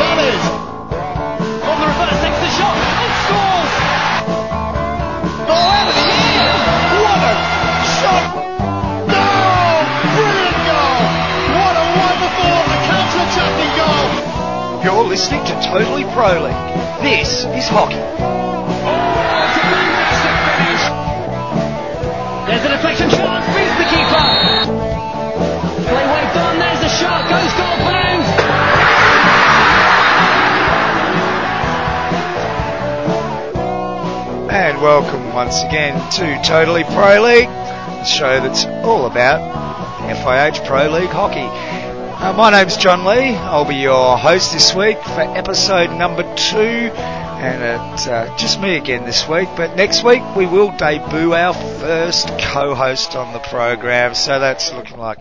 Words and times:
is. 0.00 0.42
On 1.62 1.76
the 1.80 1.86
reverse, 1.86 2.18
takes 2.24 2.40
the 2.40 2.50
shot 2.56 2.76
and 2.76 3.12
scores. 3.22 3.72
Oh, 5.52 5.52
out 5.52 5.88
of 5.88 5.96
the 6.00 6.08
air! 6.08 6.48
What 7.02 7.20
a 7.20 7.34
shot! 8.00 8.24
Goal! 9.12 9.84
Brilliant 10.16 10.60
goal! 10.64 11.00
What 11.52 11.74
a 11.76 11.86
wonderful 11.92 12.56
counter-attacking 12.88 13.72
goal! 13.76 14.08
You're 14.84 15.04
listening 15.08 15.44
to 15.44 15.54
Totally 15.60 16.04
Pro 16.16 16.40
League. 16.48 16.62
This 17.02 17.44
is 17.44 17.68
hockey. 17.68 18.00
Finish. 20.56 20.84
There's 22.48 22.64
a 22.64 22.68
deflection 22.68 23.08
chance, 23.10 23.44
beats 23.52 23.76
the 23.76 23.86
keeper. 23.92 24.28
Play 25.84 26.06
waved 26.08 26.36
on, 26.36 26.58
there's 26.58 26.80
the 26.80 26.88
shot, 26.88 27.28
goes 27.28 27.52
goal 27.54 27.76
bound. 27.84 28.11
Welcome 34.82 35.32
once 35.32 35.62
again 35.62 35.94
to 36.10 36.42
Totally 36.42 36.82
Pro 36.82 37.22
League, 37.22 37.46
the 37.46 38.02
show 38.02 38.40
that's 38.40 38.64
all 38.84 39.06
about 39.06 39.40
FIH 40.00 40.66
Pro 40.66 40.90
League 40.90 41.08
hockey. 41.08 41.46
Uh, 42.20 42.32
my 42.32 42.50
name's 42.50 42.76
John 42.76 43.04
Lee. 43.04 43.36
I'll 43.36 43.64
be 43.64 43.76
your 43.76 44.18
host 44.18 44.52
this 44.52 44.74
week 44.74 45.00
for 45.00 45.20
episode 45.20 45.96
number 45.96 46.24
two, 46.34 46.58
and 46.58 47.92
it's 47.92 48.08
uh, 48.08 48.36
just 48.36 48.60
me 48.60 48.76
again 48.76 49.04
this 49.04 49.28
week. 49.28 49.48
But 49.56 49.76
next 49.76 50.02
week 50.02 50.24
we 50.34 50.46
will 50.46 50.76
debut 50.76 51.32
our 51.32 51.54
first 51.54 52.26
co-host 52.40 53.14
on 53.14 53.32
the 53.32 53.38
program, 53.38 54.16
so 54.16 54.40
that's 54.40 54.72
looking 54.72 54.98
like 54.98 55.18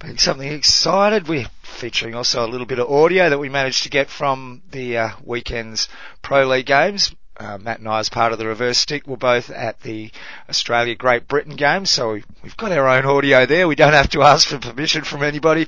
being 0.00 0.18
something 0.18 0.52
excited. 0.52 1.28
We're 1.28 1.48
featuring 1.62 2.14
also 2.14 2.44
a 2.44 2.46
little 2.46 2.66
bit 2.66 2.78
of 2.78 2.90
audio 2.90 3.30
that 3.30 3.38
we 3.38 3.48
managed 3.48 3.84
to 3.84 3.88
get 3.88 4.10
from 4.10 4.60
the 4.70 4.98
uh, 4.98 5.10
weekend's 5.24 5.88
Pro 6.20 6.46
League 6.46 6.66
games. 6.66 7.14
Uh, 7.36 7.58
Matt 7.58 7.78
and 7.78 7.88
I, 7.88 7.98
as 7.98 8.08
part 8.08 8.32
of 8.32 8.38
the 8.38 8.46
reverse 8.46 8.78
stick, 8.78 9.06
were 9.06 9.16
both 9.16 9.50
at 9.50 9.80
the 9.80 10.10
Australia 10.48 10.94
Great 10.94 11.26
Britain 11.26 11.56
game, 11.56 11.86
so 11.86 12.12
we, 12.12 12.24
we've 12.42 12.56
got 12.56 12.72
our 12.72 12.88
own 12.88 13.06
audio 13.06 13.46
there. 13.46 13.66
We 13.66 13.74
don't 13.74 13.94
have 13.94 14.10
to 14.10 14.22
ask 14.32 14.48
for 14.48 14.58
permission 14.58 15.02
from 15.04 15.22
anybody. 15.22 15.66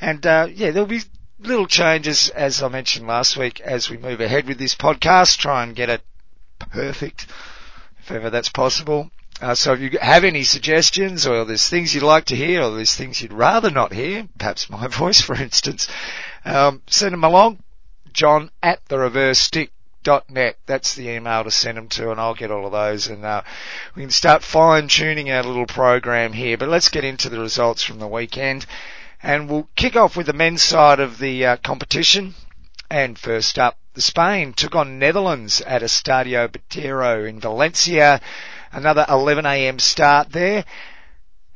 And 0.00 0.24
uh, 0.26 0.48
yeah, 0.52 0.70
there'll 0.70 0.86
be 0.86 1.02
little 1.38 1.66
changes, 1.66 2.28
as 2.28 2.62
I 2.62 2.68
mentioned 2.68 3.06
last 3.06 3.36
week, 3.36 3.60
as 3.60 3.88
we 3.88 3.96
move 3.96 4.20
ahead 4.20 4.46
with 4.46 4.58
this 4.58 4.74
podcast. 4.74 5.38
Try 5.38 5.62
and 5.62 5.74
get 5.74 5.88
it 5.88 6.02
perfect, 6.58 7.26
if 7.98 8.10
ever 8.10 8.30
that's 8.30 8.50
possible. 8.50 9.10
Uh, 9.40 9.54
so 9.54 9.74
if 9.74 9.80
you 9.80 9.98
have 10.00 10.24
any 10.24 10.44
suggestions, 10.44 11.26
or 11.26 11.44
there's 11.44 11.68
things 11.68 11.94
you'd 11.94 12.02
like 12.02 12.26
to 12.26 12.36
hear, 12.36 12.62
or 12.62 12.74
there's 12.74 12.94
things 12.94 13.20
you'd 13.20 13.32
rather 13.32 13.70
not 13.70 13.92
hear, 13.92 14.26
perhaps 14.38 14.70
my 14.70 14.86
voice, 14.88 15.20
for 15.20 15.34
instance, 15.34 15.88
um, 16.44 16.82
send 16.86 17.12
them 17.12 17.24
along. 17.24 17.62
John 18.12 18.50
at 18.62 18.80
the 18.86 18.98
reverse 18.98 19.38
stick 19.38 19.72
net. 20.28 20.56
That's 20.66 20.94
the 20.94 21.08
email 21.08 21.44
to 21.44 21.50
send 21.50 21.76
them 21.76 21.88
to, 21.88 22.10
and 22.10 22.20
I'll 22.20 22.34
get 22.34 22.50
all 22.50 22.66
of 22.66 22.72
those, 22.72 23.08
and 23.08 23.24
uh, 23.24 23.42
we 23.94 24.02
can 24.02 24.10
start 24.10 24.42
fine 24.42 24.88
tuning 24.88 25.30
our 25.30 25.42
little 25.42 25.66
program 25.66 26.32
here. 26.32 26.56
But 26.56 26.68
let's 26.68 26.88
get 26.88 27.04
into 27.04 27.28
the 27.28 27.40
results 27.40 27.82
from 27.82 27.98
the 27.98 28.06
weekend, 28.08 28.66
and 29.22 29.48
we'll 29.48 29.68
kick 29.76 29.96
off 29.96 30.16
with 30.16 30.26
the 30.26 30.32
men's 30.32 30.62
side 30.62 31.00
of 31.00 31.18
the 31.18 31.44
uh, 31.44 31.56
competition. 31.58 32.34
And 32.90 33.18
first 33.18 33.58
up, 33.58 33.76
Spain 33.96 34.52
took 34.52 34.74
on 34.76 34.98
Netherlands 34.98 35.60
at 35.62 35.82
Estadio 35.82 36.48
Betero 36.48 37.28
in 37.28 37.40
Valencia. 37.40 38.20
Another 38.70 39.04
11am 39.08 39.80
start 39.80 40.30
there. 40.32 40.64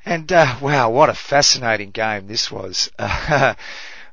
And 0.05 0.33
uh, 0.33 0.57
wow, 0.61 0.91
what 0.91 1.11
a 1.11 1.15
fascinating 1.15 1.91
game 1.91 2.27
this 2.27 2.51
was. 2.51 2.91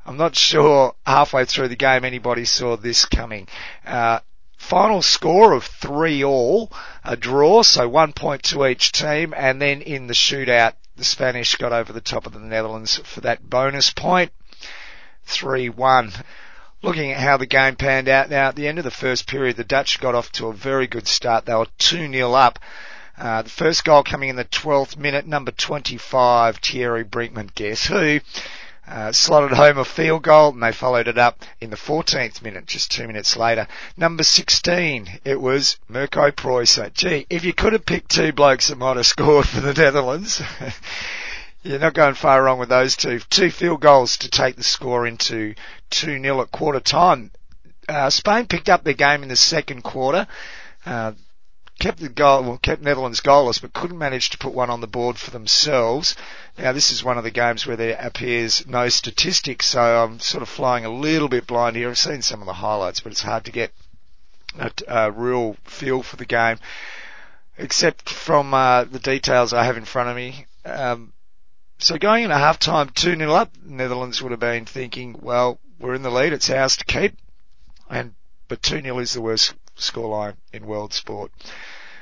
I'm 0.08 0.16
not 0.16 0.38
sure 0.38 0.96
halfway 1.06 1.44
through 1.44 1.68
the 1.68 1.76
game 1.76 2.06
anybody 2.06 2.46
saw 2.46 2.78
this 2.78 3.06
coming. 3.06 3.50
Uh, 3.86 4.22
final 4.58 5.02
score 5.02 5.52
of 5.52 5.66
three 5.66 6.24
all, 6.24 6.72
a 7.04 7.18
draw, 7.18 7.62
so 7.62 7.90
one 7.90 8.14
point 8.14 8.44
to 8.44 8.66
each 8.66 8.94
team, 8.94 9.34
and 9.36 9.62
then 9.62 9.82
in 9.82 10.08
the 10.08 10.14
shootout, 10.14 10.76
the 10.96 11.04
Spanish 11.04 11.58
got 11.58 11.74
over 11.74 11.92
the 11.92 12.00
top 12.00 12.26
of 12.26 12.32
the 12.32 12.40
Netherlands 12.40 13.02
for 13.04 13.20
that 13.20 13.50
bonus 13.50 13.92
point. 13.92 14.32
3-1. 15.28 16.24
Looking 16.82 17.12
at 17.12 17.20
how 17.20 17.36
the 17.36 17.46
game 17.46 17.76
panned 17.76 18.08
out 18.08 18.30
now, 18.30 18.48
at 18.48 18.56
the 18.56 18.70
end 18.70 18.78
of 18.78 18.86
the 18.86 18.92
first 18.92 19.28
period, 19.28 19.58
the 19.58 19.66
Dutch 19.66 20.00
got 20.00 20.16
off 20.16 20.32
to 20.34 20.48
a 20.48 20.54
very 20.54 20.88
good 20.88 21.08
start. 21.10 21.46
They 21.46 21.54
were 21.54 21.68
2-0 21.80 22.34
up. 22.34 22.60
Uh, 23.18 23.42
the 23.42 23.50
first 23.50 23.84
goal 23.84 24.04
coming 24.04 24.30
in 24.30 24.38
the 24.38 24.46
12th 24.46 24.96
minute, 24.96 25.28
number 25.28 25.52
25, 25.52 26.58
Thierry 26.58 27.04
Brinkman, 27.04 27.54
guess 27.54 27.88
who? 27.88 28.22
Uh, 28.88 29.12
slotted 29.12 29.52
home 29.52 29.78
a 29.78 29.84
field 29.84 30.24
goal 30.24 30.54
and 30.54 30.64
they 30.64 30.72
followed 30.72 31.10
it 31.10 31.18
up 31.18 31.44
in 31.60 31.70
the 31.70 31.76
14th 31.76 32.42
minute, 32.42 32.66
just 32.66 32.90
two 32.90 33.06
minutes 33.06 33.36
later. 33.36 33.68
Number 33.98 34.24
16, 34.24 35.20
it 35.26 35.42
was 35.42 35.76
Mirco 35.90 36.32
Pruijser. 36.32 36.94
Gee, 36.94 37.28
if 37.30 37.44
you 37.44 37.52
could 37.52 37.74
have 37.74 37.86
picked 37.86 38.12
two 38.12 38.32
blokes 38.32 38.68
that 38.68 38.78
might 38.78 38.96
have 38.96 39.06
scored 39.06 39.46
for 39.46 39.60
the 39.60 39.74
Netherlands, 39.74 40.42
you're 41.64 41.80
not 41.80 41.96
going 41.96 42.14
far 42.14 42.42
wrong 42.42 42.60
with 42.60 42.70
those 42.70 42.96
two. 42.96 43.20
Two 43.30 43.52
field 43.52 43.82
goals 43.82 44.16
to 44.18 44.30
take 44.30 44.56
the 44.56 44.64
score 44.64 45.06
into 45.06 45.54
2-0 45.92 46.42
at 46.42 46.52
quarter 46.54 46.80
time. 46.80 47.32
Uh, 47.90 48.10
Spain 48.10 48.48
picked 48.48 48.70
up 48.70 48.86
their 48.86 48.94
game 48.94 49.22
in 49.22 49.28
the 49.28 49.36
second 49.36 49.82
quarter. 49.82 50.28
Uh, 50.86 51.12
kept 51.80 52.00
the 52.00 52.10
goal, 52.10 52.44
well, 52.44 52.58
kept 52.58 52.82
Netherlands 52.82 53.22
goalless, 53.22 53.62
but 53.62 53.74
couldn't 53.74 53.98
manage 53.98 54.32
to 54.32 54.38
put 54.38 54.54
one 54.54 54.70
on 54.70 54.82
the 54.82 54.88
board 54.88 55.18
for 55.18 55.32
themselves. 55.32 56.16
Now, 56.58 56.72
this 56.72 56.92
is 56.92 57.04
one 57.04 57.18
of 57.18 57.24
the 57.24 57.32
games 57.32 57.66
where 57.66 57.78
there 57.78 57.98
appears 58.00 58.66
no 58.68 58.90
statistics, 58.90 59.68
so 59.68 60.04
I'm 60.04 60.20
sort 60.20 60.42
of 60.42 60.50
flying 60.50 60.86
a 60.86 60.90
little 60.90 61.30
bit 61.30 61.48
blind 61.48 61.76
here. 61.76 61.90
I've 61.90 61.98
seen 61.98 62.22
some 62.22 62.42
of 62.42 62.48
the 62.48 62.54
highlights, 62.54 63.02
but 63.02 63.12
it's 63.12 63.22
hard 63.22 63.46
to 63.46 63.52
get 63.52 63.72
a, 64.58 64.72
a 64.88 65.12
real 65.12 65.56
feel 65.66 66.02
for 66.02 66.16
the 66.16 66.26
game, 66.26 66.58
except 67.58 68.10
from 68.10 68.54
uh, 68.54 68.86
the 68.86 69.00
details 69.00 69.54
I 69.54 69.64
have 69.64 69.78
in 69.78 69.86
front 69.86 70.10
of 70.10 70.16
me. 70.16 70.46
Um, 70.66 71.14
so 71.78 71.98
going 71.98 72.24
in 72.24 72.32
into 72.32 72.44
halftime 72.44 72.92
2-0 72.92 73.30
up, 73.30 73.52
Netherlands 73.64 74.22
would 74.22 74.32
have 74.32 74.40
been 74.40 74.66
thinking, 74.66 75.16
well, 75.22 75.60
we're 75.80 75.94
in 75.94 76.02
the 76.02 76.10
lead, 76.10 76.34
it's 76.34 76.50
ours 76.50 76.78
to 76.78 76.86
keep, 76.86 77.16
and 77.88 78.16
but 78.48 78.62
2-0 78.62 79.02
is 79.02 79.14
the 79.14 79.22
worst 79.22 79.54
scoreline 79.78 80.36
in 80.52 80.66
world 80.66 80.94
sport. 80.94 81.32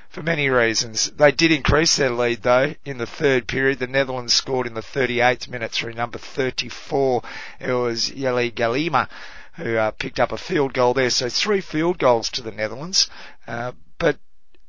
For 0.09 0.23
many 0.23 0.49
reasons. 0.49 1.11
They 1.11 1.31
did 1.31 1.51
increase 1.51 1.97
their 1.97 2.09
lead 2.09 2.43
though 2.43 2.75
in 2.85 2.97
the 2.97 3.05
third 3.05 3.47
period. 3.47 3.79
The 3.79 3.87
Netherlands 3.87 4.33
scored 4.33 4.65
in 4.65 4.73
the 4.73 4.81
38th 4.81 5.49
minute 5.49 5.71
through 5.71 5.93
number 5.93 6.17
34. 6.17 7.21
It 7.59 7.73
was 7.73 8.09
Jelle 8.09 8.49
Galema 8.51 9.09
who 9.55 9.77
uh, 9.77 9.91
picked 9.91 10.19
up 10.19 10.31
a 10.31 10.37
field 10.37 10.73
goal 10.73 10.93
there. 10.93 11.09
So 11.09 11.29
three 11.29 11.61
field 11.61 11.97
goals 11.97 12.29
to 12.31 12.41
the 12.41 12.51
Netherlands. 12.51 13.09
Uh, 13.47 13.71
but 13.97 14.17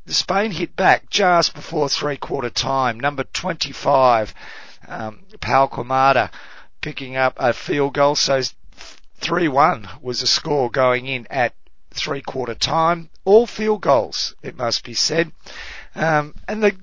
Spain 0.06 0.52
hit 0.52 0.76
back 0.76 1.10
just 1.10 1.54
before 1.54 1.88
three 1.88 2.16
quarter 2.16 2.50
time. 2.50 2.98
Number 2.98 3.24
25, 3.24 4.34
um, 4.88 5.20
Quemada 5.40 6.30
picking 6.80 7.16
up 7.16 7.34
a 7.36 7.52
field 7.52 7.94
goal. 7.94 8.14
So 8.14 8.40
3-1 9.20 10.02
was 10.02 10.20
the 10.20 10.26
score 10.26 10.70
going 10.70 11.06
in 11.06 11.26
at 11.30 11.54
three 11.96 12.22
quarter 12.22 12.54
time. 12.54 13.10
All 13.24 13.46
field 13.46 13.80
goals, 13.80 14.34
it 14.42 14.56
must 14.56 14.84
be 14.84 14.94
said. 14.94 15.32
Um, 15.94 16.34
and 16.46 16.62
the, 16.62 16.76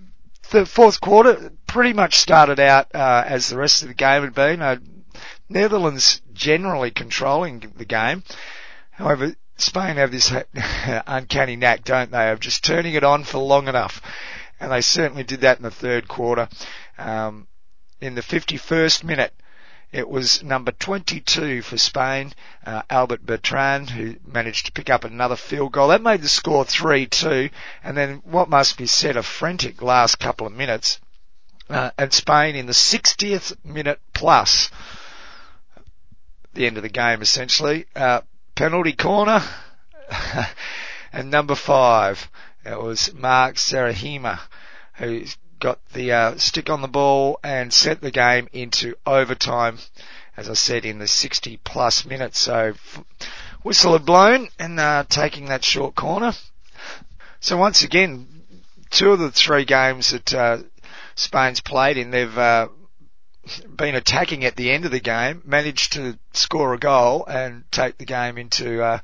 the 0.52 0.66
fourth 0.66 1.00
quarter 1.00 1.52
pretty 1.68 1.94
much 1.94 2.18
started 2.18 2.60
out 2.60 2.94
uh, 2.94 3.24
as 3.26 3.50
the 3.50 3.58
rest 3.58 3.82
of 3.82 3.88
the 3.88 3.94
game 3.94 4.24
had 4.24 4.34
been. 4.34 4.62
Uh, 4.62 4.78
Netherlands 5.50 6.22
generally 6.34 6.92
controlling 6.92 7.72
the 7.76 7.86
game. 7.86 8.24
However, 8.92 9.36
Spain 9.58 9.98
have 9.98 10.12
this 10.12 10.34
uncanny 11.08 11.56
knack, 11.56 11.84
don't 11.84 12.12
they, 12.12 12.32
of 12.32 12.40
just 12.40 12.64
turning 12.64 12.96
it 12.96 13.04
on 13.04 13.24
for 13.24 13.38
long 13.38 13.68
enough. 13.68 14.02
And 14.60 14.72
they 14.72 14.82
certainly 14.82 15.24
did 15.24 15.42
that 15.42 15.58
in 15.58 15.64
the 15.64 15.72
third 15.72 16.08
quarter. 16.08 16.50
Um, 16.98 17.48
in 18.02 18.16
the 18.16 18.22
51st 18.22 19.04
minute, 19.04 19.34
it 19.94 20.10
was 20.10 20.42
number 20.42 20.72
22 20.72 21.62
for 21.62 21.78
Spain, 21.78 22.34
uh, 22.66 22.82
Albert 22.90 23.24
Beltran, 23.24 23.86
who 23.88 24.16
managed 24.26 24.66
to 24.66 24.72
pick 24.72 24.90
up 24.90 25.04
another 25.04 25.36
field 25.36 25.72
goal. 25.72 25.90
That 25.90 26.02
made 26.02 26.24
the 26.24 26.28
score 26.28 26.66
3-2, 26.66 27.52
and 27.84 27.96
then 27.96 28.24
what 28.26 28.50
must 28.50 28.76
be 28.76 28.88
said, 28.88 29.16
a 29.18 29.24
frantic 29.24 29.84
last 29.84 30.20
couple 30.20 30.48
of 30.48 30.54
minutes. 30.54 31.00
Uh, 31.70 31.92
and 31.96 32.12
Spain 32.12 32.56
in 32.56 32.66
the 32.66 32.74
60th 32.74 33.56
minute 33.64 34.00
plus, 34.14 34.72
the 36.54 36.66
end 36.66 36.78
of 36.78 36.84
the 36.84 36.90
game 36.90 37.22
essentially, 37.22 37.86
uh, 37.96 38.22
penalty 38.56 38.94
corner, 38.94 39.44
and 41.14 41.30
number 41.30 41.56
five, 41.56 42.30
it 42.66 42.82
was 42.82 43.14
Marc 43.14 43.56
Serrahima, 43.56 44.40
who 44.96 45.24
got 45.64 45.80
the 45.94 46.12
uh, 46.12 46.38
stick 46.38 46.70
on 46.70 46.82
the 46.82 46.90
ball 46.90 47.40
and 47.42 47.72
sent 47.72 48.02
the 48.02 48.12
game 48.12 48.50
into 48.52 48.96
overtime. 49.06 49.80
As 50.36 50.50
I 50.50 50.56
said, 50.56 50.84
in 50.84 51.00
the 51.00 51.08
60 51.08 51.58
plus 51.64 52.06
minutes. 52.06 52.40
So 52.40 52.74
whistle 53.64 53.94
had 53.94 54.06
blown 54.06 54.50
and 54.60 54.78
uh, 54.78 55.06
taking 55.08 55.46
that 55.46 55.64
short 55.64 55.96
corner. 55.96 56.34
So 57.40 57.56
once 57.56 57.82
again, 57.82 58.28
two 58.90 59.14
of 59.14 59.20
the 59.20 59.32
three 59.32 59.64
games 59.64 60.10
that 60.10 60.34
uh, 60.34 60.58
Spain's 61.16 61.62
played 61.62 61.98
in, 61.98 62.12
they've 62.12 62.38
uh, 62.38 62.68
been 63.74 63.96
attacking 63.96 64.44
at 64.44 64.58
the 64.58 64.70
end 64.70 64.84
of 64.84 64.92
the 64.92 65.00
game, 65.00 65.44
managed 65.46 65.94
to 65.94 66.20
score 66.34 66.74
a 66.74 66.78
goal 66.80 67.26
and 67.26 67.64
take 67.72 67.98
the 67.98 68.06
game 68.06 68.38
into 68.38 68.82
uh, 68.82 69.00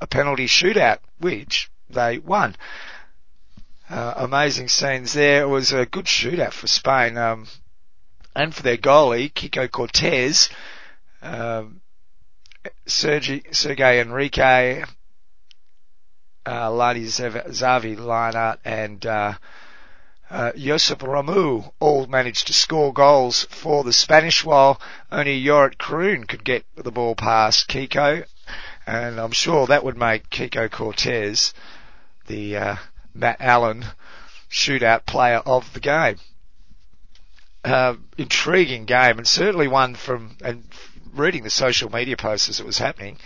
a 0.00 0.08
penalty 0.08 0.46
shootout, 0.46 0.98
which 1.18 1.70
they 1.88 2.18
won. 2.18 2.56
Uh, 3.90 4.14
amazing 4.18 4.68
scenes 4.68 5.14
there. 5.14 5.42
It 5.42 5.48
was 5.48 5.72
a 5.72 5.84
good 5.84 6.04
shootout 6.04 6.52
for 6.52 6.68
Spain, 6.68 7.18
um, 7.18 7.48
and 8.36 8.54
for 8.54 8.62
their 8.62 8.76
goalie, 8.76 9.32
Kiko 9.32 9.68
Cortez, 9.68 10.48
um, 11.22 11.80
Sergi, 12.86 13.42
Sergei 13.50 14.00
Enrique, 14.00 14.84
uh, 16.46 16.70
Lani 16.70 17.00
Xavi 17.00 17.96
Lleonart 17.96 18.58
and, 18.64 19.04
uh, 19.04 19.34
uh, 20.30 20.52
Josep 20.52 21.00
Romeu 21.00 21.72
all 21.80 22.06
managed 22.06 22.46
to 22.46 22.52
score 22.52 22.92
goals 22.92 23.42
for 23.50 23.82
the 23.82 23.92
Spanish 23.92 24.44
while 24.44 24.80
only 25.10 25.42
Jorrit 25.42 25.78
Croon 25.78 26.28
could 26.28 26.44
get 26.44 26.64
the 26.76 26.92
ball 26.92 27.16
past 27.16 27.66
Kiko. 27.66 28.24
And 28.86 29.18
I'm 29.18 29.32
sure 29.32 29.66
that 29.66 29.82
would 29.82 29.96
make 29.96 30.30
Kiko 30.30 30.70
Cortez 30.70 31.52
the 32.28 32.56
uh, 32.56 32.76
Matt 33.14 33.36
Allen 33.40 33.84
shootout 34.50 35.06
player 35.06 35.38
of 35.38 35.72
the 35.72 35.80
game. 35.80 36.18
Uh, 37.62 37.94
intriguing 38.16 38.86
game 38.86 39.18
and 39.18 39.28
certainly 39.28 39.68
one 39.68 39.94
from, 39.94 40.36
and 40.42 40.64
reading 41.12 41.44
the 41.44 41.50
social 41.50 41.90
media 41.90 42.16
posts 42.16 42.48
as 42.48 42.60
it 42.60 42.66
was 42.66 42.78
happening, 42.78 43.18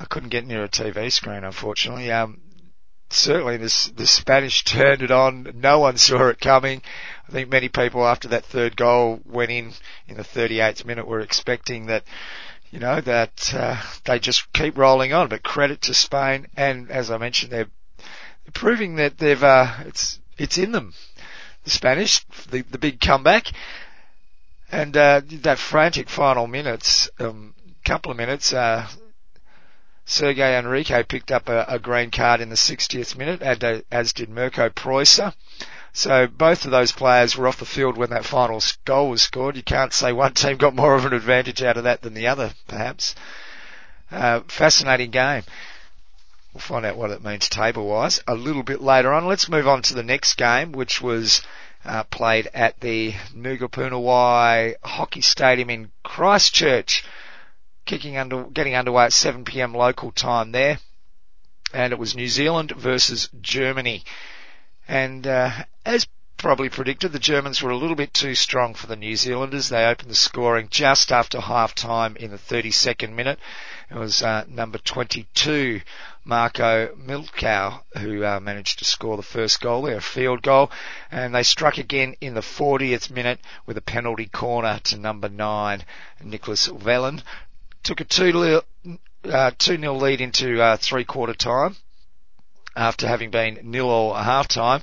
I 0.00 0.04
couldn't 0.04 0.30
get 0.30 0.46
near 0.46 0.64
a 0.64 0.68
TV 0.68 1.12
screen 1.12 1.44
unfortunately. 1.44 2.10
Um, 2.10 2.40
certainly 3.10 3.56
the, 3.56 3.90
the 3.96 4.06
Spanish 4.06 4.64
turned 4.64 5.02
it 5.02 5.10
on. 5.10 5.52
No 5.54 5.80
one 5.80 5.96
saw 5.98 6.28
it 6.28 6.40
coming. 6.40 6.82
I 7.28 7.32
think 7.32 7.48
many 7.48 7.68
people 7.68 8.06
after 8.06 8.28
that 8.28 8.44
third 8.44 8.76
goal 8.76 9.20
went 9.24 9.50
in 9.50 9.72
in 10.06 10.16
the 10.16 10.22
38th 10.22 10.84
minute 10.84 11.06
were 11.06 11.20
expecting 11.20 11.86
that, 11.86 12.04
you 12.70 12.80
know, 12.80 13.00
that 13.00 13.54
uh, 13.54 13.80
they 14.04 14.18
just 14.18 14.52
keep 14.52 14.76
rolling 14.76 15.12
on. 15.12 15.28
But 15.28 15.42
credit 15.42 15.82
to 15.82 15.94
Spain, 15.94 16.48
and 16.56 16.90
as 16.90 17.10
I 17.10 17.18
mentioned, 17.18 17.52
they're 17.52 17.70
proving 18.52 18.96
that 18.96 19.18
they've 19.18 19.42
uh, 19.42 19.74
it's 19.86 20.18
it's 20.36 20.58
in 20.58 20.72
them. 20.72 20.94
The 21.64 21.70
Spanish, 21.70 22.24
the 22.50 22.62
the 22.62 22.78
big 22.78 23.00
comeback, 23.00 23.52
and 24.70 24.96
uh, 24.96 25.22
that 25.42 25.58
frantic 25.58 26.08
final 26.08 26.46
minutes, 26.46 27.10
um, 27.18 27.54
couple 27.84 28.10
of 28.10 28.16
minutes. 28.16 28.52
Uh, 28.52 28.86
Sergei 30.04 30.58
Enrique 30.58 31.02
picked 31.02 31.30
up 31.30 31.50
a, 31.50 31.66
a, 31.68 31.78
green 31.78 32.10
card 32.10 32.40
in 32.40 32.48
the 32.48 32.54
60th 32.54 33.14
minute, 33.14 33.42
and, 33.42 33.84
as 33.92 34.14
did 34.14 34.30
Mirco 34.30 34.70
Pruijser. 34.70 35.34
So 35.92 36.26
both 36.26 36.64
of 36.64 36.70
those 36.70 36.92
players 36.92 37.36
were 37.36 37.46
off 37.46 37.58
the 37.58 37.66
field 37.66 37.98
when 37.98 38.08
that 38.10 38.24
final 38.24 38.62
goal 38.86 39.10
was 39.10 39.20
scored. 39.22 39.56
You 39.56 39.62
can't 39.62 39.92
say 39.92 40.12
one 40.12 40.32
team 40.32 40.56
got 40.56 40.74
more 40.74 40.94
of 40.94 41.04
an 41.04 41.12
advantage 41.12 41.62
out 41.62 41.76
of 41.76 41.84
that 41.84 42.00
than 42.00 42.14
the 42.14 42.28
other, 42.28 42.52
perhaps. 42.68 43.14
Uh, 44.10 44.40
fascinating 44.48 45.10
game. 45.10 45.42
We'll 46.52 46.60
find 46.60 46.86
out 46.86 46.96
what 46.96 47.10
it 47.10 47.22
means 47.22 47.48
table-wise 47.48 48.22
a 48.26 48.34
little 48.34 48.62
bit 48.62 48.80
later 48.80 49.12
on. 49.12 49.26
Let's 49.26 49.48
move 49.48 49.68
on 49.68 49.82
to 49.82 49.94
the 49.94 50.02
next 50.02 50.34
game, 50.34 50.72
which 50.72 51.00
was 51.02 51.42
uh, 51.84 52.04
played 52.04 52.48
at 52.54 52.80
the 52.80 53.12
Ngā 53.34 53.70
Puna 53.70 54.00
Wai 54.00 54.76
Hockey 54.82 55.20
Stadium 55.20 55.70
in 55.70 55.90
Christchurch 56.02 57.04
kicking 57.84 58.16
under, 58.16 58.44
getting 58.44 58.74
underway 58.74 59.04
at 59.04 59.12
7 59.12 59.44
p.m. 59.44 59.74
local 59.74 60.12
time 60.12 60.52
there. 60.52 60.78
And 61.72 61.92
it 61.92 61.98
was 61.98 62.14
New 62.14 62.28
Zealand 62.28 62.70
versus 62.70 63.28
Germany. 63.40 64.04
And, 64.86 65.26
uh, 65.26 65.50
as 65.84 66.06
probably 66.38 66.68
predicted, 66.68 67.12
the 67.12 67.18
Germans 67.18 67.60
were 67.60 67.70
a 67.70 67.76
little 67.76 67.96
bit 67.96 68.14
too 68.14 68.34
strong 68.34 68.72
for 68.72 68.86
the 68.86 68.96
New 68.96 69.16
Zealanders. 69.16 69.68
They 69.68 69.84
opened 69.84 70.10
the 70.10 70.14
scoring 70.14 70.68
just 70.70 71.12
after 71.12 71.40
half 71.40 71.74
time 71.74 72.16
in 72.16 72.30
the 72.30 72.38
32nd 72.38 73.12
minute. 73.12 73.38
It 73.90 73.96
was 73.96 74.22
uh, 74.22 74.44
number 74.48 74.78
22, 74.78 75.80
Marco 76.24 76.94
Miltkau, 76.94 77.82
who 77.98 78.24
uh, 78.24 78.38
managed 78.40 78.78
to 78.78 78.84
score 78.84 79.16
the 79.16 79.22
first 79.22 79.60
goal 79.60 79.82
there, 79.82 79.96
a 79.96 80.00
field 80.00 80.42
goal. 80.42 80.70
And 81.10 81.34
they 81.34 81.42
struck 81.42 81.76
again 81.76 82.14
in 82.20 82.34
the 82.34 82.40
40th 82.40 83.10
minute 83.10 83.40
with 83.66 83.76
a 83.76 83.82
penalty 83.82 84.26
corner 84.26 84.80
to 84.84 84.96
number 84.96 85.28
9, 85.28 85.84
Niklas 86.24 86.68
Wellen 86.70 87.22
took 87.82 88.00
a 88.00 88.04
2 88.04 88.62
uh, 89.24 89.50
0 89.60 89.94
lead 89.94 90.20
into 90.20 90.62
uh, 90.62 90.76
three 90.76 91.04
quarter 91.04 91.34
time 91.34 91.76
after 92.76 93.08
having 93.08 93.30
been 93.30 93.58
nil 93.62 93.88
all 93.88 94.14
half 94.14 94.46
time 94.46 94.82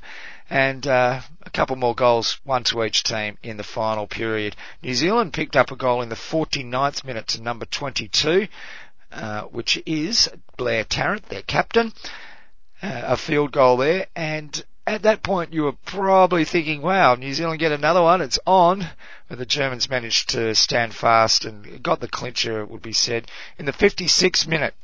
and 0.49 0.85
uh, 0.85 1.21
a 1.41 1.49
couple 1.49 1.75
more 1.75 1.95
goals, 1.95 2.39
one 2.43 2.63
to 2.65 2.83
each 2.83 3.03
team 3.03 3.37
in 3.41 3.57
the 3.57 3.63
final 3.63 4.07
period. 4.07 4.55
New 4.83 4.93
Zealand 4.93 5.33
picked 5.33 5.55
up 5.55 5.71
a 5.71 5.75
goal 5.75 6.01
in 6.01 6.09
the 6.09 6.15
49th 6.15 7.03
minute 7.03 7.27
to 7.29 7.41
number 7.41 7.65
22, 7.65 8.47
uh, 9.11 9.41
which 9.43 9.81
is 9.85 10.29
Blair 10.57 10.83
Tarrant, 10.83 11.27
their 11.29 11.41
captain. 11.41 11.93
Uh, 12.81 13.01
a 13.05 13.17
field 13.17 13.51
goal 13.51 13.77
there, 13.77 14.05
and 14.15 14.63
at 14.85 15.03
that 15.03 15.23
point 15.23 15.53
you 15.53 15.63
were 15.63 15.71
probably 15.85 16.45
thinking, 16.45 16.81
wow, 16.81 17.15
New 17.15 17.33
Zealand 17.33 17.59
get 17.59 17.71
another 17.71 18.01
one, 18.01 18.21
it's 18.21 18.39
on. 18.45 18.87
But 19.27 19.39
the 19.39 19.45
Germans 19.45 19.89
managed 19.89 20.29
to 20.29 20.53
stand 20.53 20.93
fast 20.93 21.45
and 21.45 21.81
got 21.81 21.99
the 21.99 22.07
clincher, 22.07 22.61
it 22.61 22.69
would 22.69 22.83
be 22.83 22.93
said, 22.93 23.31
in 23.57 23.65
the 23.65 23.73
56th 23.73 24.45
minute. 24.45 24.75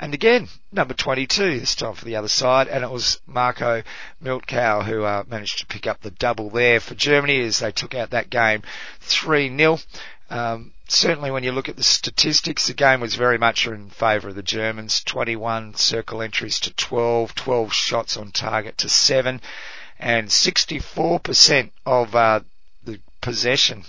And 0.00 0.14
again, 0.14 0.48
number 0.70 0.94
22 0.94 1.58
this 1.58 1.74
time 1.74 1.94
for 1.94 2.04
the 2.04 2.14
other 2.14 2.28
side, 2.28 2.68
and 2.68 2.84
it 2.84 2.90
was 2.90 3.20
Marco 3.26 3.82
Miltkau 4.22 4.84
who 4.84 5.02
uh, 5.02 5.24
managed 5.26 5.58
to 5.58 5.66
pick 5.66 5.88
up 5.88 6.02
the 6.02 6.12
double 6.12 6.50
there 6.50 6.78
for 6.78 6.94
Germany 6.94 7.40
as 7.40 7.58
they 7.58 7.72
took 7.72 7.96
out 7.96 8.10
that 8.10 8.30
game 8.30 8.62
3-0. 9.02 9.84
Um, 10.30 10.72
certainly 10.86 11.32
when 11.32 11.42
you 11.42 11.50
look 11.50 11.68
at 11.68 11.76
the 11.76 11.82
statistics, 11.82 12.68
the 12.68 12.74
game 12.74 13.00
was 13.00 13.16
very 13.16 13.38
much 13.38 13.66
in 13.66 13.90
favour 13.90 14.28
of 14.28 14.36
the 14.36 14.42
Germans. 14.42 15.02
21 15.02 15.74
circle 15.74 16.22
entries 16.22 16.60
to 16.60 16.72
12, 16.74 17.34
12 17.34 17.72
shots 17.72 18.16
on 18.16 18.30
target 18.30 18.78
to 18.78 18.88
7, 18.88 19.40
and 19.98 20.28
64% 20.28 21.70
of 21.84 22.14
uh, 22.14 22.40
the 22.84 23.00
possession, 23.20 23.84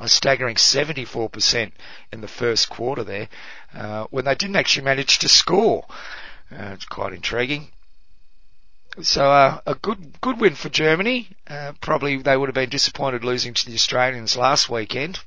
a 0.00 0.08
staggering 0.08 0.56
74% 0.56 1.72
in 2.12 2.20
the 2.20 2.28
first 2.28 2.68
quarter 2.68 3.04
there, 3.04 3.28
uh, 3.74 4.04
when 4.10 4.24
they 4.24 4.34
didn't 4.34 4.56
actually 4.56 4.84
manage 4.84 5.18
to 5.20 5.28
score. 5.28 5.86
Uh, 6.50 6.72
it's 6.72 6.84
quite 6.84 7.12
intriguing. 7.12 7.68
So 9.02 9.30
uh, 9.30 9.60
a 9.66 9.74
good 9.74 10.20
good 10.20 10.40
win 10.40 10.54
for 10.54 10.68
Germany. 10.68 11.28
Uh, 11.48 11.72
probably 11.80 12.18
they 12.18 12.36
would 12.36 12.48
have 12.48 12.54
been 12.54 12.68
disappointed 12.68 13.24
losing 13.24 13.52
to 13.54 13.66
the 13.66 13.74
Australians 13.74 14.36
last 14.36 14.70
weekend 14.70 15.18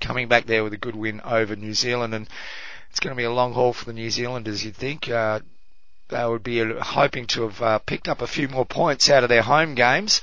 coming 0.00 0.28
back 0.28 0.46
there 0.46 0.64
with 0.64 0.72
a 0.72 0.78
good 0.78 0.96
win 0.96 1.20
over 1.20 1.54
New 1.54 1.74
Zealand, 1.74 2.14
and 2.14 2.28
it's 2.90 3.00
going 3.00 3.14
to 3.14 3.16
be 3.16 3.24
a 3.24 3.30
long 3.30 3.52
haul 3.52 3.72
for 3.72 3.84
the 3.84 3.92
New 3.92 4.10
Zealanders. 4.10 4.64
You'd 4.64 4.76
think 4.76 5.08
uh, 5.08 5.40
they 6.08 6.24
would 6.24 6.42
be 6.42 6.64
hoping 6.80 7.26
to 7.28 7.42
have 7.42 7.62
uh, 7.62 7.78
picked 7.78 8.08
up 8.08 8.22
a 8.22 8.26
few 8.26 8.48
more 8.48 8.66
points 8.66 9.10
out 9.10 9.22
of 9.22 9.28
their 9.28 9.42
home 9.42 9.74
games, 9.74 10.20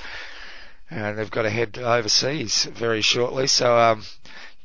and 0.89 1.17
they've 1.17 1.31
got 1.31 1.43
to 1.43 1.49
head 1.49 1.77
overseas 1.77 2.65
very 2.65 3.01
shortly. 3.01 3.47
So. 3.47 3.77
Um, 3.77 4.03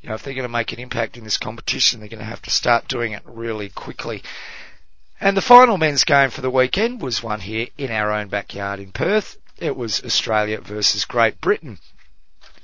you 0.01 0.09
know, 0.09 0.15
if 0.15 0.23
they're 0.23 0.33
going 0.33 0.43
to 0.43 0.49
make 0.49 0.73
an 0.73 0.81
impact 0.81 1.15
in 1.15 1.23
this 1.23 1.37
competition, 1.37 2.01
they're 2.01 2.09
going 2.09 2.19
to 2.19 2.25
have 2.25 2.41
to 2.41 2.49
start 2.49 2.89
doing 2.89 3.13
it 3.13 3.21
really 3.23 3.69
quickly. 3.69 4.21
And 5.21 5.37
the 5.37 5.41
final 5.41 5.77
men's 5.77 6.03
game 6.03 6.29
for 6.29 6.41
the 6.41 6.49
weekend 6.49 7.01
was 7.01 7.23
one 7.23 7.39
here 7.39 7.67
in 7.77 7.89
our 7.89 8.11
own 8.11 8.27
backyard 8.27 8.81
in 8.81 8.91
Perth. 8.91 9.37
It 9.57 9.77
was 9.77 10.03
Australia 10.03 10.59
versus 10.59 11.05
Great 11.05 11.39
Britain 11.39 11.79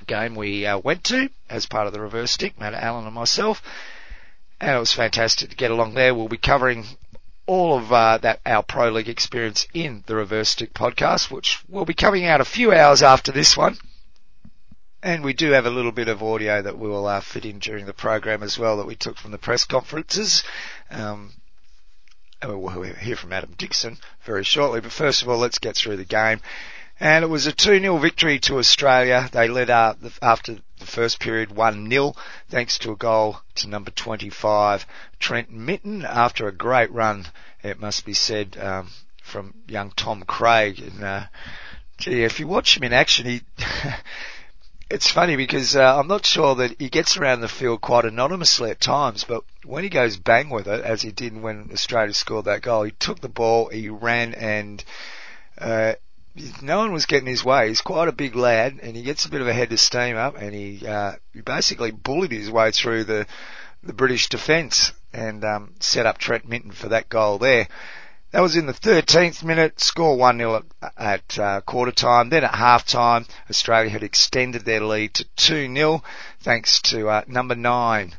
game 0.09 0.33
we 0.33 0.65
uh, 0.65 0.77
went 0.79 1.03
to 1.05 1.29
as 1.49 1.67
part 1.67 1.87
of 1.87 1.93
the 1.93 2.01
reverse 2.01 2.31
stick, 2.31 2.59
Matt 2.59 2.73
Allen 2.73 3.05
and 3.05 3.13
myself, 3.13 3.61
and 4.59 4.75
it 4.75 4.79
was 4.79 4.91
fantastic 4.91 5.51
to 5.51 5.55
get 5.55 5.71
along 5.71 5.93
there. 5.93 6.13
We'll 6.13 6.27
be 6.27 6.37
covering 6.37 6.85
all 7.49 7.75
of 7.75 7.91
uh, 7.91 8.19
that 8.19 8.39
our 8.45 8.61
pro 8.61 8.89
league 8.89 9.09
experience 9.09 9.65
in 9.73 10.03
the 10.05 10.13
reverse 10.15 10.49
stick 10.49 10.71
podcast, 10.71 11.31
which 11.31 11.59
will 11.67 11.83
be 11.83 11.95
coming 11.95 12.23
out 12.23 12.39
a 12.39 12.45
few 12.45 12.71
hours 12.71 13.01
after 13.01 13.31
this 13.31 13.57
one. 13.57 13.75
And 15.01 15.23
we 15.23 15.33
do 15.33 15.49
have 15.53 15.65
a 15.65 15.71
little 15.71 15.91
bit 15.91 16.09
of 16.09 16.21
audio 16.21 16.61
that 16.61 16.77
we 16.77 16.87
will 16.87 17.07
uh, 17.07 17.21
fit 17.21 17.45
in 17.45 17.57
during 17.57 17.87
the 17.87 17.93
program 17.93 18.43
as 18.43 18.59
well 18.59 18.77
that 18.77 18.85
we 18.85 18.95
took 18.95 19.17
from 19.17 19.31
the 19.31 19.39
press 19.39 19.65
conferences. 19.65 20.43
Um, 20.91 21.33
we'll 22.43 22.83
hear 22.83 23.15
from 23.15 23.33
Adam 23.33 23.55
Dixon 23.57 23.97
very 24.21 24.43
shortly. 24.43 24.79
But 24.79 24.91
first 24.91 25.23
of 25.23 25.29
all, 25.29 25.39
let's 25.39 25.57
get 25.57 25.75
through 25.75 25.97
the 25.97 26.05
game. 26.05 26.41
And 26.99 27.23
it 27.23 27.29
was 27.29 27.47
a 27.47 27.51
2-0 27.51 27.99
victory 27.99 28.37
to 28.41 28.59
Australia. 28.59 29.27
They 29.31 29.47
led 29.47 29.71
out 29.71 29.97
after 30.21 30.57
first 30.89 31.19
period 31.19 31.49
1-0 31.49 32.15
thanks 32.49 32.77
to 32.79 32.91
a 32.91 32.95
goal 32.95 33.39
to 33.55 33.67
number 33.67 33.91
25 33.91 34.85
Trent 35.19 35.51
Mitton 35.51 36.03
after 36.05 36.47
a 36.47 36.51
great 36.51 36.91
run, 36.91 37.27
it 37.63 37.79
must 37.79 38.05
be 38.05 38.13
said, 38.13 38.57
um, 38.59 38.89
from 39.21 39.53
young 39.67 39.91
Tom 39.91 40.23
Craig. 40.23 40.79
And, 40.79 41.03
uh, 41.03 41.25
gee, 41.97 42.23
if 42.23 42.39
you 42.39 42.47
watch 42.47 42.75
him 42.75 42.83
in 42.83 42.93
action, 42.93 43.25
he, 43.25 43.41
it's 44.89 45.11
funny 45.11 45.35
because 45.35 45.75
uh, 45.75 45.97
I'm 45.99 46.07
not 46.07 46.25
sure 46.25 46.55
that 46.55 46.79
he 46.79 46.89
gets 46.89 47.17
around 47.17 47.41
the 47.41 47.47
field 47.47 47.81
quite 47.81 48.05
anonymously 48.05 48.71
at 48.71 48.81
times, 48.81 49.23
but 49.23 49.43
when 49.63 49.83
he 49.83 49.89
goes 49.89 50.17
bang 50.17 50.49
with 50.49 50.67
it, 50.67 50.83
as 50.83 51.01
he 51.01 51.11
did 51.11 51.39
when 51.39 51.69
Australia 51.71 52.13
scored 52.13 52.45
that 52.45 52.61
goal, 52.61 52.83
he 52.83 52.91
took 52.91 53.19
the 53.19 53.29
ball, 53.29 53.69
he 53.69 53.89
ran 53.89 54.33
and 54.33 54.83
uh, 55.59 55.93
no 56.61 56.79
one 56.79 56.91
was 56.91 57.05
getting 57.05 57.27
his 57.27 57.43
way. 57.43 57.67
He's 57.67 57.81
quite 57.81 58.07
a 58.07 58.13
big 58.13 58.35
lad, 58.35 58.79
and 58.81 58.95
he 58.95 59.03
gets 59.03 59.25
a 59.25 59.29
bit 59.29 59.41
of 59.41 59.47
a 59.47 59.53
head 59.53 59.71
of 59.71 59.79
steam 59.79 60.15
up, 60.15 60.37
and 60.37 60.53
he 60.53 60.85
uh, 60.85 61.13
he 61.33 61.41
basically 61.41 61.91
bullied 61.91 62.31
his 62.31 62.51
way 62.51 62.71
through 62.71 63.03
the 63.05 63.25
the 63.83 63.93
British 63.93 64.27
defence 64.29 64.91
and 65.13 65.43
um, 65.43 65.73
set 65.79 66.05
up 66.05 66.17
Trent 66.17 66.47
Mitton 66.47 66.71
for 66.71 66.89
that 66.89 67.09
goal 67.09 67.37
there. 67.37 67.67
That 68.31 68.41
was 68.41 68.55
in 68.55 68.67
the 68.67 68.73
13th 68.73 69.43
minute, 69.43 69.79
score 69.79 70.15
1-0 70.15 70.63
at, 70.83 70.93
at 70.97 71.39
uh, 71.39 71.61
quarter 71.61 71.91
time. 71.91 72.29
Then 72.29 72.43
at 72.43 72.53
half 72.53 72.85
time, 72.85 73.25
Australia 73.49 73.89
had 73.89 74.03
extended 74.03 74.65
their 74.65 74.81
lead 74.81 75.15
to 75.15 75.25
2-0 75.37 76.03
thanks 76.39 76.79
to 76.83 77.09
uh, 77.09 77.23
number 77.27 77.55
9. 77.55 78.13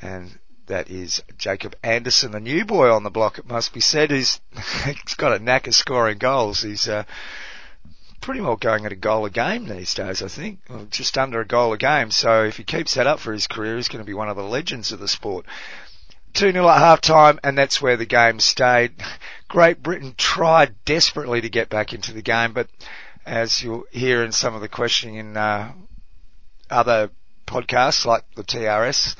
And 0.00 0.38
that 0.66 0.90
is 0.90 1.22
Jacob 1.36 1.74
Anderson, 1.82 2.30
the 2.30 2.40
new 2.40 2.64
boy 2.64 2.92
on 2.92 3.02
the 3.02 3.10
block, 3.10 3.38
it 3.38 3.48
must 3.48 3.72
be 3.72 3.80
said. 3.80 4.12
He's, 4.12 4.40
he's 4.84 5.14
got 5.16 5.32
a 5.32 5.42
knack 5.42 5.66
of 5.66 5.74
scoring 5.74 6.18
goals. 6.18 6.62
He's 6.62 6.86
uh, 6.86 7.02
pretty 8.20 8.40
well 8.40 8.56
going 8.56 8.86
at 8.86 8.92
a 8.92 8.96
goal 8.96 9.24
a 9.24 9.30
game 9.30 9.66
these 9.66 9.94
days, 9.94 10.22
I 10.22 10.28
think. 10.28 10.60
Well, 10.68 10.86
just 10.90 11.16
under 11.18 11.40
a 11.40 11.46
goal 11.46 11.72
a 11.72 11.78
game. 11.78 12.10
So 12.10 12.44
if 12.44 12.56
he 12.56 12.64
keeps 12.64 12.94
that 12.94 13.06
up 13.06 13.20
for 13.20 13.32
his 13.32 13.46
career, 13.46 13.76
he's 13.76 13.88
going 13.88 14.04
to 14.04 14.06
be 14.06 14.14
one 14.14 14.28
of 14.28 14.36
the 14.36 14.42
legends 14.42 14.92
of 14.92 15.00
the 15.00 15.08
sport. 15.08 15.46
2 16.34 16.52
0 16.52 16.68
at 16.68 16.78
half 16.78 17.00
time, 17.00 17.40
and 17.42 17.56
that's 17.56 17.80
where 17.80 17.96
the 17.96 18.06
game 18.06 18.38
stayed. 18.40 18.92
Great 19.48 19.82
Britain 19.82 20.14
tried 20.16 20.74
desperately 20.84 21.40
to 21.40 21.48
get 21.48 21.68
back 21.68 21.92
into 21.92 22.12
the 22.12 22.22
game, 22.22 22.52
but 22.52 22.68
as 23.24 23.62
you'll 23.62 23.84
hear 23.90 24.22
in 24.24 24.32
some 24.32 24.54
of 24.54 24.60
the 24.60 24.68
questioning 24.68 25.16
in 25.16 25.36
uh, 25.36 25.72
other 26.70 27.10
podcasts 27.46 28.04
like 28.04 28.24
the 28.34 28.44
TRS, 28.44 29.16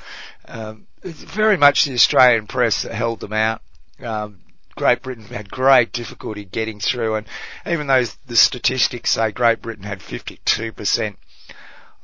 um, 0.46 0.86
it's 1.02 1.22
very 1.22 1.56
much 1.56 1.84
the 1.84 1.94
Australian 1.94 2.46
press 2.46 2.82
that 2.82 2.94
held 2.94 3.20
them 3.20 3.32
out. 3.32 3.62
Um, 4.00 4.40
Great 4.78 5.02
Britain 5.02 5.24
had 5.24 5.50
great 5.50 5.92
difficulty 5.92 6.44
getting 6.44 6.78
through, 6.78 7.16
and 7.16 7.26
even 7.66 7.88
though 7.88 8.04
the 8.26 8.36
statistics 8.36 9.10
say 9.10 9.32
Great 9.32 9.60
Britain 9.60 9.84
had 9.84 9.98
52% 9.98 11.16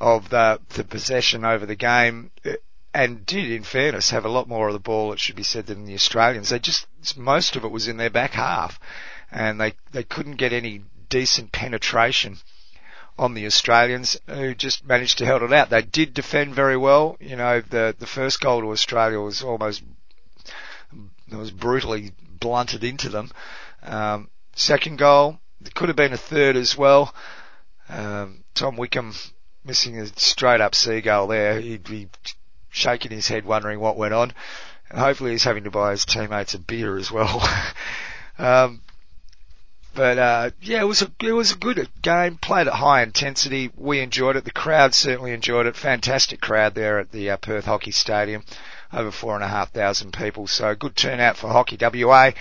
of 0.00 0.28
the, 0.28 0.60
the 0.70 0.84
possession 0.84 1.44
over 1.44 1.66
the 1.66 1.76
game, 1.76 2.32
eh, 2.44 2.56
and 2.92 3.24
did, 3.24 3.50
in 3.50 3.62
fairness, 3.62 4.10
have 4.10 4.24
a 4.24 4.28
lot 4.28 4.48
more 4.48 4.68
of 4.68 4.72
the 4.72 4.80
ball, 4.80 5.12
it 5.12 5.20
should 5.20 5.36
be 5.36 5.42
said, 5.42 5.66
than 5.66 5.84
the 5.84 5.94
Australians. 5.94 6.48
They 6.48 6.58
just, 6.58 6.86
most 7.16 7.56
of 7.56 7.64
it 7.64 7.70
was 7.70 7.88
in 7.88 7.96
their 7.96 8.10
back 8.10 8.32
half, 8.32 8.78
and 9.30 9.60
they, 9.60 9.74
they 9.92 10.04
couldn't 10.04 10.36
get 10.36 10.52
any 10.52 10.82
decent 11.08 11.52
penetration 11.52 12.38
on 13.16 13.34
the 13.34 13.46
Australians 13.46 14.18
who 14.26 14.54
just 14.54 14.84
managed 14.84 15.18
to 15.18 15.26
hold 15.26 15.42
it 15.42 15.52
out. 15.52 15.70
They 15.70 15.82
did 15.82 16.12
defend 16.12 16.54
very 16.54 16.76
well. 16.76 17.16
You 17.20 17.36
know, 17.36 17.60
the, 17.60 17.94
the 17.96 18.06
first 18.06 18.40
goal 18.40 18.62
to 18.62 18.72
Australia 18.72 19.20
was 19.20 19.42
almost, 19.42 19.82
it 21.30 21.36
was 21.36 21.52
brutally 21.52 22.12
blunted 22.38 22.84
into 22.84 23.08
them. 23.08 23.30
Um, 23.82 24.28
second 24.54 24.98
goal, 24.98 25.38
it 25.64 25.74
could 25.74 25.88
have 25.88 25.96
been 25.96 26.12
a 26.12 26.18
third 26.18 26.56
as 26.56 26.76
well. 26.76 27.14
Um, 27.88 28.44
Tom 28.54 28.76
Wickham 28.76 29.14
missing 29.64 29.98
a 29.98 30.06
straight 30.06 30.60
up 30.60 30.74
seagull 30.74 31.26
there. 31.26 31.60
He'd 31.60 31.84
be 31.84 32.08
shaking 32.70 33.12
his 33.12 33.28
head 33.28 33.44
wondering 33.44 33.80
what 33.80 33.96
went 33.96 34.14
on. 34.14 34.32
And 34.90 34.98
hopefully 34.98 35.32
he's 35.32 35.44
having 35.44 35.64
to 35.64 35.70
buy 35.70 35.92
his 35.92 36.04
teammates 36.04 36.54
a 36.54 36.58
beer 36.58 36.96
as 36.96 37.10
well. 37.10 37.42
um, 38.38 38.82
but 39.94 40.18
uh, 40.18 40.50
yeah, 40.60 40.80
it 40.80 40.88
was 40.88 41.02
a 41.02 41.10
it 41.22 41.32
was 41.32 41.52
a 41.52 41.56
good 41.56 41.88
game. 42.02 42.36
Played 42.36 42.66
at 42.66 42.74
high 42.74 43.02
intensity. 43.02 43.70
We 43.76 44.00
enjoyed 44.00 44.36
it. 44.36 44.44
The 44.44 44.50
crowd 44.50 44.92
certainly 44.92 45.32
enjoyed 45.32 45.66
it. 45.66 45.76
Fantastic 45.76 46.40
crowd 46.40 46.74
there 46.74 46.98
at 46.98 47.12
the 47.12 47.30
uh, 47.30 47.36
Perth 47.36 47.66
Hockey 47.66 47.92
Stadium, 47.92 48.44
over 48.94 49.10
four 49.10 49.34
and 49.34 49.44
a 49.44 49.48
half 49.48 49.72
thousand 49.72 50.12
people. 50.12 50.46
So 50.46 50.74
good 50.74 50.96
turnout 50.96 51.36
for 51.36 51.48
Hockey 51.48 51.76
WA, 51.80 52.32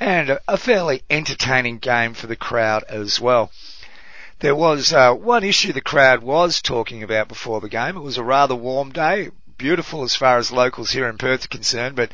and 0.00 0.38
a, 0.46 0.56
fairly 0.56 1.02
entertaining 1.10 1.78
game 1.78 2.14
for 2.14 2.26
the 2.26 2.36
crowd 2.36 2.84
as 2.88 3.20
well. 3.20 3.50
There 4.40 4.54
was 4.54 4.92
uh, 4.92 5.12
one 5.14 5.42
issue 5.42 5.72
the 5.72 5.80
crowd 5.80 6.22
was 6.22 6.62
talking 6.62 7.02
about 7.02 7.28
before 7.28 7.60
the 7.60 7.68
game. 7.68 7.96
It 7.96 8.02
was 8.02 8.18
a 8.18 8.22
rather 8.22 8.54
warm 8.54 8.92
day, 8.92 9.30
beautiful 9.56 10.04
as 10.04 10.14
far 10.14 10.38
as 10.38 10.52
locals 10.52 10.92
here 10.92 11.08
in 11.08 11.18
Perth 11.18 11.46
are 11.46 11.48
concerned, 11.48 11.96
but 11.96 12.12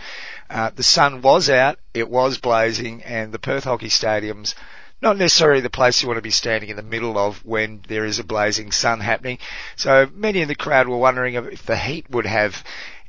uh, 0.49 0.71
the 0.75 0.83
sun 0.83 1.21
was 1.21 1.51
out, 1.51 1.79
it 1.93 2.09
was 2.09 2.39
blazing, 2.39 3.03
and 3.03 3.33
the 3.33 3.39
Perth 3.39 3.65
Hockey 3.65 3.91
Stadium's 3.91 4.55
not 5.03 5.19
necessarily 5.19 5.61
the 5.61 5.69
place 5.69 6.01
you 6.01 6.09
want 6.09 6.17
to 6.17 6.23
be 6.23 6.31
standing 6.31 6.71
in 6.71 6.77
the 6.77 6.83
middle 6.83 7.19
of 7.19 7.45
when 7.45 7.83
there 7.89 8.07
is 8.07 8.19
a 8.19 8.25
blazing 8.25 8.73
sun 8.73 9.01
happening. 9.01 9.39
So 9.77 10.09
many 10.15 10.41
in 10.41 10.49
the 10.49 10.55
crowd 10.55 10.89
were 10.89 10.97
wondering 10.97 11.35
if 11.35 11.67
the 11.67 11.77
heat 11.77 12.09
would 12.09 12.25
have 12.25 12.65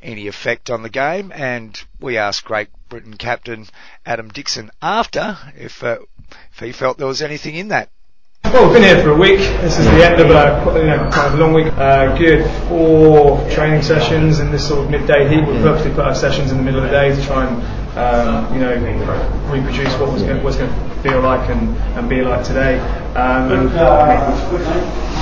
any 0.05 0.27
effect 0.27 0.69
on 0.69 0.83
the 0.83 0.89
game, 0.89 1.31
and 1.35 1.83
we 2.00 2.17
asked 2.17 2.45
Great 2.45 2.69
Britain 2.88 3.15
captain 3.15 3.67
Adam 4.05 4.29
Dixon 4.29 4.71
after 4.81 5.38
if 5.57 5.83
uh, 5.83 5.97
if 6.53 6.59
he 6.59 6.71
felt 6.71 6.97
there 6.97 7.07
was 7.07 7.21
anything 7.21 7.55
in 7.55 7.69
that. 7.69 7.89
Well, 8.45 8.65
we've 8.65 8.74
been 8.74 8.83
here 8.83 9.03
for 9.03 9.12
a 9.12 9.17
week. 9.17 9.39
This 9.39 9.79
is 9.79 9.85
the 9.85 10.05
end 10.05 10.21
of 10.21 10.29
a 10.29 10.79
you 10.79 10.85
know, 10.85 11.09
kind 11.12 11.33
of 11.33 11.39
long 11.39 11.53
week. 11.53 11.74
Uh, 11.74 12.15
good 12.15 12.45
four 12.67 13.50
training 13.50 13.81
sessions 13.81 14.39
in 14.39 14.51
this 14.51 14.67
sort 14.67 14.85
of 14.85 14.91
midday 14.91 15.27
heat. 15.27 15.45
We 15.45 15.57
purposely 15.57 15.91
put 15.91 16.05
our 16.05 16.15
sessions 16.15 16.51
in 16.51 16.57
the 16.57 16.63
middle 16.63 16.83
of 16.83 16.89
the 16.89 16.91
day 16.91 17.13
to 17.13 17.25
try 17.25 17.47
and 17.47 17.85
um, 17.96 18.54
you 18.54 18.60
know 18.60 18.74
reproduce 19.52 19.94
what 20.00 20.12
was 20.12 20.24
going, 20.24 20.44
what's 20.44 20.58
going 20.58 20.70
to 20.70 20.96
feel 21.02 21.22
like 21.22 21.50
and, 21.50 21.75
and 21.98 22.10
be 22.10 22.22
like 22.22 22.46
today. 22.46 22.80
Um, 23.16 23.52
and, 23.52 23.70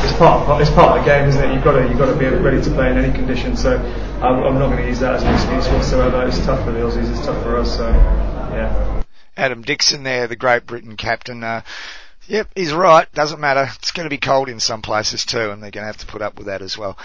it's 0.03 0.17
part 0.17 0.61
it's 0.61 0.71
part 0.71 0.97
of 0.97 1.05
the 1.05 1.09
game, 1.09 1.29
isn't 1.29 1.43
it? 1.43 1.53
You've 1.53 1.63
got 1.63 1.73
to 1.73 1.87
you've 1.87 1.97
got 1.97 2.07
to 2.11 2.17
be 2.17 2.25
ready 2.25 2.61
to 2.61 2.69
play 2.71 2.91
in 2.91 2.97
any 2.97 3.13
condition. 3.13 3.55
So 3.55 3.77
I'm, 4.21 4.43
I'm 4.43 4.59
not 4.59 4.67
going 4.67 4.81
to 4.81 4.87
use 4.87 4.99
that 4.99 5.15
as 5.15 5.23
an 5.23 5.33
excuse 5.33 5.67
whatsoever. 5.73 6.27
It's 6.27 6.39
tough 6.39 6.63
for 6.65 6.71
the 6.71 6.79
Aussies. 6.79 7.09
It's 7.09 7.25
tough 7.25 7.41
for 7.43 7.57
us. 7.57 7.77
So 7.77 7.89
yeah. 7.89 9.03
Adam 9.37 9.61
Dixon 9.61 10.03
there, 10.03 10.27
the 10.27 10.35
Great 10.35 10.65
Britain 10.65 10.97
captain. 10.97 11.43
Uh, 11.43 11.61
Yep, 12.27 12.51
he's 12.55 12.73
right. 12.73 13.11
Doesn't 13.13 13.41
matter. 13.41 13.69
It's 13.75 13.91
going 13.91 14.05
to 14.05 14.09
be 14.09 14.17
cold 14.17 14.47
in 14.47 14.61
some 14.61 14.81
places 14.81 15.25
too, 15.25 15.51
and 15.51 15.61
they're 15.61 15.71
going 15.71 15.83
to 15.83 15.87
have 15.87 15.97
to 15.97 16.05
put 16.05 16.21
up 16.21 16.37
with 16.37 16.47
that 16.47 16.61
as 16.61 16.77
well. 16.77 16.97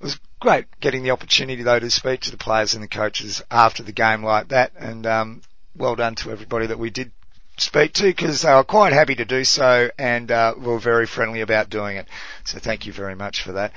It 0.00 0.04
was 0.04 0.20
great 0.40 0.66
getting 0.80 1.02
the 1.02 1.10
opportunity 1.10 1.62
though 1.62 1.78
to 1.78 1.90
speak 1.90 2.20
to 2.22 2.30
the 2.30 2.36
players 2.36 2.74
and 2.74 2.82
the 2.82 2.88
coaches 2.88 3.42
after 3.50 3.82
the 3.82 3.92
game 3.92 4.22
like 4.22 4.48
that, 4.48 4.72
and 4.76 5.06
um, 5.06 5.42
well 5.76 5.96
done 5.96 6.14
to 6.16 6.30
everybody 6.30 6.66
that 6.66 6.78
we 6.78 6.90
did 6.90 7.10
speak 7.56 7.92
to 7.94 8.04
because 8.04 8.42
they 8.42 8.52
were 8.52 8.64
quite 8.64 8.92
happy 8.92 9.16
to 9.16 9.24
do 9.24 9.44
so 9.44 9.90
and 9.98 10.30
uh, 10.30 10.54
were 10.56 10.78
very 10.78 11.06
friendly 11.06 11.40
about 11.40 11.70
doing 11.70 11.96
it. 11.96 12.06
So 12.44 12.58
thank 12.58 12.86
you 12.86 12.92
very 12.92 13.16
much 13.16 13.42
for 13.42 13.52
that. 13.52 13.72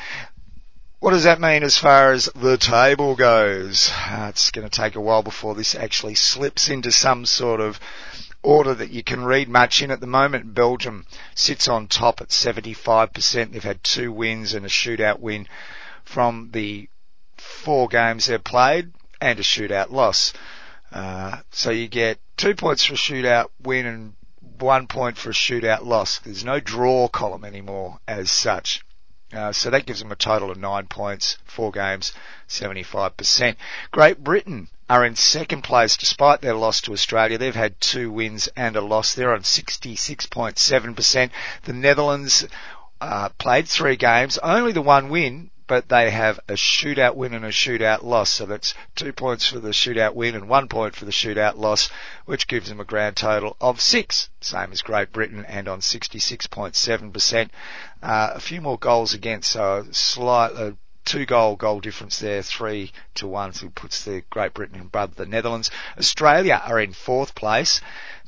What 0.99 1.11
does 1.11 1.23
that 1.23 1.41
mean 1.41 1.63
as 1.63 1.79
far 1.79 2.11
as 2.11 2.29
the 2.35 2.57
table 2.57 3.15
goes? 3.15 3.91
Uh, 3.91 4.27
it's 4.29 4.51
going 4.51 4.69
to 4.69 4.81
take 4.81 4.95
a 4.95 5.01
while 5.01 5.23
before 5.23 5.55
this 5.55 5.73
actually 5.73 6.13
slips 6.13 6.69
into 6.69 6.91
some 6.91 7.25
sort 7.25 7.59
of 7.59 7.79
order 8.43 8.75
that 8.75 8.91
you 8.91 9.03
can 9.03 9.23
read 9.23 9.49
much 9.49 9.81
in 9.81 9.89
at 9.89 9.99
the 9.99 10.07
moment. 10.07 10.53
Belgium 10.53 11.07
sits 11.33 11.67
on 11.67 11.87
top 11.87 12.21
at 12.21 12.29
75%. 12.29 13.51
They've 13.51 13.63
had 13.63 13.83
two 13.83 14.11
wins 14.11 14.53
and 14.53 14.63
a 14.63 14.69
shootout 14.69 15.19
win 15.19 15.47
from 16.11 16.49
the 16.51 16.89
four 17.37 17.87
games 17.87 18.25
they've 18.25 18.43
played 18.43 18.91
and 19.21 19.39
a 19.39 19.43
shootout 19.43 19.91
loss. 19.91 20.33
Uh, 20.91 21.37
so 21.51 21.71
you 21.71 21.87
get 21.87 22.19
two 22.35 22.53
points 22.53 22.83
for 22.83 22.93
a 22.93 22.97
shootout 22.97 23.47
win 23.63 23.85
and 23.85 24.13
one 24.59 24.87
point 24.87 25.17
for 25.17 25.29
a 25.29 25.33
shootout 25.33 25.85
loss. 25.85 26.19
There's 26.19 26.43
no 26.43 26.59
draw 26.59 27.07
column 27.07 27.45
anymore 27.45 27.99
as 28.07 28.29
such. 28.29 28.83
Uh, 29.31 29.53
so 29.53 29.69
that 29.69 29.85
gives 29.85 30.01
them 30.01 30.11
a 30.11 30.15
total 30.15 30.51
of 30.51 30.57
nine 30.57 30.87
points, 30.87 31.37
four 31.45 31.71
games, 31.71 32.11
75%. 32.49 33.55
Great 33.91 34.21
Britain 34.21 34.67
are 34.89 35.05
in 35.05 35.15
second 35.15 35.61
place 35.61 35.95
despite 35.95 36.41
their 36.41 36.55
loss 36.55 36.81
to 36.81 36.91
Australia. 36.91 37.37
They've 37.37 37.55
had 37.55 37.79
two 37.79 38.11
wins 38.11 38.49
and 38.57 38.75
a 38.75 38.81
loss. 38.81 39.13
They're 39.13 39.33
on 39.33 39.43
66.7%. 39.43 41.29
The 41.63 41.73
Netherlands 41.73 42.45
uh, 42.99 43.29
played 43.37 43.69
three 43.69 43.95
games, 43.95 44.37
only 44.39 44.73
the 44.73 44.81
one 44.81 45.07
win, 45.07 45.50
but 45.71 45.87
they 45.87 46.11
have 46.11 46.37
a 46.49 46.55
shootout 46.55 47.15
win 47.15 47.33
and 47.33 47.45
a 47.45 47.47
shootout 47.47 48.03
loss. 48.03 48.29
So 48.29 48.45
that's 48.45 48.73
two 48.93 49.13
points 49.13 49.47
for 49.47 49.59
the 49.59 49.69
shootout 49.69 50.15
win 50.15 50.35
and 50.35 50.49
one 50.49 50.67
point 50.67 50.97
for 50.97 51.05
the 51.05 51.13
shootout 51.13 51.55
loss, 51.55 51.89
which 52.25 52.47
gives 52.47 52.67
them 52.67 52.81
a 52.81 52.83
grand 52.83 53.15
total 53.15 53.55
of 53.61 53.79
six, 53.79 54.27
same 54.41 54.73
as 54.73 54.81
Great 54.81 55.13
Britain 55.13 55.45
and 55.47 55.69
on 55.69 55.79
66.7%. 55.79 57.49
Uh, 58.03 58.31
a 58.33 58.39
few 58.41 58.59
more 58.59 58.77
goals 58.77 59.13
against, 59.13 59.51
so 59.51 59.85
a 59.89 59.93
slight, 59.93 60.75
two 61.05 61.25
goal 61.25 61.55
goal 61.55 61.79
difference 61.79 62.19
there, 62.19 62.41
three 62.41 62.91
to 63.15 63.25
one, 63.25 63.53
so 63.53 63.69
puts 63.69 64.03
the 64.03 64.23
Great 64.29 64.53
Britain 64.53 64.81
above 64.81 65.15
the 65.15 65.25
Netherlands. 65.25 65.71
Australia 65.97 66.61
are 66.65 66.81
in 66.81 66.91
fourth 66.91 67.33
place. 67.33 67.79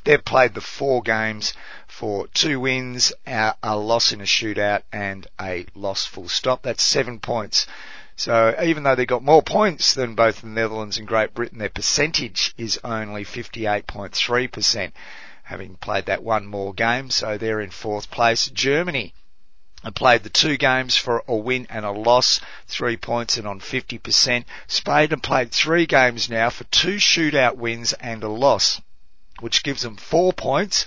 They've 0.05 0.24
played 0.24 0.53
the 0.53 0.62
four 0.62 1.01
games 1.01 1.53
for 1.88 2.27
two 2.27 2.60
wins, 2.60 3.13
a, 3.25 3.55
loss 3.63 4.12
in 4.12 4.19
a 4.19 4.25
shootout, 4.25 4.83
and 4.91 5.25
a 5.39 5.65
loss 5.75 6.05
full 6.05 6.27
stop. 6.27 6.63
That's 6.63 6.83
seven 6.83 7.19
points. 7.19 7.67
So 8.15 8.55
even 8.62 8.83
though 8.83 8.95
they've 8.95 9.07
got 9.07 9.24
more 9.24 9.41
points 9.41 9.93
than 9.93 10.13
both 10.13 10.41
the 10.41 10.48
Netherlands 10.48 10.98
and 10.98 11.07
Great 11.07 11.33
Britain, 11.33 11.60
their 11.60 11.69
percentage 11.69 12.53
is 12.57 12.79
only 12.83 13.24
58.3%, 13.24 14.91
having 15.43 15.75
played 15.77 16.05
that 16.07 16.22
one 16.22 16.45
more 16.45 16.74
game. 16.74 17.10
So 17.10 17.38
they're 17.38 17.62
in 17.62 17.72
fourth 17.72 18.12
place. 18.12 18.48
Germany 18.48 19.13
played 19.91 20.24
the 20.24 20.29
two 20.29 20.57
games 20.57 20.95
for 20.95 21.24
a 21.27 21.36
win 21.36 21.67
and 21.69 21.86
a 21.86 21.91
loss, 21.91 22.39
three 22.67 22.98
points 22.98 23.38
and 23.38 23.48
on 23.48 23.60
50%. 23.60 24.45
Spain 24.67 25.10
have 25.10 25.22
played 25.22 25.51
three 25.51 25.86
games 25.86 26.29
now 26.29 26.50
for 26.50 26.65
two 26.65 26.98
shootout 26.98 27.55
wins 27.55 27.93
and 27.93 28.24
a 28.24 28.29
loss, 28.29 28.81
which 29.39 29.63
gives 29.63 29.81
them 29.81 29.97
four 29.97 30.33
points 30.33 30.85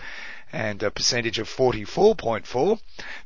and 0.52 0.82
a 0.82 0.90
percentage 0.90 1.38
of 1.38 1.48
44.4. 1.48 2.80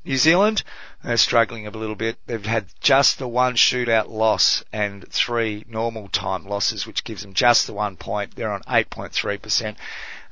New 0.05 0.17
Zealand, 0.17 0.63
they're 1.05 1.17
struggling 1.17 1.67
a 1.67 1.71
little 1.71 1.95
bit. 1.95 2.19
They've 2.27 2.45
had 2.45 2.67
just 2.81 3.19
the 3.19 3.29
one 3.29 3.55
shootout 3.55 4.09
loss 4.09 4.65
and 4.73 5.07
three 5.09 5.65
normal 5.69 6.09
time 6.09 6.47
losses, 6.47 6.87
which 6.87 7.05
gives 7.05 7.23
them 7.23 7.35
just 7.35 7.67
the 7.67 7.73
one 7.73 7.97
point. 7.97 8.35
They're 8.35 8.51
on 8.51 8.63
8.3%. 8.63 9.77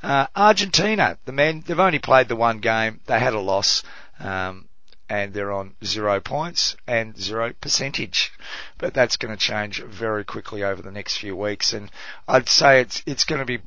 Uh, 0.02 0.26
Argentina, 0.34 1.18
the 1.24 1.32
men, 1.32 1.62
they've 1.66 1.78
only 1.78 1.98
played 1.98 2.28
the 2.28 2.36
one 2.36 2.58
game. 2.58 3.00
They 3.06 3.18
had 3.18 3.34
a 3.34 3.40
loss. 3.40 3.82
Um, 4.18 4.68
and 5.10 5.32
they're 5.32 5.52
on 5.52 5.74
zero 5.82 6.20
points 6.20 6.76
and 6.86 7.18
zero 7.18 7.52
percentage. 7.60 8.30
But 8.76 8.92
that's 8.92 9.16
going 9.16 9.34
to 9.34 9.40
change 9.42 9.82
very 9.82 10.24
quickly 10.24 10.62
over 10.62 10.82
the 10.82 10.90
next 10.90 11.16
few 11.16 11.34
weeks. 11.34 11.72
And 11.72 11.90
I'd 12.26 12.48
say 12.48 12.82
it's, 12.82 13.02
it's 13.06 13.24
going 13.24 13.38
to 13.38 13.46
be 13.46 13.60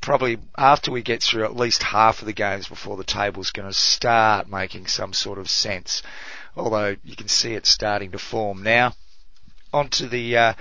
probably 0.00 0.38
after 0.56 0.90
we 0.90 1.02
get 1.02 1.22
through 1.22 1.44
at 1.44 1.56
least 1.56 1.82
half 1.82 2.20
of 2.20 2.26
the 2.26 2.32
games 2.32 2.68
before 2.68 2.96
the 2.96 3.04
table's 3.04 3.50
going 3.50 3.68
to 3.68 3.74
start 3.74 4.48
making 4.48 4.86
some 4.86 5.12
sort 5.12 5.38
of 5.38 5.50
sense. 5.50 6.02
Although 6.56 6.96
you 7.04 7.16
can 7.16 7.28
see 7.28 7.54
it 7.54 7.66
starting 7.66 8.12
to 8.12 8.18
form 8.18 8.62
now. 8.62 8.94
On 9.72 9.88
to 9.90 10.06
the, 10.06 10.36
uh, 10.36 10.54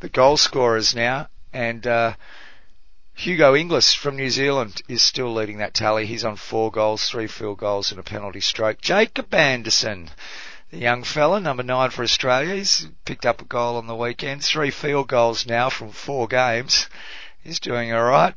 the 0.00 0.08
goal 0.08 0.36
scorers 0.36 0.94
now. 0.94 1.28
And, 1.52 1.86
uh, 1.86 2.14
Hugo 3.14 3.54
Inglis 3.54 3.92
from 3.92 4.16
New 4.16 4.30
Zealand 4.30 4.80
is 4.88 5.02
still 5.02 5.32
leading 5.34 5.58
that 5.58 5.74
tally. 5.74 6.06
He's 6.06 6.24
on 6.24 6.36
four 6.36 6.70
goals, 6.70 7.08
three 7.08 7.26
field 7.26 7.58
goals 7.58 7.90
and 7.90 8.00
a 8.00 8.02
penalty 8.02 8.40
stroke. 8.40 8.80
Jacob 8.80 9.34
Anderson, 9.34 10.10
the 10.70 10.78
young 10.78 11.02
fella, 11.02 11.38
number 11.38 11.62
nine 11.62 11.90
for 11.90 12.02
Australia, 12.02 12.54
he's 12.54 12.88
picked 13.04 13.26
up 13.26 13.42
a 13.42 13.44
goal 13.44 13.76
on 13.76 13.86
the 13.86 13.94
weekend. 13.94 14.42
Three 14.42 14.70
field 14.70 15.08
goals 15.08 15.46
now 15.46 15.68
from 15.68 15.90
four 15.90 16.28
games. 16.28 16.88
He's 17.42 17.60
doing 17.60 17.92
alright. 17.92 18.34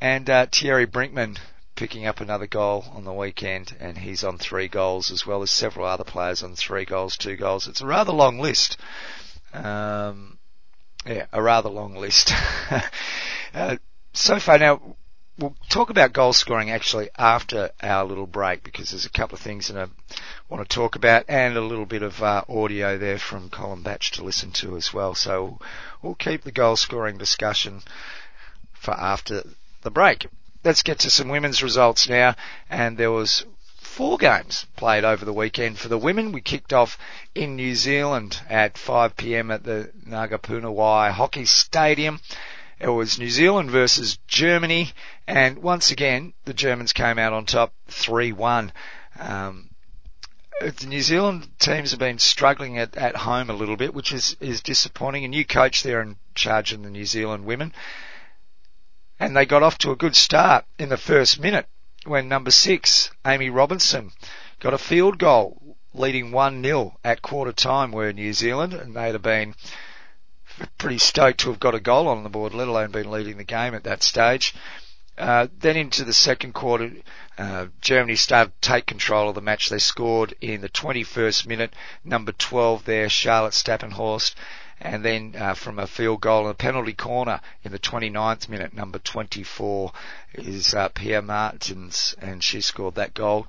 And 0.00 0.30
uh, 0.30 0.46
Thierry 0.46 0.86
Brinkman 0.86 1.38
picking 1.74 2.06
up 2.06 2.20
another 2.20 2.46
goal 2.46 2.84
on 2.92 3.04
the 3.04 3.12
weekend 3.12 3.74
and 3.80 3.98
he's 3.98 4.22
on 4.22 4.38
three 4.38 4.68
goals 4.68 5.10
as 5.10 5.26
well 5.26 5.42
as 5.42 5.50
several 5.50 5.86
other 5.86 6.04
players 6.04 6.42
on 6.42 6.54
three 6.54 6.84
goals, 6.84 7.16
two 7.16 7.36
goals. 7.36 7.66
It's 7.66 7.80
a 7.80 7.86
rather 7.86 8.12
long 8.12 8.38
list. 8.38 8.76
Um, 9.52 10.38
yeah, 11.06 11.26
a 11.32 11.42
rather 11.42 11.70
long 11.70 11.96
list. 11.96 12.32
uh, 13.54 13.76
so 14.12 14.38
far 14.38 14.58
now, 14.58 14.96
we'll 15.40 15.56
talk 15.70 15.88
about 15.88 16.12
goal 16.12 16.34
scoring 16.34 16.70
actually 16.70 17.08
after 17.16 17.70
our 17.82 18.04
little 18.04 18.26
break 18.26 18.62
because 18.62 18.90
there's 18.90 19.06
a 19.06 19.10
couple 19.10 19.36
of 19.36 19.40
things 19.40 19.68
that 19.68 19.76
I 19.76 19.86
want 20.50 20.68
to 20.68 20.74
talk 20.74 20.96
about 20.96 21.24
and 21.28 21.56
a 21.56 21.62
little 21.62 21.86
bit 21.86 22.02
of 22.02 22.22
uh, 22.22 22.44
audio 22.46 22.98
there 22.98 23.18
from 23.18 23.48
Colin 23.48 23.82
Batch 23.82 24.12
to 24.12 24.24
listen 24.24 24.50
to 24.52 24.76
as 24.76 24.92
well. 24.92 25.14
So 25.14 25.58
we'll 26.02 26.14
keep 26.14 26.42
the 26.42 26.52
goal 26.52 26.76
scoring 26.76 27.16
discussion 27.16 27.80
for 28.74 28.92
after 28.92 29.44
the 29.82 29.90
break. 29.90 30.26
Let's 30.62 30.82
get 30.82 30.98
to 31.00 31.10
some 31.10 31.28
women's 31.28 31.62
results 31.62 32.06
now 32.08 32.34
and 32.68 32.98
there 32.98 33.10
was 33.10 33.46
four 33.80 34.18
games 34.18 34.66
played 34.76 35.04
over 35.04 35.24
the 35.24 35.32
weekend 35.32 35.78
for 35.78 35.88
the 35.88 35.98
women. 35.98 36.32
We 36.32 36.42
kicked 36.42 36.74
off 36.74 36.98
in 37.34 37.56
New 37.56 37.74
Zealand 37.74 38.40
at 38.48 38.74
5pm 38.74 39.52
at 39.52 39.64
the 39.64 39.90
Ngā 40.06 40.42
Puna 40.42 40.70
Wai 40.70 41.10
Hockey 41.10 41.46
Stadium. 41.46 42.20
It 42.80 42.88
was 42.88 43.18
New 43.18 43.28
Zealand 43.28 43.70
versus 43.70 44.18
Germany, 44.26 44.92
and 45.26 45.58
once 45.58 45.90
again, 45.90 46.32
the 46.46 46.54
Germans 46.54 46.94
came 46.94 47.18
out 47.18 47.34
on 47.34 47.44
top 47.44 47.74
3-1. 47.90 48.70
Um, 49.18 49.68
the 50.60 50.86
New 50.86 51.02
Zealand 51.02 51.48
teams 51.58 51.90
have 51.90 52.00
been 52.00 52.18
struggling 52.18 52.78
at, 52.78 52.96
at 52.96 53.16
home 53.16 53.50
a 53.50 53.54
little 53.54 53.76
bit, 53.76 53.92
which 53.92 54.12
is, 54.12 54.34
is 54.40 54.62
disappointing. 54.62 55.26
A 55.26 55.28
new 55.28 55.44
coach 55.44 55.82
there 55.82 56.00
in 56.00 56.16
charge 56.34 56.72
of 56.72 56.82
the 56.82 56.88
New 56.88 57.04
Zealand 57.04 57.44
women. 57.44 57.74
And 59.18 59.36
they 59.36 59.44
got 59.44 59.62
off 59.62 59.76
to 59.78 59.90
a 59.90 59.96
good 59.96 60.16
start 60.16 60.64
in 60.78 60.88
the 60.88 60.96
first 60.96 61.38
minute 61.38 61.66
when 62.04 62.28
number 62.28 62.50
six, 62.50 63.10
Amy 63.26 63.50
Robinson, 63.50 64.12
got 64.58 64.72
a 64.72 64.78
field 64.78 65.18
goal 65.18 65.76
leading 65.92 66.30
1-0 66.30 66.94
at 67.04 67.20
quarter 67.20 67.52
time 67.52 67.92
where 67.92 68.10
New 68.14 68.32
Zealand, 68.32 68.72
and 68.72 68.96
they'd 68.96 69.12
have 69.12 69.22
been 69.22 69.54
pretty 70.78 70.98
stoked 70.98 71.40
to 71.40 71.50
have 71.50 71.60
got 71.60 71.74
a 71.74 71.80
goal 71.80 72.08
on 72.08 72.22
the 72.22 72.28
board, 72.28 72.54
let 72.54 72.68
alone 72.68 72.90
been 72.90 73.10
leading 73.10 73.36
the 73.36 73.44
game 73.44 73.74
at 73.74 73.84
that 73.84 74.02
stage. 74.02 74.54
Uh, 75.18 75.48
then 75.58 75.76
into 75.76 76.04
the 76.04 76.14
second 76.14 76.54
quarter, 76.54 76.90
uh, 77.36 77.66
Germany 77.80 78.16
started 78.16 78.52
to 78.60 78.68
take 78.68 78.86
control 78.86 79.28
of 79.28 79.34
the 79.34 79.40
match. 79.42 79.68
They 79.68 79.78
scored 79.78 80.34
in 80.40 80.62
the 80.62 80.68
21st 80.68 81.46
minute, 81.46 81.74
number 82.04 82.32
12 82.32 82.84
there, 82.84 83.08
Charlotte 83.08 83.52
Stappenhorst, 83.52 84.34
and 84.80 85.04
then 85.04 85.34
uh, 85.38 85.52
from 85.52 85.78
a 85.78 85.86
field 85.86 86.22
goal 86.22 86.42
and 86.42 86.52
a 86.52 86.54
penalty 86.54 86.94
corner 86.94 87.40
in 87.62 87.72
the 87.72 87.78
29th 87.78 88.48
minute, 88.48 88.72
number 88.72 88.98
24 88.98 89.92
is 90.34 90.72
uh, 90.72 90.88
Pia 90.88 91.20
Maertens, 91.20 92.14
and 92.18 92.42
she 92.42 92.62
scored 92.62 92.94
that 92.94 93.12
goal 93.12 93.46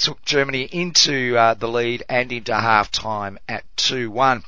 took 0.00 0.24
Germany 0.24 0.62
into 0.62 1.36
uh, 1.36 1.54
the 1.54 1.68
lead 1.68 2.02
and 2.08 2.32
into 2.32 2.54
half 2.54 2.90
time 2.90 3.38
at 3.48 3.64
2-1. 3.76 4.42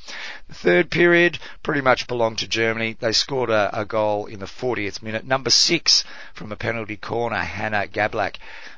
The 0.47 0.53
third 0.53 0.91
period 0.91 1.39
pretty 1.61 1.81
much 1.81 2.07
belonged 2.07 2.39
to 2.39 2.47
Germany. 2.47 2.97
They 2.99 3.11
scored 3.11 3.49
a, 3.49 3.81
a 3.81 3.85
goal 3.85 4.25
in 4.25 4.39
the 4.39 4.45
40th 4.45 5.01
minute. 5.01 5.25
Number 5.25 5.49
six 5.49 6.03
from 6.33 6.51
a 6.51 6.55
penalty 6.55 6.97
corner, 6.97 7.37
Hannah 7.37 7.87
Gablac 7.87 8.35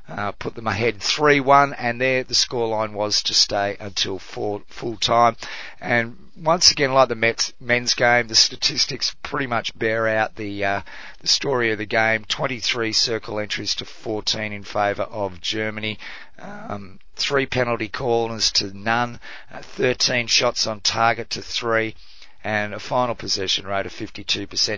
uh, 0.07 0.31
put 0.33 0.55
them 0.55 0.67
ahead 0.67 0.99
3-1 0.99 1.75
and 1.77 1.99
there 1.99 2.23
the 2.23 2.33
scoreline 2.33 2.93
was 2.93 3.23
to 3.23 3.33
stay 3.33 3.75
until 3.79 4.19
full, 4.19 4.61
full 4.67 4.97
time. 4.97 5.35
And 5.81 6.29
once 6.37 6.71
again, 6.71 6.93
like 6.93 7.09
the 7.09 7.15
Mets 7.15 7.53
men's 7.59 7.93
game, 7.93 8.27
the 8.27 8.35
statistics 8.35 9.15
pretty 9.23 9.47
much 9.47 9.77
bear 9.77 10.07
out 10.07 10.35
the, 10.35 10.63
uh, 10.63 10.81
the 11.21 11.27
story 11.27 11.71
of 11.71 11.77
the 11.77 11.85
game. 11.85 12.25
23 12.25 12.93
circle 12.93 13.39
entries 13.39 13.73
to 13.75 13.85
14 13.85 14.53
in 14.53 14.63
favour 14.63 15.03
of 15.03 15.41
Germany. 15.41 15.97
Um, 16.37 16.99
three 17.15 17.45
penalty 17.45 17.87
corners 17.87 18.51
to 18.53 18.77
none. 18.77 19.19
Uh, 19.51 19.61
13 19.61 20.27
shots 20.27 20.67
on 20.67 20.81
target 20.81 21.29
to 21.31 21.41
three 21.41 21.95
and 22.43 22.75
a 22.75 22.79
final 22.79 23.15
possession 23.15 23.65
rate 23.65 23.87
of 23.87 23.91
52% 23.91 24.27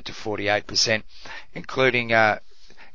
to 0.05 0.13
48%, 0.13 1.03
including 1.53 2.13
uh, 2.13 2.39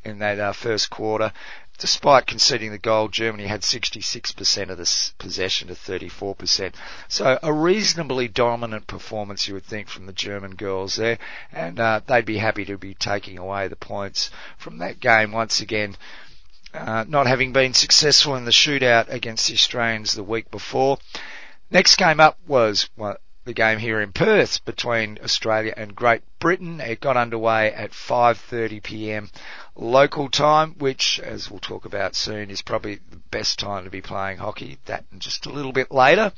in 0.02 0.18
that 0.18 0.38
uh, 0.38 0.52
first 0.52 0.88
quarter. 0.88 1.30
Despite 1.78 2.26
conceding 2.26 2.70
the 2.70 2.78
goal, 2.78 3.08
Germany 3.08 3.46
had 3.46 3.62
66% 3.62 4.70
of 4.70 4.78
the 4.78 5.12
possession 5.18 5.68
to 5.68 5.74
34%. 5.74 6.74
So 7.08 7.38
a 7.42 7.52
reasonably 7.52 8.28
dominant 8.28 8.86
performance, 8.86 9.48
you 9.48 9.54
would 9.54 9.64
think, 9.64 9.88
from 9.88 10.06
the 10.06 10.12
German 10.12 10.54
girls 10.54 10.96
there, 10.96 11.18
and 11.50 11.80
uh, 11.80 12.00
they'd 12.06 12.24
be 12.24 12.38
happy 12.38 12.64
to 12.66 12.78
be 12.78 12.94
taking 12.94 13.38
away 13.38 13.68
the 13.68 13.76
points 13.76 14.30
from 14.58 14.78
that 14.78 15.00
game 15.00 15.32
once 15.32 15.60
again. 15.60 15.96
Uh, 16.74 17.04
not 17.08 17.26
having 17.26 17.52
been 17.52 17.74
successful 17.74 18.36
in 18.36 18.44
the 18.44 18.50
shootout 18.50 19.08
against 19.08 19.48
the 19.48 19.54
Australians 19.54 20.12
the 20.12 20.22
week 20.22 20.50
before. 20.50 20.98
Next 21.70 21.96
game 21.96 22.20
up 22.20 22.38
was 22.46 22.88
well, 22.96 23.16
the 23.44 23.52
game 23.52 23.78
here 23.78 24.00
in 24.00 24.12
Perth 24.12 24.64
between 24.64 25.18
Australia 25.22 25.74
and 25.76 25.96
Great 25.96 26.22
Britain. 26.38 26.80
It 26.80 27.00
got 27.00 27.16
underway 27.16 27.72
at 27.72 27.90
5:30 27.90 28.82
p.m. 28.82 29.30
local 29.74 30.28
time, 30.28 30.74
which, 30.78 31.20
as 31.20 31.50
we'll 31.50 31.60
talk 31.60 31.84
about 31.84 32.14
soon, 32.14 32.50
is 32.50 32.62
probably 32.62 33.00
the 33.10 33.16
best 33.30 33.58
time 33.58 33.84
to 33.84 33.90
be 33.90 34.00
playing 34.00 34.38
hockey. 34.38 34.78
That 34.86 35.04
and 35.10 35.20
just 35.20 35.46
a 35.46 35.50
little 35.50 35.72
bit 35.72 35.90
later. 35.90 36.32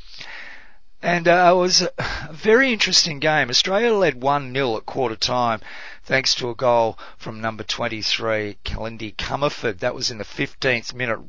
And 1.02 1.28
uh, 1.28 1.52
it 1.54 1.58
was 1.58 1.82
a 1.82 2.32
very 2.32 2.72
interesting 2.72 3.18
game. 3.18 3.50
Australia 3.50 3.92
led 3.92 4.20
1-0 4.20 4.76
at 4.76 4.86
quarter 4.86 5.16
time 5.16 5.60
thanks 6.04 6.34
to 6.34 6.50
a 6.50 6.54
goal 6.54 6.98
from 7.16 7.40
number 7.40 7.64
23, 7.64 8.58
Kalindy 8.64 9.14
Commerford. 9.16 9.78
That 9.78 9.94
was 9.94 10.10
in 10.10 10.18
the 10.18 10.24
15th 10.24 10.94
minute, 10.94 11.20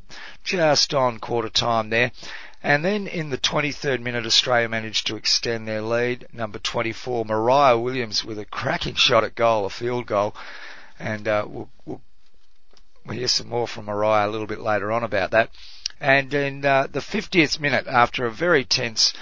just 0.44 0.94
on 0.94 1.20
quarter 1.20 1.50
time 1.50 1.90
there. 1.90 2.12
And 2.62 2.84
then 2.84 3.08
in 3.08 3.30
the 3.30 3.38
23rd 3.38 4.02
minute, 4.02 4.26
Australia 4.26 4.68
managed 4.68 5.08
to 5.08 5.16
extend 5.16 5.68
their 5.68 5.82
lead. 5.82 6.28
Number 6.34 6.60
24, 6.60 7.26
Mariah 7.26 7.78
Williams 7.78 8.26
with 8.26 8.40
a 8.40 8.46
cracking 8.46 8.96
shot 8.96 9.24
at 9.24 9.36
goal, 9.36 9.66
a 9.66 9.70
field 9.70 10.08
goal. 10.08 10.36
And 11.00 11.28
uh, 11.28 11.46
we'll, 11.48 11.70
we'll, 11.86 12.02
hear 13.12 13.28
some 13.28 13.50
more 13.50 13.68
from 13.68 13.86
Mariah 13.86 14.28
a 14.28 14.32
little 14.32 14.48
bit 14.48 14.60
later 14.60 14.92
on 14.92 15.04
about 15.04 15.32
that. 15.32 15.50
And 16.00 16.34
in 16.34 16.66
uh, 16.66 16.88
the 16.92 17.00
50th 17.00 17.60
minute, 17.60 17.88
after 17.88 18.26
a 18.26 18.32
very 18.32 18.66
tense 18.66 19.14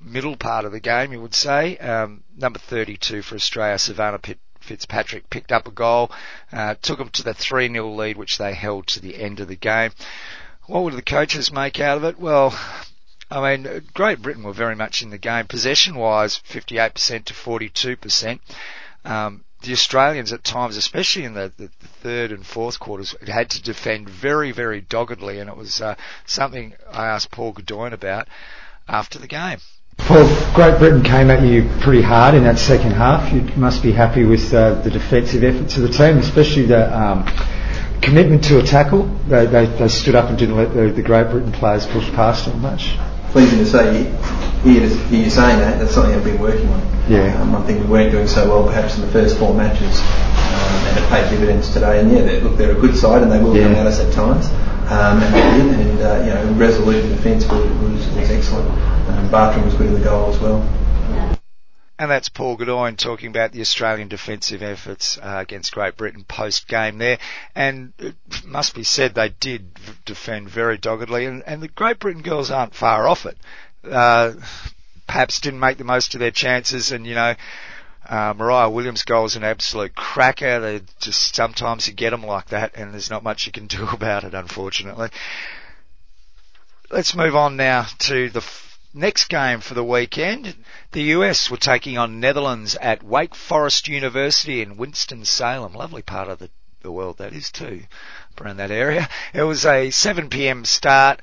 middle 0.00 0.36
part 0.36 0.64
of 0.64 0.72
the 0.72 0.80
game, 0.80 1.12
you 1.12 1.20
would 1.20 1.34
say, 1.34 1.76
um, 1.78 2.22
number 2.36 2.58
32 2.58 3.22
for 3.22 3.34
Australia, 3.34 3.78
Savannah 3.78 4.18
Pitt, 4.18 4.38
Fitzpatrick 4.60 5.28
picked 5.28 5.52
up 5.52 5.66
a 5.66 5.72
goal, 5.72 6.10
uh, 6.52 6.76
took 6.80 6.98
them 6.98 7.10
to 7.10 7.22
the 7.22 7.34
3-0 7.34 7.96
lead, 7.96 8.16
which 8.16 8.38
they 8.38 8.54
held 8.54 8.86
to 8.88 9.00
the 9.00 9.20
end 9.20 9.40
of 9.40 9.48
the 9.48 9.56
game. 9.56 9.90
What 10.66 10.84
would 10.84 10.94
the 10.94 11.02
coaches 11.02 11.52
make 11.52 11.80
out 11.80 11.96
of 11.96 12.04
it? 12.04 12.18
Well, 12.18 12.56
I 13.30 13.56
mean, 13.56 13.88
Great 13.94 14.22
Britain 14.22 14.42
were 14.42 14.52
very 14.52 14.76
much 14.76 15.02
in 15.02 15.10
the 15.10 15.18
game. 15.18 15.46
Possession 15.46 15.96
wise, 15.96 16.40
58% 16.48 17.24
to 17.24 17.34
42%. 17.34 18.38
Um, 19.04 19.44
the 19.62 19.72
Australians 19.72 20.32
at 20.32 20.44
times, 20.44 20.76
especially 20.76 21.24
in 21.24 21.34
the, 21.34 21.52
the, 21.56 21.68
third 22.02 22.32
and 22.32 22.44
fourth 22.44 22.80
quarters, 22.80 23.14
had 23.26 23.50
to 23.50 23.62
defend 23.62 24.08
very, 24.08 24.52
very 24.52 24.80
doggedly, 24.80 25.38
and 25.38 25.48
it 25.48 25.56
was 25.56 25.80
uh, 25.80 25.94
something 26.26 26.74
I 26.90 27.06
asked 27.06 27.30
Paul 27.30 27.52
Gaudoin 27.52 27.92
about 27.92 28.28
after 28.88 29.18
the 29.18 29.28
game. 29.28 29.58
Paul, 29.98 30.26
Great 30.54 30.78
Britain 30.78 31.02
came 31.02 31.30
at 31.30 31.42
you 31.42 31.68
pretty 31.80 32.02
hard 32.02 32.34
in 32.34 32.44
that 32.44 32.58
second 32.58 32.92
half. 32.92 33.32
You 33.32 33.42
must 33.56 33.82
be 33.82 33.92
happy 33.92 34.24
with 34.24 34.52
uh, 34.52 34.82
the 34.82 34.90
defensive 34.90 35.44
efforts 35.44 35.76
of 35.76 35.82
the 35.82 35.88
team, 35.90 36.18
especially 36.18 36.66
the 36.66 36.94
um, 36.96 37.24
commitment 38.00 38.42
to 38.44 38.58
a 38.58 38.62
tackle. 38.62 39.04
They, 39.28 39.46
they, 39.46 39.66
they 39.66 39.88
stood 39.88 40.16
up 40.16 40.28
and 40.28 40.36
didn't 40.38 40.56
let 40.56 40.74
the, 40.74 40.90
the 40.92 41.02
Great 41.02 41.30
Britain 41.30 41.52
players 41.52 41.86
push 41.86 42.10
past 42.12 42.46
them 42.46 42.60
much. 42.60 42.96
Pleasing 43.32 43.58
to 43.60 43.66
see 43.66 44.32
hear, 44.62 44.86
hear 44.88 45.24
you 45.24 45.30
saying 45.30 45.58
that. 45.58 45.78
That's 45.78 45.92
something 45.92 46.14
I've 46.14 46.24
been 46.24 46.38
working 46.38 46.68
on. 46.68 46.80
Yeah. 47.08 47.40
Um, 47.40 47.54
I 47.56 47.62
think 47.62 47.80
we 47.82 47.86
weren't 47.90 48.12
doing 48.12 48.28
so 48.28 48.48
well 48.48 48.64
perhaps 48.66 48.94
in 48.96 49.00
the 49.00 49.08
first 49.08 49.38
four 49.38 49.54
matches, 49.54 49.98
um, 50.00 50.86
and 50.86 50.98
it 50.98 51.08
paid 51.08 51.30
dividends 51.30 51.72
today. 51.72 52.00
And 52.00 52.12
yeah, 52.12 52.22
they, 52.22 52.40
look, 52.40 52.56
they're 52.56 52.76
a 52.76 52.80
good 52.80 52.96
side, 52.96 53.22
and 53.22 53.32
they 53.32 53.40
will 53.42 53.56
Yeah. 53.56 53.64
come 53.64 53.74
at 53.76 53.86
us 53.86 54.00
at 54.00 54.12
times. 54.12 54.46
Um, 54.92 55.22
and 55.22 55.34
they 55.34 55.64
did, 55.64 55.80
and 55.80 56.00
uh, 56.00 56.18
you 56.20 56.34
know, 56.34 56.52
resolute 56.58 57.02
defence 57.08 57.46
was, 57.48 57.64
was, 57.80 58.06
was 58.14 58.30
excellent. 58.30 58.68
Um, 59.08 59.30
Bartram 59.30 59.64
was 59.64 59.74
good 59.74 59.86
in 59.86 59.94
the 59.94 60.00
goal 60.00 60.28
as 60.30 60.38
well. 60.38 60.60
And 62.02 62.10
that's 62.10 62.28
Paul 62.28 62.56
Gaudoin 62.56 62.96
talking 62.96 63.28
about 63.28 63.52
the 63.52 63.60
Australian 63.60 64.08
defensive 64.08 64.60
efforts 64.60 65.18
uh, 65.18 65.36
against 65.38 65.70
Great 65.70 65.96
Britain 65.96 66.24
post 66.24 66.66
game 66.66 66.98
there. 66.98 67.20
And 67.54 67.92
it 67.96 68.16
must 68.44 68.74
be 68.74 68.82
said 68.82 69.14
they 69.14 69.28
did 69.28 69.78
defend 70.04 70.48
very 70.48 70.78
doggedly, 70.78 71.26
and, 71.26 71.44
and 71.46 71.62
the 71.62 71.68
Great 71.68 72.00
Britain 72.00 72.22
girls 72.22 72.50
aren't 72.50 72.74
far 72.74 73.06
off 73.06 73.24
it. 73.24 73.38
Uh, 73.88 74.32
perhaps 75.06 75.38
didn't 75.38 75.60
make 75.60 75.78
the 75.78 75.84
most 75.84 76.14
of 76.14 76.18
their 76.18 76.32
chances, 76.32 76.90
and 76.90 77.06
you 77.06 77.14
know. 77.14 77.36
Uh, 78.04 78.34
Mariah 78.36 78.68
Williams' 78.68 79.04
goal 79.04 79.26
is 79.26 79.36
an 79.36 79.44
absolute 79.44 79.94
cracker. 79.94 80.58
They 80.58 80.82
just 80.98 81.36
sometimes 81.36 81.86
you 81.86 81.94
get 81.94 82.10
them 82.10 82.26
like 82.26 82.48
that, 82.48 82.72
and 82.74 82.92
there's 82.92 83.10
not 83.10 83.22
much 83.22 83.46
you 83.46 83.52
can 83.52 83.66
do 83.68 83.86
about 83.86 84.24
it, 84.24 84.34
unfortunately. 84.34 85.10
Let's 86.90 87.14
move 87.14 87.36
on 87.36 87.56
now 87.56 87.86
to 88.00 88.28
the 88.28 88.40
next 88.94 89.28
game 89.28 89.60
for 89.60 89.74
the 89.74 89.84
weekend. 89.84 90.54
The 90.92 91.02
US 91.14 91.50
were 91.50 91.56
taking 91.56 91.98
on 91.98 92.20
Netherlands 92.20 92.76
at 92.76 93.02
Wake 93.02 93.34
Forest 93.34 93.88
University 93.88 94.62
in 94.62 94.76
Winston-Salem. 94.76 95.74
Lovely 95.74 96.02
part 96.02 96.28
of 96.28 96.38
the, 96.38 96.50
the 96.82 96.92
world 96.92 97.18
that 97.18 97.32
is 97.32 97.50
too, 97.50 97.82
around 98.40 98.58
that 98.58 98.70
area. 98.70 99.08
It 99.32 99.42
was 99.42 99.64
a 99.64 99.88
7pm 99.88 100.66
start. 100.66 101.20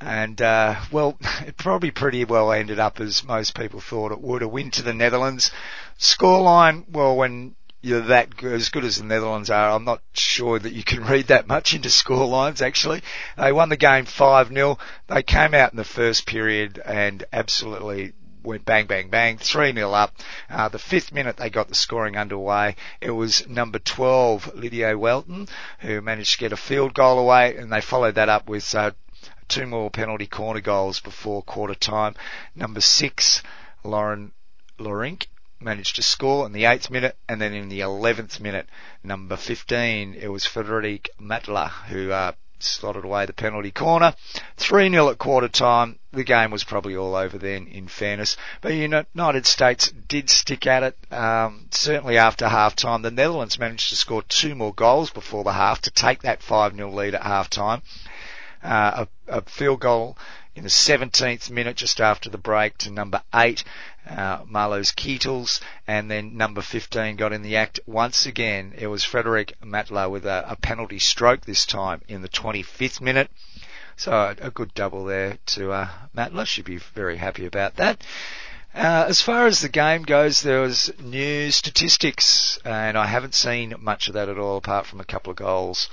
And, 0.00 0.40
uh, 0.40 0.76
well, 0.92 1.18
it 1.46 1.56
probably 1.56 1.90
pretty 1.90 2.24
well 2.24 2.52
ended 2.52 2.78
up 2.78 3.00
as 3.00 3.24
most 3.24 3.54
people 3.54 3.80
thought 3.80 4.12
it 4.12 4.20
would. 4.20 4.42
A 4.42 4.48
win 4.48 4.70
to 4.72 4.82
the 4.82 4.94
Netherlands. 4.94 5.50
Scoreline, 5.98 6.88
well, 6.88 7.16
when 7.16 7.56
you're 7.80 8.00
that 8.00 8.42
as 8.42 8.70
good 8.70 8.84
as 8.84 8.98
the 8.98 9.04
Netherlands 9.04 9.50
are, 9.50 9.70
I'm 9.70 9.84
not 9.84 10.02
sure 10.12 10.58
that 10.58 10.72
you 10.72 10.82
can 10.82 11.04
read 11.04 11.28
that 11.28 11.46
much 11.46 11.74
into 11.74 11.90
score 11.90 12.26
lines 12.26 12.60
actually. 12.60 13.02
They 13.36 13.52
won 13.52 13.68
the 13.68 13.76
game 13.76 14.04
5-0. 14.04 14.78
They 15.06 15.22
came 15.22 15.54
out 15.54 15.72
in 15.72 15.76
the 15.76 15.84
first 15.84 16.26
period 16.26 16.80
and 16.84 17.24
absolutely 17.32 18.14
went 18.42 18.64
bang, 18.64 18.86
bang, 18.86 19.10
bang, 19.10 19.38
3-0 19.38 19.94
up. 19.94 20.16
Uh, 20.50 20.68
the 20.68 20.78
fifth 20.78 21.12
minute 21.12 21.36
they 21.36 21.50
got 21.50 21.68
the 21.68 21.74
scoring 21.74 22.16
underway. 22.16 22.74
It 23.00 23.10
was 23.10 23.46
number 23.48 23.78
12, 23.78 24.54
Lidewij 24.56 24.96
Welten, 24.96 25.48
who 25.80 26.00
managed 26.00 26.32
to 26.32 26.38
get 26.38 26.52
a 26.52 26.56
field 26.56 26.94
goal 26.94 27.18
away 27.18 27.56
and 27.56 27.72
they 27.72 27.80
followed 27.80 28.16
that 28.16 28.28
up 28.28 28.48
with, 28.48 28.74
uh, 28.74 28.90
two 29.46 29.66
more 29.66 29.90
penalty 29.90 30.26
corner 30.26 30.60
goals 30.60 31.00
before 31.00 31.42
quarter 31.42 31.74
time. 31.74 32.14
Number 32.54 32.80
six, 32.80 33.42
Laurien 33.84 34.32
Leurink 34.78 35.26
managed 35.60 35.96
to 35.96 36.02
score 36.02 36.46
in 36.46 36.52
the 36.52 36.64
eighth 36.66 36.90
minute, 36.90 37.16
and 37.28 37.40
then 37.40 37.52
in 37.52 37.68
the 37.68 37.80
eleventh 37.80 38.40
minute, 38.40 38.68
number 39.02 39.36
fifteen, 39.36 40.14
it 40.14 40.28
was 40.28 40.44
Frédérique 40.44 41.08
Matla 41.20 41.70
who 41.88 42.10
uh, 42.10 42.32
slotted 42.60 43.04
away 43.04 43.26
the 43.26 43.32
penalty 43.32 43.70
corner. 43.70 44.14
3-0 44.56 45.12
at 45.12 45.18
quarter 45.18 45.48
time. 45.48 45.98
The 46.12 46.24
game 46.24 46.50
was 46.50 46.64
probably 46.64 46.96
all 46.96 47.14
over 47.14 47.38
then, 47.38 47.66
in 47.66 47.88
fairness. 47.88 48.36
But 48.60 48.70
the 48.70 48.76
United 49.14 49.46
States 49.46 49.90
did 49.90 50.30
stick 50.30 50.66
at 50.66 50.82
it, 50.82 51.12
um, 51.12 51.66
certainly 51.70 52.18
after 52.18 52.48
half 52.48 52.74
time. 52.74 53.02
The 53.02 53.10
Netherlands 53.10 53.58
managed 53.58 53.90
to 53.90 53.96
score 53.96 54.22
two 54.22 54.54
more 54.54 54.74
goals 54.74 55.10
before 55.10 55.44
the 55.44 55.52
half 55.52 55.82
to 55.82 55.90
take 55.90 56.22
that 56.22 56.40
5-0 56.40 56.92
lead 56.92 57.14
at 57.14 57.22
half 57.22 57.50
time. 57.50 57.82
Uh, 58.62 59.06
a, 59.28 59.38
a 59.38 59.42
field 59.42 59.80
goal 59.80 60.18
in 60.56 60.64
the 60.64 60.68
17th 60.68 61.50
minute 61.50 61.76
just 61.76 62.00
after 62.00 62.28
the 62.28 62.38
break 62.38 62.76
to 62.78 62.90
number 62.90 63.22
8, 63.32 63.62
uh, 64.08 64.44
Marloes 64.46 64.92
Keetels, 64.92 65.60
and 65.86 66.10
then 66.10 66.36
number 66.36 66.62
15 66.62 67.16
got 67.16 67.32
in 67.32 67.42
the 67.42 67.56
act 67.56 67.80
once 67.86 68.26
again. 68.26 68.74
It 68.76 68.86
was 68.86 69.04
Frédérique 69.04 69.52
Matla 69.62 70.10
with 70.10 70.24
a, 70.24 70.44
a 70.48 70.56
penalty 70.56 70.98
stroke 70.98 71.42
this 71.42 71.66
time 71.66 72.02
in 72.08 72.22
the 72.22 72.28
25th 72.28 73.00
minute. 73.00 73.30
So 73.96 74.12
a, 74.12 74.46
a 74.46 74.50
good 74.50 74.74
double 74.74 75.04
there 75.04 75.38
to 75.46 75.72
uh, 75.72 75.88
Matla. 76.16 76.46
Should 76.46 76.64
be 76.64 76.78
very 76.78 77.16
happy 77.16 77.46
about 77.46 77.76
that. 77.76 78.02
Uh, 78.74 79.06
as 79.08 79.20
far 79.20 79.46
as 79.46 79.60
the 79.60 79.68
game 79.68 80.02
goes, 80.02 80.42
there 80.42 80.60
was 80.60 80.92
new 81.00 81.50
statistics, 81.50 82.58
and 82.64 82.96
I 82.96 83.06
haven't 83.06 83.34
seen 83.34 83.74
much 83.80 84.08
of 84.08 84.14
that 84.14 84.28
at 84.28 84.38
all, 84.38 84.58
apart 84.58 84.86
from 84.86 85.00
a 85.00 85.04
couple 85.04 85.30
of 85.30 85.36
goals 85.36 85.88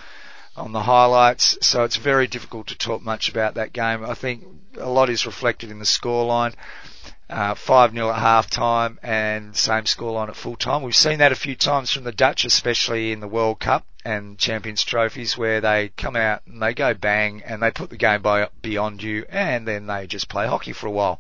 on 0.56 0.72
the 0.72 0.84
highlights. 0.84 1.58
So 1.62 1.84
it's 1.84 1.96
very 1.96 2.28
difficult 2.28 2.68
to 2.68 2.78
talk 2.78 3.02
much 3.02 3.28
about 3.30 3.56
that 3.56 3.74
game. 3.74 4.06
I 4.06 4.14
think 4.14 4.46
a 4.78 4.90
lot 4.90 5.10
is 5.10 5.26
reflected 5.26 5.72
in 5.72 5.80
the 5.80 5.86
scoreline. 5.86 6.54
Uh, 7.28 7.56
5-0 7.56 8.14
at 8.14 8.20
half 8.20 8.50
time 8.52 9.00
and 9.02 9.56
same 9.56 9.86
scoreline 9.86 10.30
at 10.30 10.36
full 10.36 10.56
time. 10.56 10.84
We've 10.84 10.96
seen 10.96 11.20
that 11.20 11.32
a 11.32 11.36
few 11.36 11.56
times 11.56 11.92
from 11.92 12.04
the 12.04 12.12
Dutch, 12.12 12.46
especially 12.46 13.12
in 13.12 13.20
the 13.20 13.28
World 13.28 13.60
Cup 13.60 13.84
and 14.06 14.38
Champions 14.38 14.84
trophies 14.84 15.36
where 15.36 15.60
they 15.60 15.90
come 15.98 16.16
out 16.16 16.44
and 16.46 16.62
they 16.62 16.76
go 16.76 16.94
bang 16.94 17.42
and 17.44 17.64
they 17.64 17.72
put 17.72 17.90
the 17.90 17.98
game 17.98 18.22
by, 18.22 18.50
beyond 18.62 19.02
you 19.02 19.26
and 19.28 19.68
then 19.68 19.88
they 19.88 20.06
just 20.06 20.30
play 20.30 20.46
hockey 20.46 20.72
for 20.72 20.86
a 20.86 20.92
while. 20.92 21.20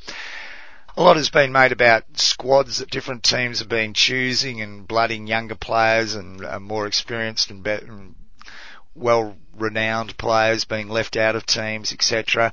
A 0.96 1.02
lot 1.02 1.18
has 1.18 1.30
been 1.30 1.52
made 1.52 1.72
about 1.72 2.04
squads 2.20 2.78
that 2.78 2.89
different 2.89 3.24
teams 3.24 3.60
have 3.60 3.68
been 3.68 3.94
choosing 3.94 4.62
and 4.62 4.88
blooding 4.88 5.28
younger 5.28 5.56
players 5.56 6.15
and 6.15 6.46
uh, 6.46 6.60
more 6.60 6.88
experienced 6.88 7.50
and 7.50 7.63
better, 7.63 7.88
and 7.88 8.15
well-renowned 8.95 10.17
players 10.17 10.65
being 10.65 10.88
left 10.88 11.17
out 11.17 11.36
of 11.36 11.45
teams, 11.45 11.91
etc. 11.91 12.51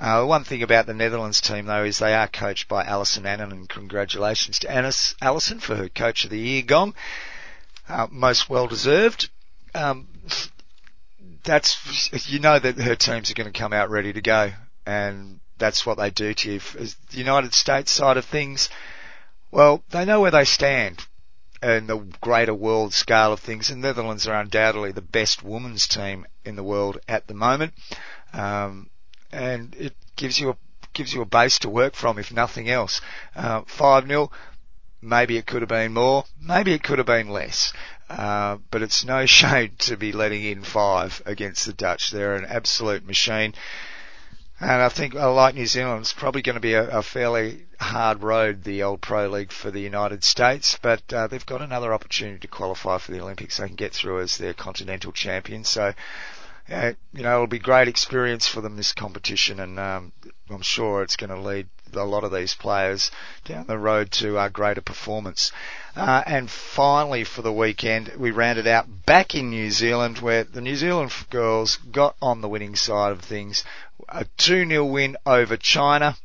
Uh, 0.00 0.24
one 0.24 0.44
thing 0.44 0.62
about 0.62 0.86
the 0.86 0.94
Netherlands 0.94 1.40
team 1.40 1.66
though 1.66 1.84
is 1.84 1.98
they 1.98 2.14
are 2.14 2.28
coached 2.28 2.68
by 2.68 2.84
Alison 2.84 3.26
Annan 3.26 3.52
and 3.52 3.68
congratulations 3.68 4.58
to 4.60 4.70
Annis, 4.70 5.14
Alison 5.20 5.60
for 5.60 5.76
her 5.76 5.88
Coach 5.88 6.24
of 6.24 6.30
the 6.30 6.38
Year 6.38 6.62
gong. 6.62 6.94
Uh, 7.88 8.06
most 8.10 8.48
well 8.48 8.66
deserved. 8.66 9.28
Um, 9.74 10.08
that's, 11.44 12.30
you 12.30 12.38
know 12.38 12.58
that 12.58 12.76
her 12.76 12.94
teams 12.94 13.30
are 13.30 13.34
going 13.34 13.52
to 13.52 13.58
come 13.58 13.72
out 13.72 13.90
ready 13.90 14.12
to 14.12 14.20
go 14.20 14.52
and 14.86 15.40
that's 15.58 15.86
what 15.86 15.98
they 15.98 16.10
do 16.10 16.34
to 16.34 16.52
you. 16.52 16.60
As 16.78 16.96
the 17.10 17.18
United 17.18 17.54
States 17.54 17.92
side 17.92 18.16
of 18.16 18.24
things, 18.24 18.68
well, 19.50 19.82
they 19.90 20.04
know 20.04 20.20
where 20.20 20.30
they 20.30 20.44
stand 20.44 21.04
in 21.62 21.86
the 21.86 21.98
greater 22.20 22.54
world 22.54 22.92
scale 22.92 23.32
of 23.32 23.40
things. 23.40 23.68
The 23.68 23.76
Netherlands 23.76 24.26
are 24.26 24.40
undoubtedly 24.40 24.92
the 24.92 25.00
best 25.00 25.42
women's 25.42 25.86
team 25.86 26.26
in 26.44 26.56
the 26.56 26.64
world 26.64 26.98
at 27.08 27.26
the 27.26 27.34
moment, 27.34 27.74
um, 28.32 28.90
and 29.30 29.74
it 29.78 29.94
gives 30.16 30.40
you 30.40 30.50
a 30.50 30.56
gives 30.92 31.14
you 31.14 31.22
a 31.22 31.26
base 31.26 31.58
to 31.60 31.70
work 31.70 31.94
from, 31.94 32.18
if 32.18 32.32
nothing 32.32 32.68
else. 32.68 33.00
Uh, 33.34 33.62
Five 33.66 34.06
0 34.06 34.30
maybe 35.02 35.36
it 35.36 35.46
could 35.46 35.62
have 35.62 35.68
been 35.68 35.92
more, 35.92 36.24
maybe 36.40 36.72
it 36.72 36.82
could 36.82 36.98
have 36.98 37.06
been 37.06 37.28
less. 37.28 37.72
Uh, 38.08 38.58
but 38.70 38.82
it's 38.82 39.04
no 39.04 39.26
shame 39.40 39.72
to 39.78 39.96
be 39.96 40.12
letting 40.12 40.44
in 40.44 40.62
five 40.62 41.22
against 41.26 41.66
the 41.66 41.72
Dutch. 41.72 42.10
They're 42.10 42.36
an 42.36 42.44
absolute 42.44 43.04
machine. 43.04 43.54
And 44.62 44.80
I 44.80 44.90
think, 44.90 45.16
uh, 45.16 45.32
like 45.32 45.56
New 45.56 45.66
Zealand, 45.66 46.02
it's 46.02 46.12
probably 46.12 46.40
going 46.40 46.54
to 46.54 46.60
be 46.60 46.74
a, 46.74 46.98
a, 46.98 47.02
fairly 47.02 47.66
hard 47.80 48.22
road, 48.22 48.62
the 48.62 48.84
old 48.84 49.00
Pro 49.00 49.26
League 49.26 49.50
for 49.50 49.72
the 49.72 49.80
United 49.80 50.22
States, 50.22 50.78
but 50.80 51.02
uh, 51.12 51.26
they've 51.26 51.44
got 51.44 51.62
another 51.62 51.92
opportunity 51.92 52.38
to 52.38 52.46
qualify 52.46 52.98
for 52.98 53.10
the 53.10 53.20
Olympics. 53.20 53.56
They 53.56 53.66
can 53.66 53.74
get 53.74 53.92
through 53.92 54.20
as 54.20 54.38
their 54.38 54.54
continental 54.54 55.10
champion. 55.10 55.64
So, 55.64 55.94
uh, 56.70 56.92
you 57.12 57.24
know, 57.24 57.34
it'll 57.34 57.48
be 57.48 57.58
great 57.58 57.88
experience 57.88 58.46
for 58.46 58.60
them 58.60 58.76
this 58.76 58.92
competition, 58.92 59.58
and 59.58 59.80
um, 59.80 60.12
I'm 60.48 60.62
sure 60.62 61.02
it's 61.02 61.16
going 61.16 61.30
to 61.30 61.40
lead 61.40 61.68
a 61.94 62.04
lot 62.04 62.24
of 62.24 62.32
these 62.32 62.54
players 62.54 63.10
down 63.44 63.66
the 63.66 63.78
road 63.78 64.10
to 64.10 64.38
uh, 64.38 64.48
greater 64.48 64.80
performance. 64.80 65.52
Uh, 65.94 66.22
and 66.26 66.50
finally, 66.50 67.24
for 67.24 67.42
the 67.42 67.52
weekend, 67.52 68.12
we 68.16 68.30
rounded 68.30 68.66
out 68.66 69.04
back 69.04 69.34
in 69.34 69.50
New 69.50 69.70
Zealand, 69.70 70.18
where 70.18 70.44
the 70.44 70.60
New 70.60 70.76
Zealand 70.76 71.12
girls 71.30 71.76
got 71.76 72.16
on 72.22 72.40
the 72.40 72.48
winning 72.48 72.76
side 72.76 73.12
of 73.12 73.20
things. 73.20 73.64
A 74.08 74.24
2-0 74.38 74.90
win 74.90 75.16
over 75.26 75.56
China. 75.56 76.16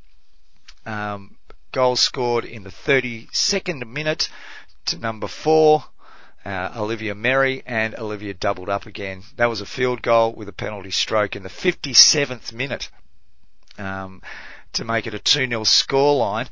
Um, 0.86 1.38
goals 1.72 2.00
scored 2.00 2.46
in 2.46 2.64
the 2.64 2.70
32nd 2.70 3.88
minute 3.88 4.30
to 4.86 4.98
number 4.98 5.28
four. 5.28 5.84
Uh, 6.46 6.72
Olivia 6.78 7.14
Merry 7.14 7.62
and 7.66 7.94
Olivia 7.96 8.34
doubled 8.34 8.70
up 8.70 8.86
again. 8.86 9.24
That 9.36 9.50
was 9.50 9.60
a 9.60 9.66
field 9.66 10.02
goal 10.02 10.34
with 10.34 10.48
a 10.48 10.54
penalty 10.54 10.92
stroke 10.92 11.36
in 11.36 11.44
the 11.44 11.50
57th 11.50 12.54
minute 12.54 12.90
um, 13.78 14.22
to 14.74 14.86
make 14.86 15.08
it 15.08 15.14
a 15.14 15.20
2-0 15.20 15.50
scoreline. 15.66 16.48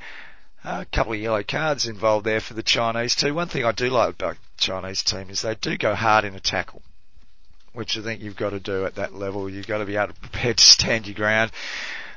Uh, 0.64 0.82
a 0.82 0.86
couple 0.86 1.14
of 1.14 1.20
yellow 1.20 1.44
cards 1.44 1.86
involved 1.86 2.26
there 2.26 2.42
for 2.42 2.56
the 2.56 2.64
Chinese 2.64 3.16
too. 3.16 3.34
One 3.34 3.48
thing 3.48 3.64
I 3.64 3.72
do 3.72 3.90
like 3.90 4.16
about 4.16 4.38
Chinese 4.58 5.04
team 5.04 5.30
is 5.30 5.42
they 5.42 5.56
do 5.56 5.78
go 5.78 5.94
hard 5.94 6.26
in 6.26 6.36
a 6.36 6.40
tackle, 6.40 6.82
which 7.74 7.98
I 7.98 8.02
think 8.02 8.22
you've 8.22 8.36
got 8.36 8.50
to 8.50 8.60
do 8.60 8.86
at 8.86 8.96
that 8.96 9.14
level. 9.14 9.50
You've 9.50 9.68
got 9.68 9.78
to 9.78 9.86
be 9.86 9.96
able 9.96 10.14
to 10.14 10.20
prepare 10.22 10.54
to 10.54 10.64
stand 10.64 11.08
your 11.08 11.16
ground. 11.16 11.52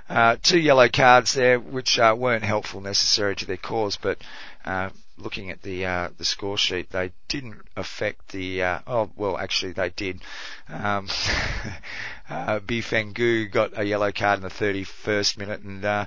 Uh, 0.08 0.36
two 0.42 0.58
yellow 0.58 0.88
cards 0.88 1.34
there, 1.34 1.60
which 1.60 1.98
uh, 1.98 2.14
weren't 2.18 2.42
helpful 2.42 2.80
necessarily 2.80 3.34
to 3.36 3.44
their 3.44 3.58
cause, 3.58 3.96
but 3.96 4.16
uh, 4.64 4.88
looking 5.18 5.50
at 5.50 5.60
the 5.62 5.84
uh, 5.84 6.08
the 6.16 6.24
score 6.24 6.56
sheet, 6.56 6.90
they 6.90 7.12
didn't 7.28 7.60
affect 7.76 8.28
the. 8.28 8.62
Uh, 8.62 8.78
oh 8.86 9.10
well, 9.16 9.36
actually 9.36 9.72
they 9.72 9.90
did. 9.90 10.20
Um, 10.68 11.08
uh, 12.28 12.60
Bifengu 12.60 13.50
got 13.50 13.78
a 13.78 13.84
yellow 13.84 14.12
card 14.12 14.38
in 14.38 14.42
the 14.42 14.48
31st 14.48 15.38
minute, 15.38 15.60
and 15.60 15.84
uh, 15.84 16.06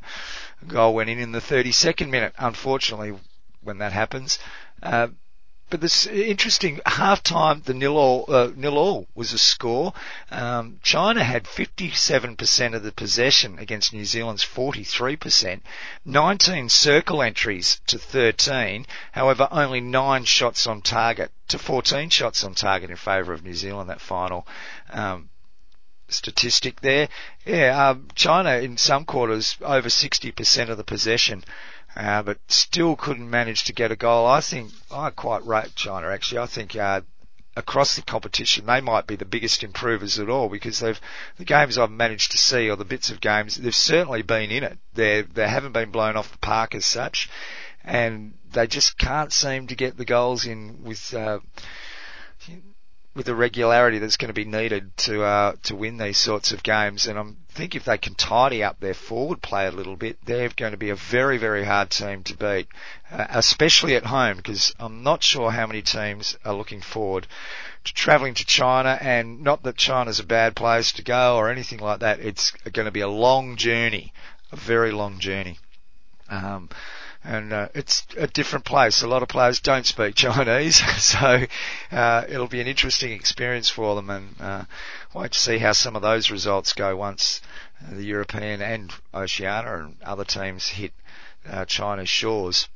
goal 0.67 0.93
went 0.93 1.10
in 1.10 1.19
in 1.19 1.31
the 1.31 1.39
32nd 1.39 2.10
minute. 2.10 2.34
Unfortunately, 2.38 3.13
when 3.62 3.79
that 3.79 3.91
happens. 3.91 4.39
Uh, 4.81 5.07
but 5.71 5.79
this 5.79 6.05
interesting 6.05 6.81
half 6.86 7.23
time, 7.23 7.62
the 7.63 7.73
nil 7.73 7.97
all, 7.97 8.25
uh, 8.27 8.51
nil 8.53 8.77
all 8.77 9.07
was 9.15 9.31
a 9.31 9.38
score. 9.38 9.93
Um, 10.29 10.79
China 10.84 11.23
had 11.23 11.45
57% 11.45 12.75
of 12.75 12.84
the 12.84 12.91
possession 12.91 13.57
against 13.57 13.93
New 13.93 14.03
Zealand's 14.03 14.43
43%, 14.43 15.62
19 16.03 16.67
circle 16.67 17.21
entries 17.21 17.79
to 17.88 17.97
13, 17.97 18.86
however 19.13 19.47
only 19.49 19.79
9 19.79 20.25
shots 20.25 20.67
on 20.67 20.81
target 20.81 21.31
to 21.47 21.57
14 21.57 22.10
shots 22.10 22.43
on 22.43 22.53
target 22.53 22.89
in 22.89 22.97
favour 22.97 23.31
of 23.31 23.43
New 23.43 23.53
Zealand, 23.53 23.89
that 23.89 24.01
final, 24.01 24.45
um, 24.89 25.29
statistic 26.13 26.82
there. 26.82 27.10
Yeah, 27.45 27.89
um, 27.89 28.08
China 28.15 28.58
in 28.58 28.78
some 28.78 29.06
quarters 29.06 29.58
over 29.62 29.89
60% 29.89 30.69
of 30.69 30.78
the 30.78 30.84
possession 30.84 31.43
uh, 31.95 32.24
but 32.24 32.38
still 32.47 32.95
couldn't 32.95 33.30
manage 33.30 33.65
to 33.65 33.74
get 33.74 33.91
a 33.91 33.95
goal. 33.95 34.26
I 34.26 34.41
think 34.41 34.71
I 34.91 35.10
quite 35.10 35.45
rate 35.45 35.76
China 35.76 36.08
actually. 36.08 36.39
I 36.39 36.45
think 36.45 36.76
uh, 36.76 37.02
across 37.56 37.95
the 37.95 38.02
competition 38.02 38.65
they 38.65 38.80
might 38.80 39.08
be 39.08 39.17
the 39.17 39.26
biggest 39.26 39.63
improvers 39.63 40.17
at 40.17 40.30
all 40.30 40.47
because 40.47 40.80
they've 40.80 41.00
the 41.38 41.45
games 41.45 41.78
I've 41.78 41.91
managed 41.91 42.32
to 42.32 42.38
see 42.38 42.69
or 42.69 42.78
the 42.78 42.86
bits 42.86 43.10
of 43.10 43.19
games 43.19 43.56
they've 43.56 43.76
certainly 43.76 44.21
been 44.21 44.52
in 44.52 44.63
it. 44.63 44.80
They 44.93 45.24
they 45.24 45.47
haven't 45.47 45.74
been 45.74 45.91
blown 45.91 46.15
off 46.15 46.32
the 46.32 46.38
park 46.38 46.76
as 46.76 46.86
such, 46.86 47.30
and 47.84 48.36
they 48.52 48.67
just 48.67 48.97
can't 48.97 49.34
seem 49.34 49.67
to 49.67 49.76
get 49.76 49.97
the 49.97 50.06
goals 50.06 50.45
in 50.45 50.84
with. 50.84 51.13
Uh, 51.13 51.39
with 53.13 53.26
the 53.26 53.36
regularity 53.36 54.00
that's 54.00 54.15
going 54.15 54.30
to 54.30 54.34
be 54.34 54.45
needed 54.45 54.95
to 54.95 55.24
uh, 55.24 55.54
to 55.63 55.76
win 55.76 55.97
these 55.97 56.17
sorts 56.17 56.52
of 56.54 56.63
games. 56.63 57.08
And 57.08 57.19
I 57.19 57.26
think 57.50 57.76
if 57.76 57.84
they 57.84 57.97
can 57.97 58.15
tidy 58.15 58.63
up 58.63 58.80
their 58.80 58.93
forward 58.93 59.41
play 59.41 59.67
a 59.67 59.71
little 59.71 59.97
bit, 59.97 60.17
they're 60.26 60.50
going 60.50 60.71
to 60.71 60.78
be 60.78 60.91
a 60.91 60.95
very 60.95 61.38
very 61.38 61.65
hard 61.65 61.89
team 61.89 62.24
to 62.24 62.38
beat, 62.38 62.67
uh, 63.12 63.28
especially 63.30 63.95
at 63.95 64.06
home. 64.06 64.38
Because 64.38 64.74
I'm 64.80 65.04
not 65.04 65.24
sure 65.24 65.52
how 65.52 65.67
many 65.67 65.82
teams 65.82 66.38
are 66.45 66.54
looking 66.54 66.82
forward 66.82 67.28
to 67.84 67.93
travelling 67.93 68.36
to 68.36 68.45
China. 68.45 68.97
And 69.02 69.41
not 69.41 69.63
that 69.63 69.76
China's 69.76 70.21
a 70.21 70.26
bad 70.26 70.56
place 70.56 70.93
to 70.93 71.04
go 71.04 71.36
or 71.36 71.50
anything 71.50 71.80
like 71.80 72.00
that. 72.00 72.19
It's 72.19 72.52
going 72.71 72.86
to 72.86 72.91
be 72.91 73.02
a 73.02 73.10
long 73.10 73.58
journey, 73.58 74.13
a 74.52 74.56
very 74.56 74.91
long 74.91 75.19
journey. 75.19 75.60
Um, 76.30 76.69
and 77.23 77.53
uh, 77.53 77.67
it's 77.75 78.05
a 78.17 78.27
different 78.27 78.65
place. 78.65 79.01
A 79.01 79.07
lot 79.07 79.21
of 79.23 79.29
players 79.29 79.60
don't 79.60 79.86
speak 79.86 80.15
Chinese, 80.15 80.77
so 81.03 81.45
uh, 81.91 82.25
it'll 82.27 82.47
be 82.47 82.62
an 82.62 82.67
interesting 82.67 83.12
experience 83.12 83.69
for 83.69 83.95
them, 83.95 84.10
and 84.10 84.36
uh, 84.39 84.63
wait 85.13 85.31
to 85.31 85.39
see 85.39 85.60
how 85.60 85.71
some 85.73 85.95
of 85.95 86.01
those 86.01 86.31
results 86.31 86.73
go 86.73 86.95
once 86.95 87.41
the 87.91 88.03
European 88.03 88.62
and 88.62 88.93
Oceania 89.13 89.75
and 89.84 89.95
other 90.03 90.25
teams 90.25 90.67
hit 90.67 90.93
uh, 91.49 91.65
China's 91.65 92.10
shores. 92.10 92.67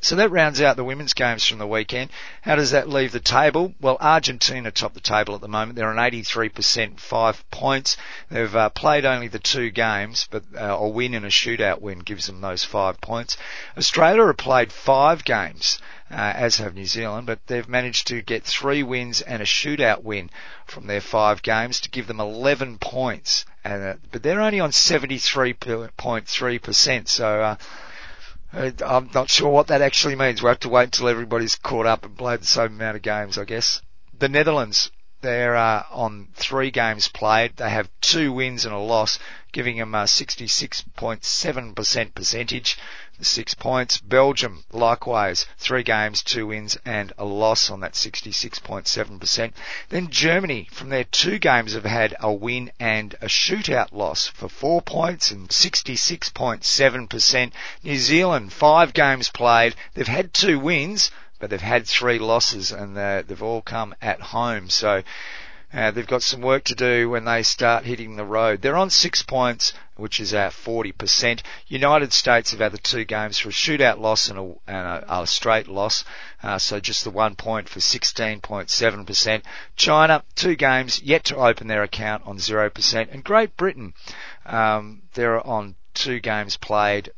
So 0.00 0.14
that 0.16 0.30
rounds 0.30 0.60
out 0.60 0.76
the 0.76 0.84
women's 0.84 1.12
games 1.12 1.44
from 1.44 1.58
the 1.58 1.66
weekend. 1.66 2.10
How 2.42 2.54
does 2.54 2.70
that 2.70 2.88
leave 2.88 3.10
the 3.10 3.18
table? 3.18 3.74
Well, 3.80 3.96
Argentina 4.00 4.70
top 4.70 4.94
the 4.94 5.00
table 5.00 5.34
at 5.34 5.40
the 5.40 5.48
moment. 5.48 5.74
They're 5.74 5.90
on 5.90 5.96
83%, 5.96 7.00
five 7.00 7.50
points. 7.50 7.96
They've 8.30 8.54
uh, 8.54 8.68
played 8.68 9.04
only 9.04 9.26
the 9.26 9.40
two 9.40 9.70
games, 9.70 10.28
but 10.30 10.44
uh, 10.56 10.76
a 10.78 10.88
win 10.88 11.14
and 11.14 11.26
a 11.26 11.30
shootout 11.30 11.80
win 11.80 11.98
gives 11.98 12.26
them 12.26 12.40
those 12.40 12.62
five 12.62 13.00
points. 13.00 13.36
Australia 13.76 14.26
have 14.26 14.36
played 14.36 14.72
five 14.72 15.24
games. 15.24 15.80
Uh, 16.10 16.32
as 16.34 16.56
have 16.56 16.74
New 16.74 16.86
Zealand, 16.86 17.26
but 17.26 17.38
they've 17.48 17.68
managed 17.68 18.06
to 18.06 18.22
get 18.22 18.42
three 18.42 18.82
wins 18.82 19.20
and 19.20 19.42
a 19.42 19.44
shootout 19.44 20.02
win 20.02 20.30
from 20.64 20.86
their 20.86 21.02
five 21.02 21.42
games 21.42 21.80
to 21.80 21.90
give 21.90 22.06
them 22.06 22.18
11 22.18 22.78
points. 22.78 23.44
Uh, 23.62 23.92
but 24.10 24.22
they're 24.22 24.40
only 24.40 24.58
on 24.58 24.70
73.3%, 24.70 27.08
so 27.08 27.42
uh, 27.42 27.56
Uh, 28.52 28.70
I'm 28.84 29.10
not 29.14 29.30
sure 29.30 29.50
what 29.50 29.66
that 29.66 29.82
actually 29.82 30.16
means. 30.16 30.42
We'll 30.42 30.52
have 30.52 30.60
to 30.60 30.68
wait 30.68 30.84
until 30.84 31.08
everybody's 31.08 31.56
caught 31.56 31.86
up 31.86 32.04
and 32.04 32.16
played 32.16 32.40
the 32.40 32.46
same 32.46 32.74
amount 32.74 32.96
of 32.96 33.02
games, 33.02 33.36
I 33.38 33.44
guess. 33.44 33.82
The 34.18 34.28
Netherlands, 34.28 34.90
they're 35.20 35.56
uh, 35.56 35.82
on 35.90 36.28
three 36.34 36.70
games 36.70 37.08
played. 37.08 37.56
They 37.56 37.70
have 37.70 37.90
two 38.00 38.32
wins 38.32 38.64
and 38.64 38.72
a 38.74 38.78
loss, 38.78 39.18
giving 39.52 39.78
them 39.78 39.94
a 39.94 40.04
66.7% 40.04 42.14
percentage 42.14 42.78
six 43.20 43.52
points. 43.52 43.98
Belgium, 43.98 44.64
likewise, 44.72 45.44
three 45.58 45.82
games, 45.82 46.22
two 46.22 46.46
wins 46.46 46.78
and 46.84 47.12
a 47.18 47.24
loss 47.24 47.68
on 47.68 47.80
that 47.80 47.94
66.7%. 47.94 49.52
Then 49.88 50.08
Germany, 50.08 50.68
from 50.70 50.90
their 50.90 51.02
two 51.04 51.40
games, 51.40 51.72
have 51.72 51.84
had 51.84 52.14
a 52.20 52.32
win 52.32 52.70
and 52.78 53.14
a 53.14 53.26
shootout 53.26 53.92
loss 53.92 54.28
for 54.28 54.48
four 54.48 54.80
points 54.82 55.32
and 55.32 55.48
66.7%. 55.48 57.52
New 57.82 57.98
Zealand, 57.98 58.52
five 58.52 58.92
games 58.92 59.30
played. 59.30 59.74
They've 59.94 60.06
had 60.06 60.32
two 60.32 60.60
wins, 60.60 61.10
but 61.38 61.50
they've 61.50 61.60
had 61.60 61.86
three 61.86 62.18
losses 62.18 62.72
and 62.72 62.96
they've 62.96 63.42
all 63.42 63.62
come 63.62 63.94
at 64.00 64.20
home. 64.20 64.68
So, 64.70 65.02
uh, 65.70 65.90
they've 65.90 66.06
got 66.06 66.22
some 66.22 66.40
work 66.40 66.64
to 66.64 66.74
do 66.74 67.10
when 67.10 67.26
they 67.26 67.42
start 67.42 67.84
hitting 67.84 68.16
the 68.16 68.24
road. 68.24 68.62
They're 68.62 68.76
on 68.76 68.88
six 68.88 69.22
points, 69.22 69.74
which 69.96 70.18
is 70.18 70.32
at 70.32 70.52
40%. 70.52 71.42
United 71.66 72.14
States 72.14 72.52
have 72.52 72.60
had 72.60 72.72
the 72.72 72.78
two 72.78 73.04
games 73.04 73.38
for 73.38 73.50
a 73.50 73.52
shootout 73.52 73.98
loss 73.98 74.28
and 74.28 74.38
a, 74.38 74.42
and 74.66 74.86
a, 74.86 75.20
a 75.20 75.26
straight 75.26 75.68
loss, 75.68 76.04
uh, 76.42 76.58
so 76.58 76.80
just 76.80 77.04
the 77.04 77.10
one 77.10 77.34
point 77.34 77.68
for 77.68 77.80
16.7%. 77.80 79.42
China, 79.76 80.24
two 80.34 80.56
games, 80.56 81.02
yet 81.02 81.24
to 81.24 81.36
open 81.36 81.66
their 81.66 81.82
account 81.82 82.22
on 82.24 82.38
0%. 82.38 83.12
And 83.12 83.22
Great 83.22 83.54
Britain, 83.58 83.92
um, 84.46 85.02
they're 85.12 85.46
on 85.46 85.74
two 85.98 86.20
games 86.20 86.56
played, 86.56 87.10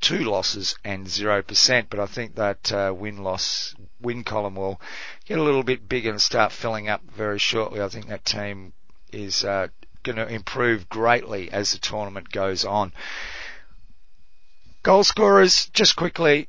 two 0.00 0.20
losses 0.20 0.76
and 0.84 1.06
0%, 1.06 1.86
but 1.90 1.98
I 1.98 2.06
think 2.06 2.36
that 2.36 2.72
uh, 2.72 2.94
win-loss, 2.96 3.74
win 4.00 4.22
column 4.22 4.54
will 4.54 4.80
get 5.26 5.38
a 5.38 5.42
little 5.42 5.64
bit 5.64 5.88
bigger 5.88 6.10
and 6.10 6.22
start 6.22 6.52
filling 6.52 6.88
up 6.88 7.02
very 7.02 7.38
shortly. 7.38 7.82
I 7.82 7.88
think 7.88 8.06
that 8.06 8.24
team 8.24 8.72
is 9.12 9.44
uh, 9.44 9.68
going 10.04 10.16
to 10.16 10.28
improve 10.28 10.88
greatly 10.88 11.50
as 11.50 11.72
the 11.72 11.78
tournament 11.78 12.30
goes 12.30 12.64
on. 12.64 12.92
Goal 14.84 15.02
scorers, 15.02 15.66
just 15.72 15.96
quickly, 15.96 16.48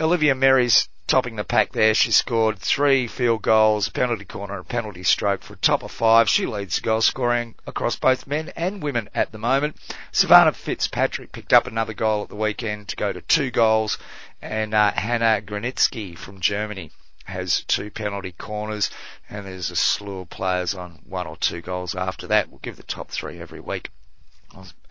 Olivia 0.00 0.36
Merry's 0.36 0.88
topping 1.08 1.36
the 1.36 1.42
pack 1.44 1.72
there. 1.72 1.94
She 1.94 2.12
scored 2.12 2.58
three 2.58 3.06
field 3.06 3.40
goals, 3.40 3.88
penalty 3.88 4.26
corner, 4.26 4.58
and 4.58 4.68
penalty 4.68 5.02
stroke 5.02 5.42
for 5.42 5.54
a 5.54 5.56
top 5.56 5.82
of 5.82 5.90
five. 5.90 6.28
She 6.28 6.44
leads 6.44 6.80
goal 6.80 7.00
scoring 7.00 7.54
across 7.66 7.96
both 7.96 8.26
men 8.26 8.52
and 8.54 8.82
women 8.82 9.08
at 9.14 9.32
the 9.32 9.38
moment. 9.38 9.76
Savannah 10.12 10.52
Fitzpatrick 10.52 11.32
picked 11.32 11.54
up 11.54 11.66
another 11.66 11.94
goal 11.94 12.22
at 12.24 12.28
the 12.28 12.36
weekend 12.36 12.88
to 12.88 12.96
go 12.96 13.12
to 13.12 13.22
two 13.22 13.50
goals, 13.50 13.96
and 14.42 14.74
uh, 14.74 14.92
Hannah 14.92 15.40
Granitzki 15.40 16.16
from 16.16 16.40
Germany 16.40 16.90
has 17.24 17.64
two 17.64 17.90
penalty 17.90 18.32
corners, 18.32 18.90
and 19.30 19.46
there's 19.46 19.70
a 19.70 19.76
slew 19.76 20.20
of 20.20 20.30
players 20.30 20.74
on 20.74 21.00
one 21.06 21.26
or 21.26 21.36
two 21.38 21.62
goals 21.62 21.94
after 21.94 22.26
that. 22.26 22.50
We'll 22.50 22.60
give 22.60 22.76
the 22.76 22.82
top 22.82 23.10
three 23.10 23.40
every 23.40 23.60
week. 23.60 23.90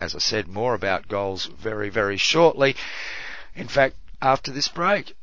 As 0.00 0.14
I 0.14 0.18
said, 0.18 0.48
more 0.48 0.74
about 0.74 1.08
goals 1.08 1.46
very, 1.46 1.90
very 1.90 2.16
shortly. 2.16 2.76
In 3.54 3.68
fact, 3.68 3.96
after 4.20 4.50
this 4.50 4.68
break. 4.68 5.14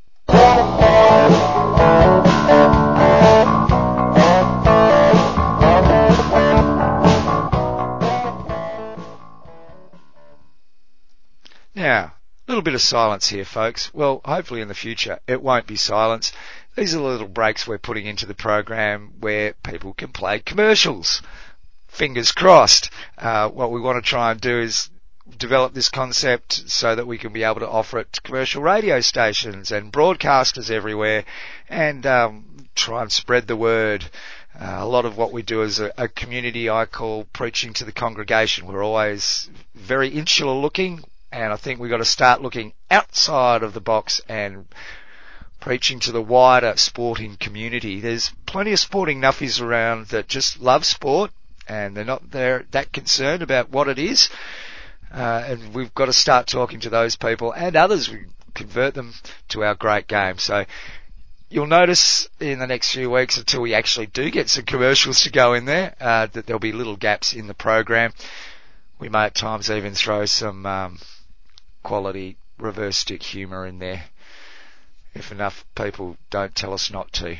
Now, 11.76 12.14
a 12.14 12.14
little 12.48 12.62
bit 12.62 12.74
of 12.74 12.82
silence 12.82 13.28
here, 13.28 13.44
folks. 13.44 13.94
Well, 13.94 14.22
hopefully 14.24 14.62
in 14.62 14.70
the 14.70 14.74
future 14.74 15.20
it 15.28 15.42
won't 15.42 15.68
be 15.68 15.76
silence. 15.76 16.32
These 16.76 16.96
are 16.96 17.00
the 17.00 17.04
little 17.04 17.28
breaks 17.28 17.68
we're 17.68 17.78
putting 17.78 18.06
into 18.06 18.26
the 18.26 18.34
program 18.34 19.14
where 19.20 19.54
people 19.64 19.94
can 19.94 20.10
play 20.10 20.40
commercials. 20.40 21.22
Fingers 21.88 22.32
crossed. 22.32 22.90
Uh, 23.18 23.50
what 23.50 23.72
we 23.72 23.82
want 23.82 24.04
to 24.04 24.10
try 24.10 24.32
and 24.32 24.40
do 24.40 24.60
is 24.60 24.90
develop 25.38 25.74
this 25.74 25.90
concept 25.90 26.70
so 26.70 26.96
that 26.96 27.08
we 27.08 27.18
can 27.18 27.34
be 27.34 27.44
able 27.44 27.60
to 27.60 27.70
offer 27.70 28.00
it 28.00 28.14
to 28.14 28.22
commercial 28.22 28.62
radio 28.62 29.00
stations 29.02 29.72
and 29.72 29.92
broadcasters 29.92 30.70
everywhere 30.70 31.26
and 31.68 32.06
um, 32.06 32.68
try 32.76 33.02
and 33.02 33.12
spread 33.12 33.48
the 33.48 33.56
word. 33.56 34.06
Uh, 34.58 34.78
a 34.80 34.86
lot 34.86 35.06
of 35.06 35.18
what 35.18 35.34
we 35.34 35.42
do 35.42 35.64
as 35.64 35.80
a, 35.80 35.92
a, 35.98 36.08
community 36.08 36.70
I 36.70 36.86
call 36.86 37.26
preaching 37.34 37.74
to 37.74 37.84
the 37.84 37.92
congregation. 37.92 38.68
We're 38.68 38.84
always 38.84 39.50
very 39.74 40.10
insular 40.10 40.54
looking 40.54 41.04
and 41.32 41.52
I 41.52 41.58
think 41.58 41.80
we've 41.80 41.92
got 41.92 41.98
to 41.98 42.06
start 42.06 42.42
looking 42.42 42.72
outside 42.90 43.64
of 43.64 43.74
the 43.74 43.82
box 43.82 44.22
and 44.30 44.68
preaching 45.60 46.00
to 46.02 46.12
the 46.12 46.22
wider 46.22 46.74
sporting 46.78 47.36
community. 47.36 48.00
There's 48.00 48.32
plenty 48.46 48.72
of 48.72 48.80
sporting 48.80 49.20
nuffies 49.20 49.60
around 49.60 50.08
that 50.08 50.30
just 50.30 50.62
love 50.62 50.86
sport 50.86 51.32
and 51.68 51.98
they're 51.98 52.06
not 52.06 52.32
there 52.32 52.66
that 52.72 52.94
concerned 52.94 53.42
about 53.42 53.72
what 53.72 53.90
it 53.90 54.00
is. 54.00 54.30
Uh, 55.16 55.44
and 55.48 55.74
we've 55.74 55.94
got 55.96 56.06
to 56.06 56.14
start 56.14 56.46
talking 56.46 56.82
to 56.82 56.90
those 56.90 57.16
people 57.16 57.54
and 57.54 57.76
others. 57.76 58.10
We 58.10 58.26
convert 58.54 58.94
them 58.94 59.14
to 59.50 59.64
our 59.64 59.74
great 59.74 60.08
game. 60.08 60.38
So 60.40 60.66
you'll 61.50 61.68
notice 61.68 62.28
in 62.40 62.60
the 62.60 62.68
next 62.68 62.92
few 62.92 63.10
weeks 63.10 63.38
until 63.38 63.62
we 63.62 63.74
actually 63.74 64.08
do 64.08 64.30
get 64.30 64.50
some 64.50 64.66
commercials 64.66 65.22
to 65.22 65.32
go 65.32 65.54
in 65.54 65.66
there, 65.66 65.96
uh, 66.02 66.28
that 66.34 66.46
there'll 66.46 66.60
be 66.60 66.74
little 66.74 66.98
gaps 66.98 67.34
in 67.34 67.48
the 67.48 67.54
program. 67.54 68.14
We 69.00 69.08
may 69.08 69.26
at 69.26 69.36
times 69.36 69.72
even 69.72 69.94
throw 69.94 70.26
some 70.26 70.66
um, 70.66 71.00
quality 71.82 72.38
reverse 72.58 72.98
stick 72.98 73.24
humour 73.24 73.66
in 73.66 73.80
there 73.80 74.04
if 75.16 75.32
enough 75.32 75.66
people 75.76 76.18
don't 76.30 76.54
tell 76.54 76.74
us 76.74 76.92
not 76.92 77.12
to. 77.14 77.38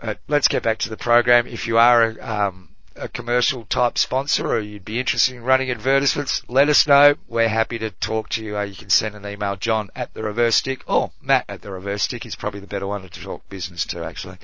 But 0.00 0.20
let's 0.28 0.48
get 0.48 0.62
back 0.62 0.78
to 0.78 0.88
the 0.88 0.96
program. 0.96 1.46
If 1.46 1.66
you 1.66 1.78
are 1.78 2.04
a, 2.04 2.20
um, 2.20 2.68
a 2.96 3.08
commercial 3.08 3.64
type 3.64 3.98
sponsor 3.98 4.48
or 4.48 4.60
you'd 4.60 4.84
be 4.84 4.98
interested 4.98 5.34
in 5.34 5.42
running 5.42 5.70
advertisements, 5.70 6.42
let 6.48 6.68
us 6.68 6.86
know. 6.86 7.14
We're 7.28 7.48
happy 7.48 7.78
to 7.78 7.90
talk 7.90 8.28
to 8.30 8.44
you. 8.44 8.56
Uh, 8.56 8.62
you 8.62 8.74
can 8.74 8.90
send 8.90 9.14
an 9.14 9.26
email, 9.26 9.56
John 9.56 9.90
at 9.94 10.14
the 10.14 10.22
reverse 10.22 10.56
stick 10.56 10.82
or 10.86 11.12
Matt 11.20 11.44
at 11.48 11.62
the 11.62 11.70
reverse 11.70 12.02
stick 12.02 12.26
is 12.26 12.36
probably 12.36 12.60
the 12.60 12.66
better 12.66 12.86
one 12.86 13.02
to 13.02 13.20
talk 13.20 13.48
business 13.48 13.84
to 13.86 14.04
actually. 14.04 14.38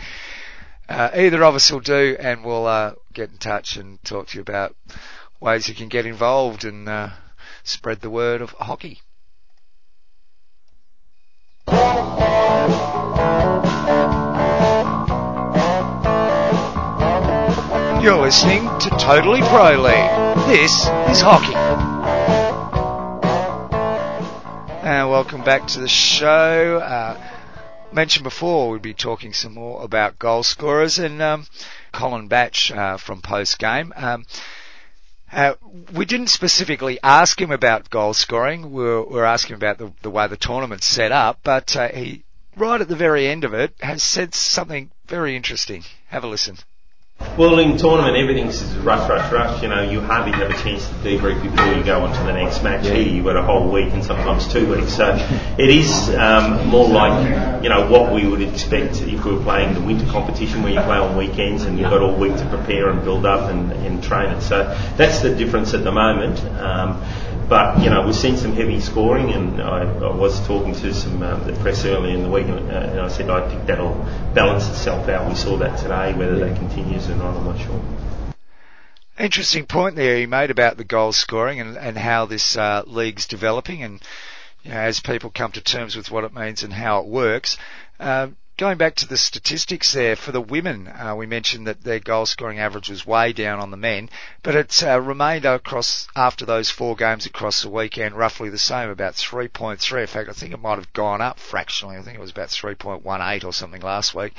Uh, 0.88 1.10
either 1.14 1.44
of 1.44 1.54
us 1.54 1.70
will 1.70 1.80
do 1.80 2.16
and 2.18 2.44
we'll 2.44 2.66
uh, 2.66 2.92
get 3.12 3.30
in 3.30 3.38
touch 3.38 3.76
and 3.76 4.02
talk 4.04 4.28
to 4.28 4.36
you 4.36 4.42
about 4.42 4.74
ways 5.40 5.68
you 5.68 5.74
can 5.74 5.88
get 5.88 6.06
involved 6.06 6.64
and 6.64 6.88
uh, 6.88 7.10
spread 7.62 8.00
the 8.00 8.10
word 8.10 8.40
of 8.40 8.50
hockey. 8.50 9.02
You're 18.08 18.22
listening 18.22 18.62
to 18.78 18.88
Totally 18.98 19.42
Pro 19.42 19.82
League. 19.82 20.46
This 20.46 20.72
is 21.10 21.20
hockey. 21.20 21.54
And 24.82 25.10
welcome 25.10 25.44
back 25.44 25.66
to 25.66 25.80
the 25.80 25.88
show. 25.88 26.78
Uh, 26.78 27.20
mentioned 27.92 28.24
before 28.24 28.70
we'd 28.70 28.80
be 28.80 28.94
talking 28.94 29.34
some 29.34 29.52
more 29.52 29.84
about 29.84 30.18
goal 30.18 30.42
scorers 30.42 30.98
and 30.98 31.20
um, 31.20 31.46
Colin 31.92 32.28
Batch 32.28 32.72
uh, 32.72 32.96
from 32.96 33.20
post 33.20 33.58
game. 33.58 33.92
Um, 33.94 34.24
uh, 35.30 35.56
we 35.92 36.06
didn't 36.06 36.28
specifically 36.28 36.98
ask 37.02 37.38
him 37.38 37.50
about 37.50 37.90
goal 37.90 38.14
scoring. 38.14 38.72
We 38.72 38.84
were, 38.84 39.02
we 39.04 39.14
were 39.16 39.26
asking 39.26 39.56
about 39.56 39.76
the, 39.76 39.92
the, 40.00 40.08
way 40.08 40.26
the 40.28 40.38
tournament's 40.38 40.86
set 40.86 41.12
up, 41.12 41.40
but 41.42 41.76
uh, 41.76 41.88
he, 41.88 42.24
right 42.56 42.80
at 42.80 42.88
the 42.88 42.96
very 42.96 43.28
end 43.28 43.44
of 43.44 43.52
it, 43.52 43.74
has 43.80 44.02
said 44.02 44.34
something 44.34 44.92
very 45.06 45.36
interesting. 45.36 45.84
Have 46.06 46.24
a 46.24 46.26
listen. 46.26 46.56
Well, 47.38 47.58
in 47.60 47.76
tournament, 47.76 48.16
everything's 48.16 48.64
rush, 48.78 49.08
rush, 49.08 49.32
rush. 49.32 49.62
You 49.62 49.68
know, 49.68 49.88
you 49.88 50.00
hardly 50.00 50.32
have 50.32 50.50
a 50.50 50.54
chance 50.54 50.88
to 50.88 50.94
debrief 50.94 51.40
before 51.40 51.72
you 51.72 51.84
go 51.84 52.00
on 52.00 52.12
to 52.12 52.22
the 52.24 52.32
next 52.32 52.64
match. 52.64 52.86
Here, 52.86 53.00
you've 53.00 53.24
got 53.24 53.36
a 53.36 53.42
whole 53.42 53.70
week 53.70 53.92
and 53.92 54.04
sometimes 54.04 54.46
two 54.52 54.68
weeks. 54.68 54.96
So 54.96 55.14
it 55.56 55.70
is 55.70 56.10
um, 56.16 56.66
more 56.66 56.88
like, 56.88 57.62
you 57.62 57.68
know, 57.68 57.88
what 57.88 58.12
we 58.12 58.26
would 58.26 58.42
expect 58.42 59.02
if 59.02 59.24
we 59.24 59.32
were 59.32 59.42
playing 59.42 59.74
the 59.74 59.80
winter 59.80 60.06
competition 60.06 60.64
where 60.64 60.72
you 60.72 60.80
play 60.80 60.96
on 60.96 61.16
weekends 61.16 61.62
and 61.62 61.78
you've 61.78 61.90
got 61.90 62.02
all 62.02 62.16
week 62.16 62.36
to 62.36 62.48
prepare 62.48 62.88
and 62.90 63.04
build 63.04 63.24
up 63.24 63.50
and, 63.50 63.70
and 63.70 64.02
train 64.02 64.30
it. 64.30 64.40
So 64.40 64.64
that's 64.96 65.20
the 65.20 65.32
difference 65.32 65.74
at 65.74 65.84
the 65.84 65.92
moment. 65.92 66.40
Um, 66.60 67.00
but 67.48 67.82
you 67.82 67.90
know 67.90 68.04
we've 68.04 68.14
seen 68.14 68.36
some 68.36 68.52
heavy 68.54 68.80
scoring, 68.80 69.32
and 69.32 69.60
I, 69.62 69.82
I 69.82 70.14
was 70.14 70.46
talking 70.46 70.74
to 70.74 70.92
some 70.92 71.22
um, 71.22 71.46
the 71.46 71.58
press 71.60 71.84
earlier 71.84 72.14
in 72.14 72.22
the 72.22 72.28
week, 72.28 72.46
and, 72.46 72.70
uh, 72.70 72.74
and 72.74 73.00
I 73.00 73.08
said 73.08 73.30
I 73.30 73.48
think 73.48 73.66
that'll 73.66 73.94
balance 74.34 74.68
itself 74.68 75.08
out. 75.08 75.28
We 75.28 75.34
saw 75.34 75.56
that 75.58 75.78
today. 75.78 76.14
Whether 76.14 76.38
that 76.40 76.56
continues 76.56 77.08
or 77.08 77.16
not, 77.16 77.36
I'm 77.36 77.44
not 77.44 77.58
sure. 77.58 77.80
Interesting 79.18 79.66
point 79.66 79.96
there 79.96 80.18
you 80.18 80.28
made 80.28 80.50
about 80.50 80.76
the 80.76 80.84
goal 80.84 81.12
scoring 81.12 81.60
and, 81.60 81.76
and 81.76 81.98
how 81.98 82.26
this 82.26 82.56
uh, 82.56 82.82
league's 82.86 83.26
developing, 83.26 83.82
and 83.82 84.00
you 84.62 84.70
know, 84.70 84.78
as 84.78 85.00
people 85.00 85.30
come 85.30 85.52
to 85.52 85.60
terms 85.60 85.96
with 85.96 86.10
what 86.10 86.24
it 86.24 86.34
means 86.34 86.62
and 86.62 86.72
how 86.72 87.00
it 87.00 87.06
works. 87.06 87.56
Uh, 87.98 88.28
Going 88.58 88.76
back 88.76 88.96
to 88.96 89.06
the 89.06 89.16
statistics 89.16 89.92
there 89.92 90.16
for 90.16 90.32
the 90.32 90.40
women, 90.40 90.88
uh, 90.88 91.14
we 91.14 91.26
mentioned 91.26 91.68
that 91.68 91.84
their 91.84 92.00
goal 92.00 92.26
scoring 92.26 92.58
average 92.58 92.88
was 92.88 93.06
way 93.06 93.32
down 93.32 93.60
on 93.60 93.70
the 93.70 93.76
men, 93.76 94.10
but 94.42 94.56
it 94.56 94.82
uh, 94.82 95.00
remained 95.00 95.44
across 95.44 96.08
after 96.16 96.44
those 96.44 96.68
four 96.68 96.96
games 96.96 97.24
across 97.24 97.62
the 97.62 97.68
weekend 97.68 98.16
roughly 98.16 98.48
the 98.48 98.58
same, 98.58 98.90
about 98.90 99.14
3.3. 99.14 100.00
In 100.00 100.06
fact, 100.08 100.28
I 100.28 100.32
think 100.32 100.52
it 100.52 100.60
might 100.60 100.74
have 100.74 100.92
gone 100.92 101.20
up 101.20 101.38
fractionally. 101.38 101.98
I 101.98 102.02
think 102.02 102.18
it 102.18 102.20
was 102.20 102.32
about 102.32 102.48
3.18 102.48 103.44
or 103.44 103.52
something 103.52 103.80
last 103.80 104.12
week. 104.12 104.34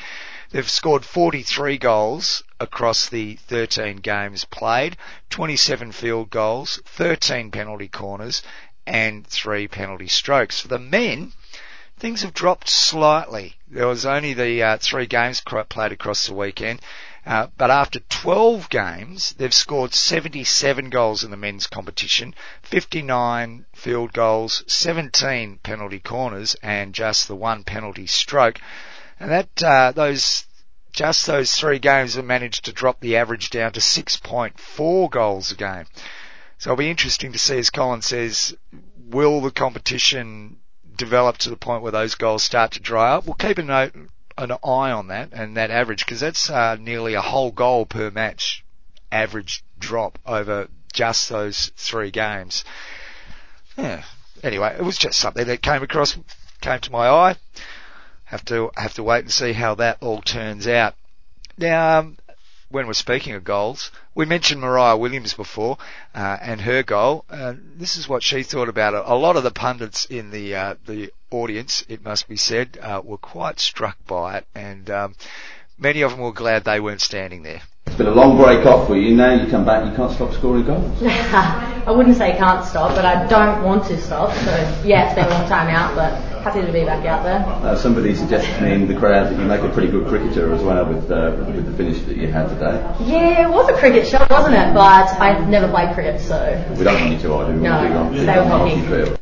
They've 0.49 0.69
scored 0.69 1.05
43 1.05 1.77
goals 1.77 2.43
across 2.59 3.07
the 3.07 3.35
13 3.47 3.99
games 3.99 4.43
played, 4.43 4.97
27 5.29 5.93
field 5.93 6.29
goals, 6.29 6.81
13 6.83 7.51
penalty 7.51 7.87
corners, 7.87 8.43
and 8.85 9.25
three 9.25 9.69
penalty 9.69 10.09
strokes. 10.09 10.59
For 10.59 10.67
the 10.67 10.77
men, 10.77 11.31
things 11.99 12.21
have 12.21 12.33
dropped 12.33 12.69
slightly. 12.69 13.55
There 13.67 13.87
was 13.87 14.05
only 14.05 14.33
the 14.33 14.63
uh, 14.63 14.77
three 14.77 15.05
games 15.05 15.41
played 15.41 15.91
across 15.91 16.27
the 16.27 16.33
weekend, 16.33 16.79
uh, 17.25 17.47
but 17.57 17.69
after 17.69 17.99
12 17.99 18.69
games, 18.69 19.33
they've 19.33 19.53
scored 19.53 19.93
77 19.93 20.89
goals 20.89 21.23
in 21.23 21.31
the 21.31 21.37
men's 21.37 21.67
competition, 21.67 22.33
59 22.63 23.65
field 23.73 24.13
goals, 24.13 24.63
17 24.67 25.59
penalty 25.61 25.99
corners, 25.99 26.55
and 26.63 26.95
just 26.95 27.27
the 27.27 27.35
one 27.35 27.63
penalty 27.63 28.07
stroke. 28.07 28.59
And 29.19 29.29
that 29.29 29.63
uh, 29.63 29.91
those 29.91 30.45
just 30.91 31.27
those 31.27 31.53
three 31.53 31.79
games 31.79 32.15
have 32.15 32.25
managed 32.25 32.65
to 32.65 32.73
drop 32.73 32.99
the 32.99 33.17
average 33.17 33.49
down 33.49 33.73
to 33.73 33.79
6.4 33.79 35.11
goals 35.11 35.51
a 35.51 35.55
game. 35.55 35.85
So 36.57 36.71
it'll 36.71 36.77
be 36.77 36.89
interesting 36.89 37.31
to 37.33 37.39
see, 37.39 37.57
as 37.57 37.69
Colin 37.69 38.01
says, 38.01 38.55
will 38.97 39.41
the 39.41 39.51
competition 39.51 40.57
develop 40.95 41.37
to 41.39 41.49
the 41.49 41.57
point 41.57 41.83
where 41.83 41.91
those 41.91 42.15
goals 42.15 42.43
start 42.43 42.71
to 42.71 42.79
dry 42.79 43.11
up. 43.11 43.25
We'll 43.25 43.35
keep 43.35 43.57
an, 43.57 43.69
eye, 43.69 43.91
on 44.37 45.07
that 45.07 45.29
and 45.33 45.57
that 45.57 45.71
average 45.71 46.05
because 46.05 46.19
that's 46.19 46.49
uh, 46.49 46.75
nearly 46.79 47.13
a 47.13 47.21
whole 47.21 47.51
goal 47.51 47.85
per 47.85 48.09
match 48.11 48.63
average 49.11 49.63
drop 49.77 50.19
over 50.25 50.67
just 50.93 51.29
those 51.29 51.71
three 51.75 52.11
games. 52.11 52.63
Yeah. 53.77 54.03
Anyway, 54.43 54.75
it 54.77 54.83
was 54.83 54.97
just 54.97 55.19
something 55.19 55.45
that 55.47 55.61
came 55.61 55.83
across, 55.83 56.17
came 56.61 56.79
to 56.79 56.91
my 56.91 57.07
eye. 57.07 57.35
Have 58.25 58.45
to 58.45 58.71
have 58.77 58.93
to 58.93 59.03
wait 59.03 59.21
and 59.21 59.31
see 59.31 59.53
how 59.53 59.75
that 59.75 59.97
all 60.01 60.21
turns 60.21 60.67
out. 60.67 60.95
Now, 61.57 61.99
um, 61.99 62.17
when 62.69 62.85
we're 62.85 62.93
speaking 62.93 63.33
of 63.33 63.43
goals, 63.43 63.91
we 64.13 64.25
mentioned 64.25 64.61
Mariah 64.61 64.95
Williams 64.95 65.33
before 65.33 65.77
uh, 66.13 66.37
and 66.41 66.61
her 66.61 66.83
goal. 66.83 67.25
Uh, 67.29 67.53
this 67.75 67.97
is 67.97 68.07
what 68.07 68.23
she 68.23 68.43
thought 68.43 68.69
about 68.69 68.93
it. 68.93 69.01
A 69.05 69.15
lot 69.15 69.35
of 69.35 69.43
the 69.43 69.51
pundits 69.51 70.05
in 70.05 70.29
the 70.29 70.55
uh, 70.55 70.75
the 70.85 71.11
audience, 71.31 71.83
it 71.89 72.03
must 72.03 72.27
be 72.27 72.37
said, 72.37 72.77
uh, 72.81 73.01
were 73.03 73.17
quite 73.17 73.59
struck 73.59 73.97
by 74.05 74.37
it, 74.37 74.47
and 74.53 74.89
um, 74.89 75.15
many 75.79 76.01
of 76.01 76.11
them 76.11 76.19
were 76.19 76.33
glad 76.33 76.65
they 76.65 76.79
weren't 76.79 77.01
standing 77.01 77.43
there. 77.43 77.61
It's 77.87 77.95
been 77.95 78.07
a 78.07 78.11
long 78.11 78.37
break 78.37 78.65
off 78.65 78.87
for 78.87 78.95
you. 78.95 79.15
Now 79.15 79.33
you 79.33 79.49
come 79.49 79.65
back, 79.65 79.89
you 79.89 79.95
can't 79.95 80.11
stop 80.11 80.33
scoring 80.33 80.65
goals. 80.65 81.01
I 81.03 81.91
wouldn't 81.91 82.17
say 82.17 82.37
can't 82.37 82.63
stop, 82.65 82.95
but 82.95 83.03
I 83.03 83.25
don't 83.27 83.63
want 83.63 83.85
to 83.85 83.99
stop. 83.99 84.35
So 84.35 84.51
yeah, 84.85 85.07
it's 85.07 85.15
been 85.15 85.25
a 85.25 85.29
long 85.29 85.49
time 85.49 85.69
out, 85.69 85.95
but 85.95 86.13
happy 86.43 86.61
to 86.61 86.71
be 86.71 86.85
back 86.85 87.05
out 87.05 87.23
there. 87.23 87.39
Uh, 87.39 87.75
somebody 87.75 88.15
suggested 88.15 88.53
to 88.57 88.61
me 88.61 88.73
in 88.73 88.87
the 88.87 88.97
crowd 88.99 89.31
that 89.31 89.39
you 89.39 89.45
make 89.45 89.61
a 89.61 89.69
pretty 89.69 89.89
good 89.89 90.07
cricketer 90.07 90.53
as 90.53 90.61
well 90.61 90.85
with, 90.85 91.09
uh, 91.09 91.35
with 91.47 91.65
the 91.65 91.73
finish 91.73 92.01
that 92.03 92.15
you 92.15 92.27
had 92.27 92.49
today. 92.49 92.77
Yeah, 93.05 93.47
it 93.47 93.49
was 93.49 93.67
a 93.69 93.77
cricket 93.77 94.07
shot, 94.07 94.29
wasn't 94.29 94.55
it? 94.55 94.73
But 94.73 95.09
I 95.19 95.43
never 95.49 95.67
played 95.69 95.95
cricket, 95.95 96.21
so. 96.21 96.75
We 96.77 96.83
don't 96.83 97.01
want 97.01 97.13
you 97.13 97.19
to 97.19 97.33
either. 97.35 97.53
No, 97.53 98.11
stay 98.13 98.39
with 98.39 98.47
hockey. 98.47 99.19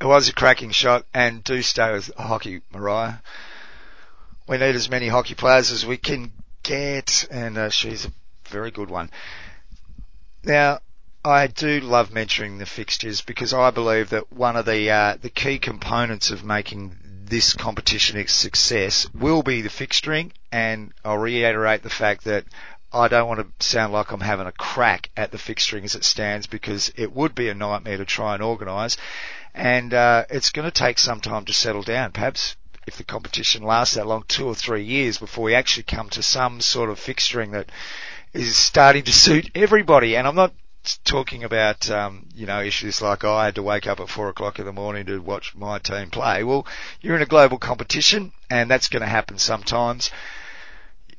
It 0.00 0.06
was 0.06 0.28
a 0.28 0.32
cracking 0.32 0.70
shot, 0.70 1.04
and 1.12 1.44
do 1.44 1.60
stay 1.62 1.92
with 1.92 2.10
hockey, 2.16 2.62
Mariah. 2.72 3.16
We 4.46 4.58
need 4.58 4.74
as 4.74 4.90
many 4.90 5.08
hockey 5.08 5.34
players 5.34 5.70
as 5.70 5.86
we 5.86 5.96
can 5.96 6.32
get, 6.62 7.26
and 7.30 7.56
uh, 7.56 7.70
she's 7.70 8.06
a 8.06 8.12
very 8.44 8.70
good 8.70 8.90
one. 8.90 9.10
Now, 10.44 10.80
I 11.24 11.46
do 11.46 11.80
love 11.80 12.12
mentioning 12.12 12.58
the 12.58 12.66
fixtures 12.66 13.20
because 13.20 13.54
I 13.54 13.70
believe 13.70 14.10
that 14.10 14.32
one 14.32 14.56
of 14.56 14.66
the 14.66 14.90
uh, 14.90 15.16
the 15.20 15.30
key 15.30 15.58
components 15.58 16.30
of 16.30 16.44
making 16.44 16.96
this 17.32 17.54
competition 17.54 18.18
a 18.18 18.26
success 18.26 19.08
will 19.14 19.44
be 19.44 19.62
the 19.62 19.68
fixturing, 19.68 20.32
and 20.50 20.92
I'll 21.04 21.18
reiterate 21.18 21.84
the 21.84 21.90
fact 21.90 22.24
that 22.24 22.44
I 22.92 23.06
don't 23.06 23.28
want 23.28 23.40
to 23.40 23.66
sound 23.66 23.92
like 23.92 24.10
I'm 24.10 24.20
having 24.20 24.46
a 24.46 24.52
crack 24.52 25.10
at 25.16 25.30
the 25.30 25.38
fixturing 25.38 25.84
as 25.84 25.94
it 25.94 26.04
stands 26.04 26.46
because 26.46 26.92
it 26.96 27.12
would 27.12 27.34
be 27.34 27.48
a 27.48 27.54
nightmare 27.54 27.98
to 27.98 28.04
try 28.04 28.34
and 28.34 28.42
organise, 28.42 28.96
and 29.54 29.94
uh, 29.94 30.24
it's 30.28 30.50
going 30.50 30.66
to 30.66 30.72
take 30.72 30.98
some 30.98 31.20
time 31.20 31.44
to 31.44 31.52
settle 31.52 31.82
down. 31.82 32.10
Perhaps 32.10 32.56
if 32.86 32.96
the 32.96 33.04
competition 33.04 33.62
lasts 33.62 33.94
that 33.94 34.06
long, 34.06 34.24
two 34.28 34.46
or 34.46 34.54
three 34.54 34.84
years 34.84 35.18
before 35.18 35.44
we 35.44 35.54
actually 35.54 35.84
come 35.84 36.08
to 36.10 36.22
some 36.22 36.60
sort 36.60 36.90
of 36.90 36.98
fixturing 36.98 37.52
that 37.52 37.70
is 38.32 38.56
starting 38.56 39.04
to 39.04 39.12
suit 39.12 39.50
everybody. 39.54 40.16
And 40.16 40.26
I'm 40.26 40.34
not 40.34 40.52
talking 41.04 41.44
about 41.44 41.88
um, 41.90 42.26
you 42.34 42.46
know 42.46 42.60
issues 42.60 43.00
like 43.00 43.24
oh, 43.24 43.34
I 43.34 43.46
had 43.46 43.54
to 43.56 43.62
wake 43.62 43.86
up 43.86 44.00
at 44.00 44.08
four 44.08 44.28
o'clock 44.28 44.58
in 44.58 44.64
the 44.64 44.72
morning 44.72 45.06
to 45.06 45.20
watch 45.20 45.54
my 45.54 45.78
team 45.78 46.10
play. 46.10 46.42
Well, 46.42 46.66
you're 47.00 47.16
in 47.16 47.22
a 47.22 47.26
global 47.26 47.58
competition, 47.58 48.32
and 48.50 48.70
that's 48.70 48.88
going 48.88 49.02
to 49.02 49.08
happen 49.08 49.38
sometimes. 49.38 50.10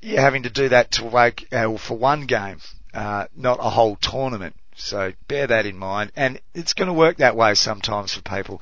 You're 0.02 0.22
having 0.22 0.44
to 0.44 0.50
do 0.50 0.70
that 0.70 0.92
to 0.92 1.06
wake 1.06 1.48
uh, 1.54 1.78
for 1.78 1.98
one 1.98 2.26
game, 2.26 2.60
uh, 2.94 3.28
not 3.36 3.60
a 3.60 3.70
whole 3.70 3.96
tournament. 3.96 4.56
So 4.76 5.14
bear 5.28 5.48
that 5.48 5.66
in 5.66 5.78
mind, 5.78 6.12
and 6.16 6.42
it's 6.54 6.74
going 6.74 6.88
to 6.88 6.94
work 6.94 7.18
that 7.18 7.36
way 7.36 7.54
sometimes 7.54 8.14
for 8.14 8.22
people. 8.22 8.62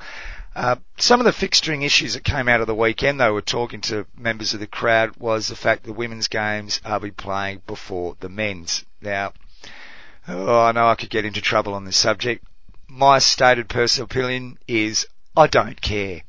Uh, 0.54 0.76
some 0.98 1.18
of 1.18 1.24
the 1.24 1.46
fixturing 1.46 1.82
issues 1.82 2.14
that 2.14 2.24
came 2.24 2.48
out 2.48 2.60
of 2.60 2.66
the 2.66 2.74
weekend, 2.74 3.18
though, 3.18 3.32
were 3.32 3.40
talking 3.40 3.80
to 3.80 4.06
members 4.16 4.52
of 4.52 4.60
the 4.60 4.66
crowd, 4.66 5.16
was 5.16 5.48
the 5.48 5.56
fact 5.56 5.84
the 5.84 5.92
women's 5.92 6.28
games 6.28 6.80
are 6.84 7.00
be 7.00 7.10
playing 7.10 7.62
before 7.66 8.16
the 8.20 8.28
men's. 8.28 8.84
Now, 9.00 9.32
oh, 10.28 10.60
I 10.60 10.72
know 10.72 10.88
I 10.88 10.94
could 10.94 11.10
get 11.10 11.24
into 11.24 11.40
trouble 11.40 11.74
on 11.74 11.84
this 11.84 11.96
subject. 11.96 12.44
My 12.86 13.18
stated 13.18 13.68
personal 13.68 14.04
opinion 14.04 14.58
is 14.68 15.06
I 15.34 15.46
don't 15.46 15.80
care. 15.80 16.22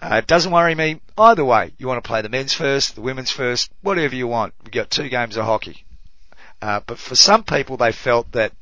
Uh, 0.00 0.16
it 0.16 0.26
doesn't 0.26 0.52
worry 0.52 0.74
me 0.74 1.00
either 1.18 1.44
way. 1.44 1.72
You 1.76 1.86
want 1.86 2.02
to 2.02 2.08
play 2.08 2.22
the 2.22 2.30
men's 2.30 2.54
first, 2.54 2.94
the 2.94 3.02
women's 3.02 3.30
first, 3.30 3.70
whatever 3.82 4.14
you 4.14 4.26
want. 4.26 4.54
We've 4.62 4.72
got 4.72 4.90
two 4.90 5.10
games 5.10 5.36
of 5.36 5.44
hockey. 5.44 5.84
Uh, 6.62 6.80
but 6.86 6.98
for 6.98 7.14
some 7.14 7.44
people, 7.44 7.76
they 7.76 7.92
felt 7.92 8.32
that 8.32 8.52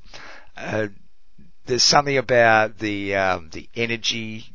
uh, 0.57 0.89
there's 1.67 1.85
something 1.85 2.17
about 2.17 2.79
the 2.79 3.15
um, 3.15 3.51
the 3.53 3.69
energy, 3.77 4.47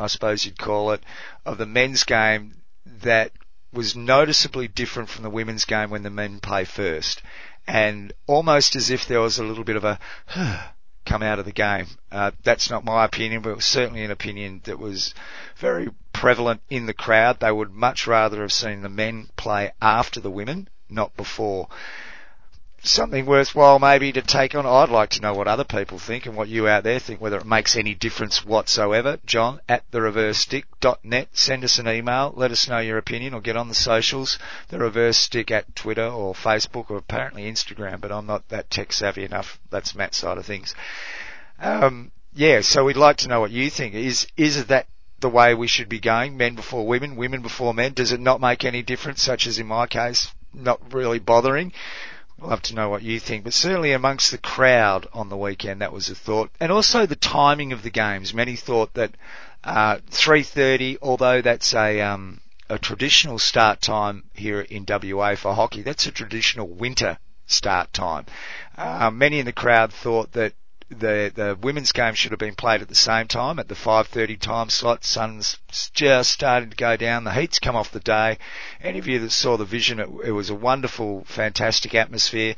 I 0.00 0.06
suppose 0.06 0.44
you'd 0.44 0.58
call 0.58 0.92
it, 0.92 1.02
of 1.44 1.58
the 1.58 1.66
men's 1.66 2.04
game 2.04 2.62
that 3.02 3.32
was 3.72 3.94
noticeably 3.94 4.66
different 4.66 5.08
from 5.08 5.22
the 5.22 5.30
women's 5.30 5.64
game 5.64 5.90
when 5.90 6.02
the 6.02 6.10
men 6.10 6.40
play 6.40 6.64
first, 6.64 7.22
and 7.66 8.12
almost 8.26 8.74
as 8.74 8.90
if 8.90 9.06
there 9.06 9.20
was 9.20 9.38
a 9.38 9.44
little 9.44 9.64
bit 9.64 9.76
of 9.76 9.84
a 9.84 9.98
come 11.04 11.22
out 11.22 11.38
of 11.38 11.44
the 11.44 11.52
game. 11.52 11.86
Uh, 12.10 12.30
that's 12.42 12.70
not 12.70 12.84
my 12.84 13.04
opinion, 13.04 13.42
but 13.42 13.50
it 13.50 13.56
was 13.56 13.64
certainly 13.64 14.04
an 14.04 14.10
opinion 14.10 14.60
that 14.64 14.78
was 14.78 15.14
very 15.56 15.88
prevalent 16.12 16.62
in 16.68 16.86
the 16.86 16.94
crowd. 16.94 17.40
They 17.40 17.52
would 17.52 17.72
much 17.72 18.06
rather 18.06 18.42
have 18.42 18.52
seen 18.52 18.82
the 18.82 18.88
men 18.88 19.28
play 19.36 19.72
after 19.80 20.20
the 20.20 20.30
women, 20.30 20.68
not 20.88 21.16
before 21.16 21.68
something 22.82 23.26
worthwhile 23.26 23.78
maybe 23.78 24.12
to 24.12 24.22
take 24.22 24.54
on. 24.54 24.64
I'd 24.66 24.88
like 24.88 25.10
to 25.10 25.20
know 25.20 25.34
what 25.34 25.48
other 25.48 25.64
people 25.64 25.98
think 25.98 26.26
and 26.26 26.36
what 26.36 26.48
you 26.48 26.66
out 26.66 26.84
there 26.84 26.98
think, 26.98 27.20
whether 27.20 27.38
it 27.38 27.46
makes 27.46 27.76
any 27.76 27.94
difference 27.94 28.44
whatsoever. 28.44 29.18
John 29.26 29.60
at 29.68 29.90
thereversestick.net. 29.90 31.28
Send 31.32 31.64
us 31.64 31.78
an 31.78 31.88
email. 31.88 32.32
Let 32.36 32.50
us 32.50 32.68
know 32.68 32.78
your 32.78 32.98
opinion 32.98 33.34
or 33.34 33.40
get 33.40 33.56
on 33.56 33.68
the 33.68 33.74
socials. 33.74 34.38
The 34.68 34.78
Reverse 34.78 35.18
Stick 35.18 35.50
at 35.50 35.74
Twitter 35.76 36.06
or 36.06 36.34
Facebook 36.34 36.90
or 36.90 36.96
apparently 36.96 37.50
Instagram, 37.50 38.00
but 38.00 38.12
I'm 38.12 38.26
not 38.26 38.48
that 38.48 38.70
tech 38.70 38.92
savvy 38.92 39.24
enough. 39.24 39.58
That's 39.70 39.94
Matt's 39.94 40.18
side 40.18 40.38
of 40.38 40.46
things. 40.46 40.74
Um, 41.60 42.12
yeah, 42.32 42.60
so 42.60 42.84
we'd 42.84 42.96
like 42.96 43.18
to 43.18 43.28
know 43.28 43.40
what 43.40 43.50
you 43.50 43.68
think. 43.70 43.94
Is, 43.94 44.26
is 44.36 44.66
that 44.66 44.86
the 45.20 45.28
way 45.28 45.54
we 45.54 45.66
should 45.66 45.88
be 45.88 46.00
going? 46.00 46.36
Men 46.36 46.54
before 46.54 46.86
women, 46.86 47.16
women 47.16 47.42
before 47.42 47.74
men? 47.74 47.92
Does 47.92 48.12
it 48.12 48.20
not 48.20 48.40
make 48.40 48.64
any 48.64 48.82
difference, 48.82 49.22
such 49.22 49.46
as 49.46 49.58
in 49.58 49.66
my 49.66 49.86
case, 49.86 50.32
not 50.54 50.94
really 50.94 51.18
bothering? 51.18 51.72
Love 52.42 52.62
to 52.62 52.74
know 52.74 52.88
what 52.88 53.02
you 53.02 53.20
think, 53.20 53.44
but 53.44 53.52
certainly 53.52 53.92
amongst 53.92 54.30
the 54.30 54.38
crowd 54.38 55.06
on 55.12 55.28
the 55.28 55.36
weekend, 55.36 55.82
that 55.82 55.92
was 55.92 56.08
a 56.08 56.14
thought, 56.14 56.50
and 56.58 56.72
also 56.72 57.04
the 57.04 57.16
timing 57.16 57.72
of 57.72 57.82
the 57.82 57.90
games. 57.90 58.32
Many 58.32 58.56
thought 58.56 58.94
that 58.94 59.14
uh, 59.62 59.96
3:30, 60.10 60.98
although 61.02 61.42
that's 61.42 61.74
a 61.74 62.00
um, 62.00 62.40
a 62.70 62.78
traditional 62.78 63.38
start 63.38 63.80
time 63.80 64.24
here 64.32 64.60
in 64.60 64.86
WA 64.88 65.34
for 65.34 65.54
hockey, 65.54 65.82
that's 65.82 66.06
a 66.06 66.12
traditional 66.12 66.68
winter 66.68 67.18
start 67.46 67.92
time. 67.92 68.24
Uh, 68.76 69.10
many 69.10 69.40
in 69.40 69.46
the 69.46 69.52
crowd 69.52 69.92
thought 69.92 70.32
that 70.32 70.54
the 70.90 71.32
the 71.34 71.56
women's 71.60 71.92
game 71.92 72.14
should 72.14 72.32
have 72.32 72.38
been 72.38 72.56
played 72.56 72.82
at 72.82 72.88
the 72.88 72.94
same 72.94 73.28
time 73.28 73.58
at 73.58 73.68
the 73.68 73.74
5:30 73.74 74.38
time 74.40 74.70
slot. 74.70 75.04
Sun's 75.04 75.56
just 75.94 76.32
starting 76.32 76.70
to 76.70 76.76
go 76.76 76.96
down. 76.96 77.24
The 77.24 77.32
heat's 77.32 77.60
come 77.60 77.76
off 77.76 77.92
the 77.92 78.00
day. 78.00 78.38
Any 78.82 78.98
of 78.98 79.06
you 79.06 79.20
that 79.20 79.30
saw 79.30 79.56
the 79.56 79.64
vision, 79.64 80.00
it, 80.00 80.08
it 80.24 80.32
was 80.32 80.50
a 80.50 80.54
wonderful, 80.54 81.24
fantastic 81.26 81.94
atmosphere. 81.94 82.56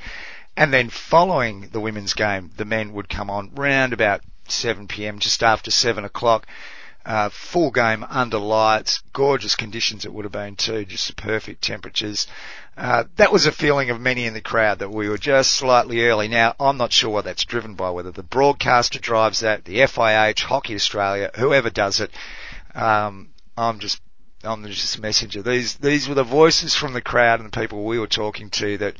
And 0.56 0.72
then 0.72 0.90
following 0.90 1.68
the 1.72 1.80
women's 1.80 2.14
game, 2.14 2.50
the 2.56 2.64
men 2.64 2.92
would 2.92 3.08
come 3.08 3.30
on 3.30 3.54
round 3.54 3.92
about 3.92 4.22
7 4.48 4.88
p.m. 4.88 5.18
just 5.18 5.42
after 5.42 5.70
7 5.70 6.04
o'clock. 6.04 6.46
Uh, 7.04 7.28
full 7.30 7.72
game 7.72 8.04
under 8.08 8.38
lights, 8.38 9.02
gorgeous 9.12 9.56
conditions 9.56 10.04
it 10.04 10.12
would 10.12 10.24
have 10.24 10.32
been 10.32 10.54
too, 10.54 10.84
just 10.84 11.16
perfect 11.16 11.60
temperatures. 11.60 12.28
Uh, 12.76 13.04
that 13.16 13.32
was 13.32 13.44
a 13.46 13.52
feeling 13.52 13.90
of 13.90 14.00
many 14.00 14.24
in 14.24 14.34
the 14.34 14.40
crowd 14.40 14.78
that 14.78 14.90
we 14.90 15.08
were 15.08 15.18
just 15.18 15.52
slightly 15.52 16.04
early. 16.06 16.28
Now, 16.28 16.54
I'm 16.60 16.76
not 16.76 16.92
sure 16.92 17.10
what 17.10 17.24
that's 17.24 17.44
driven 17.44 17.74
by, 17.74 17.90
whether 17.90 18.12
the 18.12 18.22
broadcaster 18.22 19.00
drives 19.00 19.40
that, 19.40 19.64
the 19.64 19.78
FIH, 19.78 20.40
Hockey 20.42 20.76
Australia, 20.76 21.30
whoever 21.34 21.70
does 21.70 22.00
it. 22.00 22.10
Um, 22.74 23.30
I'm 23.56 23.80
just, 23.80 24.00
I'm 24.44 24.64
just 24.66 24.96
a 24.96 25.00
messenger. 25.00 25.42
These, 25.42 25.76
these 25.76 26.08
were 26.08 26.14
the 26.14 26.24
voices 26.24 26.74
from 26.74 26.92
the 26.92 27.02
crowd 27.02 27.40
and 27.40 27.52
the 27.52 27.60
people 27.60 27.84
we 27.84 27.98
were 27.98 28.06
talking 28.06 28.48
to 28.50 28.78
that 28.78 28.96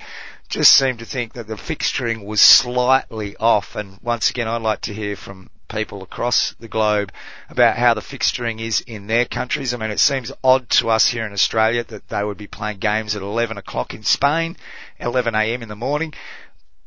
just 0.48 0.74
seemed 0.74 0.98
to 0.98 1.06
think 1.06 1.32
that 1.32 1.46
the 1.46 1.54
fixturing 1.54 2.24
was 2.24 2.40
slightly 2.40 3.36
off. 3.36 3.74
And 3.74 3.98
once 4.02 4.28
again, 4.28 4.48
I'd 4.48 4.60
like 4.60 4.82
to 4.82 4.94
hear 4.94 5.16
from 5.16 5.48
people 5.72 6.02
across 6.02 6.54
the 6.60 6.68
globe 6.68 7.10
about 7.48 7.76
how 7.76 7.94
the 7.94 8.00
fixturing 8.00 8.60
is 8.60 8.82
in 8.82 9.06
their 9.06 9.24
countries. 9.24 9.72
I 9.72 9.78
mean, 9.78 9.90
it 9.90 10.00
seems 10.00 10.30
odd 10.44 10.68
to 10.70 10.90
us 10.90 11.08
here 11.08 11.26
in 11.26 11.32
Australia 11.32 11.82
that 11.84 12.08
they 12.08 12.22
would 12.22 12.36
be 12.36 12.46
playing 12.46 12.78
games 12.78 13.16
at 13.16 13.22
11 13.22 13.56
o'clock 13.56 13.94
in 13.94 14.02
Spain, 14.02 14.56
11 15.00 15.34
a.m. 15.34 15.62
in 15.62 15.68
the 15.68 15.76
morning. 15.76 16.12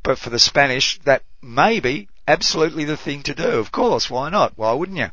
But 0.04 0.20
for 0.20 0.30
the 0.30 0.40
Spanish, 0.40 1.00
that 1.00 1.24
may 1.42 1.80
be 1.80 2.08
absolutely 2.28 2.86
the 2.86 2.98
thing 2.98 3.24
to 3.24 3.34
do. 3.34 3.50
Of 3.50 3.72
course, 3.72 4.10
why 4.10 4.30
not? 4.30 4.54
Why 4.56 4.74
wouldn't 4.74 4.98
you? 4.98 5.10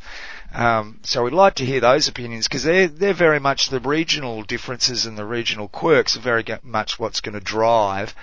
Um, 0.55 1.01
so 1.03 1.25
we'd 1.25 1.33
like 1.33 1.55
to 1.55 1.64
hear 1.64 1.81
those 1.81 2.09
opinions 2.09 2.47
because 2.47 2.62
they're 2.62 2.89
they're 2.89 3.14
very 3.14 3.41
much 3.41 3.68
the 3.70 3.81
regional 3.81 4.43
differences 4.43 5.07
and 5.07 5.16
the 5.16 5.25
regional 5.25 5.68
quirks 5.68 6.16
are 6.16 6.20
very 6.20 6.45
much 6.62 6.99
what's 6.99 7.23
going 7.23 7.35
to 7.35 7.41
drive 7.41 8.14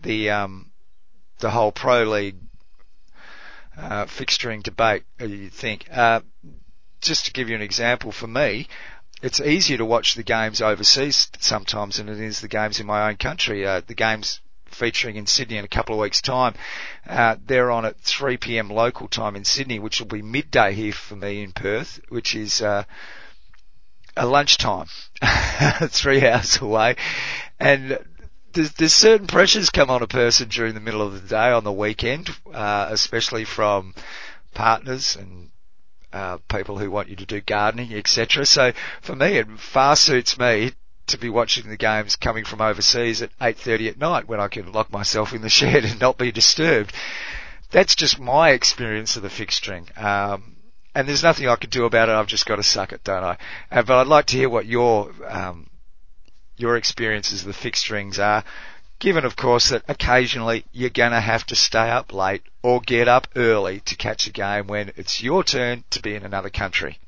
the 0.00 0.30
um, 0.30 0.70
the 1.40 1.50
whole 1.50 1.72
pro 1.72 2.04
league 2.04 2.36
uh, 3.76 4.06
fixturing 4.06 4.62
debate, 4.62 5.04
uh, 5.20 5.24
you'd 5.24 5.52
think. 5.52 5.86
Uh, 5.90 6.20
just 7.00 7.26
to 7.26 7.32
give 7.32 7.48
you 7.48 7.54
an 7.54 7.62
example, 7.62 8.12
for 8.12 8.26
me, 8.26 8.66
it's 9.22 9.40
easier 9.40 9.78
to 9.78 9.84
watch 9.84 10.14
the 10.14 10.22
games 10.22 10.60
overseas 10.60 11.30
sometimes 11.38 11.96
than 11.96 12.08
it 12.08 12.20
is 12.20 12.40
the 12.40 12.48
games 12.48 12.80
in 12.80 12.86
my 12.86 13.08
own 13.08 13.16
country. 13.16 13.66
Uh, 13.66 13.80
the 13.86 13.94
games 13.94 14.40
featuring 14.66 15.16
in 15.16 15.26
Sydney 15.26 15.56
in 15.56 15.64
a 15.64 15.68
couple 15.68 15.94
of 15.94 16.00
weeks' 16.00 16.20
time, 16.20 16.54
uh, 17.08 17.36
they're 17.44 17.70
on 17.70 17.84
at 17.84 18.00
3 18.00 18.36
p.m. 18.36 18.68
local 18.68 19.08
time 19.08 19.36
in 19.36 19.44
Sydney, 19.44 19.78
which 19.78 20.00
will 20.00 20.08
be 20.08 20.22
midday 20.22 20.74
here 20.74 20.92
for 20.92 21.16
me 21.16 21.42
in 21.42 21.52
Perth, 21.52 22.00
which 22.08 22.34
is 22.34 22.60
uh, 22.60 22.84
a 24.16 24.26
lunchtime, 24.26 24.88
three 25.88 26.26
hours 26.26 26.60
away, 26.60 26.96
and 27.58 27.98
there's, 28.54 28.72
there's, 28.72 28.94
certain 28.94 29.26
pressures 29.26 29.70
come 29.70 29.90
on 29.90 30.02
a 30.02 30.06
person 30.06 30.48
during 30.48 30.74
the 30.74 30.80
middle 30.80 31.02
of 31.02 31.12
the 31.12 31.28
day 31.28 31.50
on 31.50 31.64
the 31.64 31.72
weekend, 31.72 32.30
uh, 32.52 32.88
especially 32.90 33.44
from 33.44 33.94
partners 34.54 35.16
and 35.16 35.50
uh, 36.12 36.38
people 36.48 36.78
who 36.78 36.90
want 36.90 37.08
you 37.08 37.16
to 37.16 37.26
do 37.26 37.40
gardening, 37.40 37.92
etc. 37.92 38.46
So 38.46 38.72
for 39.02 39.16
me, 39.16 39.38
it 39.38 39.48
far 39.58 39.96
suits 39.96 40.38
me 40.38 40.72
to 41.08 41.18
be 41.18 41.28
watching 41.28 41.68
the 41.68 41.76
games 41.76 42.16
coming 42.16 42.44
from 42.44 42.60
overseas 42.60 43.20
at 43.20 43.36
8.30 43.38 43.88
at 43.90 43.98
night 43.98 44.28
when 44.28 44.40
I 44.40 44.48
can 44.48 44.72
lock 44.72 44.90
myself 44.92 45.34
in 45.34 45.42
the 45.42 45.50
shed 45.50 45.84
and 45.84 46.00
not 46.00 46.16
be 46.16 46.32
disturbed. 46.32 46.92
That's 47.70 47.94
just 47.94 48.20
my 48.20 48.50
experience 48.50 49.16
of 49.16 49.22
the 49.22 49.28
fixturing. 49.28 50.00
Um, 50.00 50.56
and 50.94 51.08
there's 51.08 51.24
nothing 51.24 51.48
I 51.48 51.56
can 51.56 51.70
do 51.70 51.84
about 51.84 52.08
it. 52.08 52.12
I've 52.12 52.28
just 52.28 52.46
got 52.46 52.56
to 52.56 52.62
suck 52.62 52.92
it, 52.92 53.02
don't 53.02 53.24
I? 53.24 53.36
Uh, 53.70 53.82
but 53.82 53.98
I'd 53.98 54.06
like 54.06 54.26
to 54.26 54.36
hear 54.36 54.48
what 54.48 54.66
your 54.66 55.10
um, 55.28 55.68
your 56.56 56.76
experiences 56.76 57.40
of 57.40 57.46
the 57.46 57.70
fixturings 57.70 58.18
are, 58.18 58.44
given 58.98 59.24
of 59.24 59.36
course 59.36 59.68
that 59.70 59.82
occasionally 59.88 60.64
you're 60.72 60.90
gonna 60.90 61.20
have 61.20 61.44
to 61.46 61.56
stay 61.56 61.90
up 61.90 62.12
late 62.12 62.42
or 62.62 62.80
get 62.80 63.08
up 63.08 63.28
early 63.36 63.80
to 63.80 63.96
catch 63.96 64.26
a 64.26 64.32
game 64.32 64.66
when 64.66 64.92
it's 64.96 65.22
your 65.22 65.44
turn 65.44 65.84
to 65.90 66.00
be 66.00 66.14
in 66.14 66.24
another 66.24 66.50
country. 66.50 66.98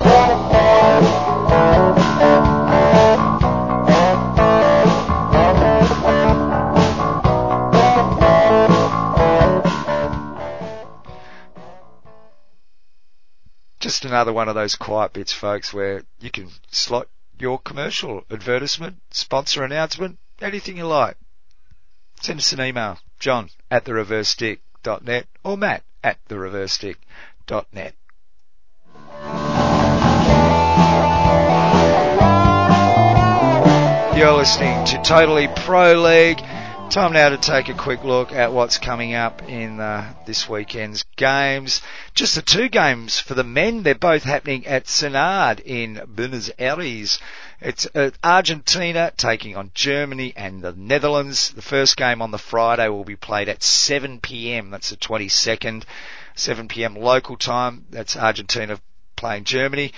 Just 13.79 14.05
another 14.05 14.33
one 14.33 14.49
of 14.49 14.55
those 14.55 14.75
quiet 14.75 15.13
bits, 15.13 15.33
folks, 15.33 15.73
where 15.73 16.03
you 16.21 16.31
can 16.31 16.51
slot 16.71 17.09
your 17.39 17.59
commercial, 17.59 18.25
advertisement, 18.31 19.01
sponsor 19.11 19.63
announcement, 19.63 20.19
anything 20.41 20.77
you 20.77 20.87
like. 20.87 21.17
Send 22.21 22.39
us 22.39 22.53
an 22.53 22.61
email, 22.61 22.99
john 23.19 23.51
at 23.71 23.85
thereversestick.net 23.85 25.27
or 25.45 25.57
matt 25.57 25.83
at 26.03 26.19
thereversestick.net. 26.29 27.95
You're 34.17 34.33
listening 34.33 34.85
to 34.87 35.03
Totally 35.03 35.47
Pro 35.49 35.93
League. 36.03 36.41
Time 36.91 37.13
now 37.13 37.29
to 37.29 37.37
take 37.37 37.69
a 37.69 37.75
quick 37.75 38.05
look 38.05 38.33
at 38.33 38.53
what's 38.53 38.79
coming 38.79 39.13
up 39.13 39.43
in 39.49 39.81
uh, 39.81 40.15
this 40.25 40.49
weekend's 40.49 41.05
games. 41.17 41.83
Just 42.15 42.37
the 42.37 42.43
two 42.43 42.69
games 42.69 43.19
for 43.21 43.35
the 43.35 43.45
men. 43.45 43.83
They're 43.83 43.95
both 43.95 44.23
happening 44.23 44.67
at 44.67 44.85
CeNARD 44.87 45.61
in 45.61 46.01
Buenos 46.09 46.51
Aires. 46.59 47.19
It's 47.61 47.87
uh, 47.95 48.13
Argentina 48.23 49.13
taking 49.17 49.57
on 49.57 49.73
Germany 49.75 50.33
and 50.37 50.63
the 50.63 50.73
Netherlands. 50.73 51.51
The 51.51 51.61
first 51.61 51.97
game 51.97 52.23
on 52.23 52.31
the 52.31 52.39
Friday 52.39 52.89
will 52.89 53.05
be 53.05 53.17
played 53.17 53.49
at 53.49 53.63
7 53.63 54.21
p.m. 54.21 54.71
That's 54.71 54.91
the 54.91 54.97
22nd, 54.97 55.85
7 56.35 56.69
p.m. 56.69 56.95
local 56.95 57.37
time. 57.37 57.85
That's 57.91 58.17
Argentina 58.17 58.81
playing 59.17 59.45
Germany. 59.45 59.93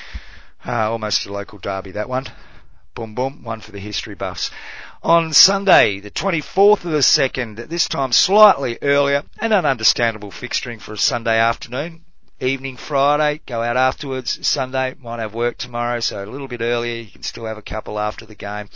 Uh, 0.66 0.90
almost 0.90 1.26
a 1.26 1.32
local 1.32 1.58
derby, 1.58 1.92
that 1.92 2.08
one. 2.08 2.26
Boom, 2.98 3.14
boom, 3.14 3.44
one 3.44 3.60
for 3.60 3.70
the 3.70 3.78
history 3.78 4.16
buffs. 4.16 4.50
On 5.04 5.32
Sunday, 5.32 6.00
the 6.00 6.10
24th 6.10 6.84
of 6.84 6.90
the 6.90 6.98
2nd, 6.98 7.68
this 7.68 7.86
time 7.86 8.10
slightly 8.10 8.76
earlier, 8.82 9.22
an 9.40 9.52
understandable 9.52 10.32
fixturing 10.32 10.80
for 10.80 10.94
a 10.94 10.98
Sunday 10.98 11.38
afternoon. 11.38 12.00
Evening 12.40 12.76
Friday, 12.76 13.40
go 13.46 13.62
out 13.62 13.76
afterwards. 13.76 14.44
Sunday, 14.44 14.96
might 14.98 15.20
have 15.20 15.32
work 15.32 15.58
tomorrow, 15.58 16.00
so 16.00 16.24
a 16.24 16.26
little 16.26 16.48
bit 16.48 16.60
earlier, 16.60 16.96
you 17.02 17.08
can 17.12 17.22
still 17.22 17.44
have 17.44 17.56
a 17.56 17.62
couple 17.62 18.00
after 18.00 18.26
the 18.26 18.34
game. 18.34 18.68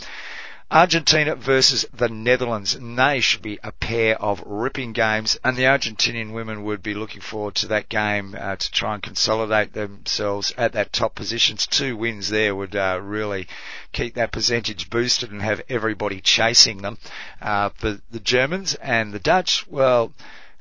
Argentina 0.73 1.35
versus 1.35 1.85
the 1.93 2.09
Netherlands. 2.09 2.73
And 2.73 2.97
they 2.97 3.19
should 3.19 3.43
be 3.43 3.59
a 3.63 3.71
pair 3.71 4.19
of 4.19 4.41
ripping 4.43 4.93
games, 4.93 5.37
and 5.43 5.55
the 5.55 5.65
Argentinian 5.65 6.31
women 6.31 6.63
would 6.63 6.81
be 6.81 6.95
looking 6.95 7.21
forward 7.21 7.53
to 7.55 7.67
that 7.67 7.89
game 7.89 8.35
uh, 8.37 8.55
to 8.55 8.71
try 8.71 8.95
and 8.95 9.03
consolidate 9.03 9.73
themselves 9.73 10.51
at 10.57 10.73
that 10.73 10.91
top 10.91 11.13
positions. 11.13 11.67
Two 11.67 11.95
wins 11.95 12.29
there 12.29 12.55
would 12.55 12.75
uh, 12.75 12.99
really 13.01 13.47
keep 13.91 14.15
that 14.15 14.31
percentage 14.31 14.89
boosted 14.89 15.31
and 15.31 15.43
have 15.43 15.61
everybody 15.69 16.19
chasing 16.19 16.81
them. 16.81 16.97
Uh, 17.39 17.69
for 17.69 17.99
the 18.09 18.19
Germans 18.19 18.73
and 18.75 19.13
the 19.13 19.19
Dutch, 19.19 19.67
well, 19.67 20.11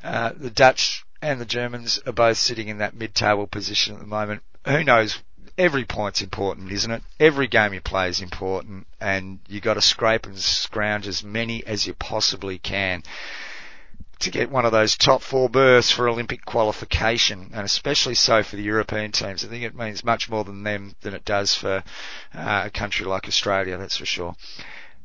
uh, 0.04 0.32
the 0.36 0.50
Dutch 0.50 1.06
and 1.22 1.40
the 1.40 1.46
Germans 1.46 2.00
are 2.06 2.12
both 2.12 2.36
sitting 2.36 2.68
in 2.68 2.78
that 2.78 2.94
mid-table 2.94 3.46
position 3.46 3.94
at 3.94 4.00
the 4.00 4.06
moment. 4.06 4.42
Who 4.66 4.84
knows 4.84 5.18
every 5.58 5.84
point's 5.84 6.22
important, 6.22 6.72
isn't 6.72 6.90
it? 6.90 7.02
Every 7.20 7.46
game 7.46 7.74
you 7.74 7.80
play 7.80 8.08
is 8.08 8.20
important, 8.20 8.86
and 9.00 9.38
you 9.48 9.60
got 9.60 9.74
to 9.74 9.82
scrape 9.82 10.26
and 10.26 10.38
scrounge 10.38 11.06
as 11.06 11.22
many 11.22 11.64
as 11.66 11.86
you 11.86 11.94
possibly 11.94 12.58
can 12.58 13.02
to 14.22 14.30
get 14.30 14.50
one 14.50 14.64
of 14.64 14.70
those 14.70 14.96
top 14.96 15.20
four 15.20 15.48
berths 15.48 15.90
for 15.90 16.08
Olympic 16.08 16.44
qualification, 16.44 17.50
and 17.52 17.64
especially 17.64 18.14
so 18.14 18.42
for 18.42 18.54
the 18.54 18.62
European 18.62 19.10
teams. 19.10 19.44
I 19.44 19.48
think 19.48 19.64
it 19.64 19.74
means 19.74 20.04
much 20.04 20.30
more 20.30 20.44
than 20.44 20.62
them 20.62 20.94
than 21.00 21.12
it 21.12 21.24
does 21.24 21.54
for 21.54 21.82
uh, 22.32 22.62
a 22.66 22.70
country 22.70 23.04
like 23.04 23.26
Australia, 23.26 23.76
that's 23.76 23.96
for 23.96 24.06
sure. 24.06 24.36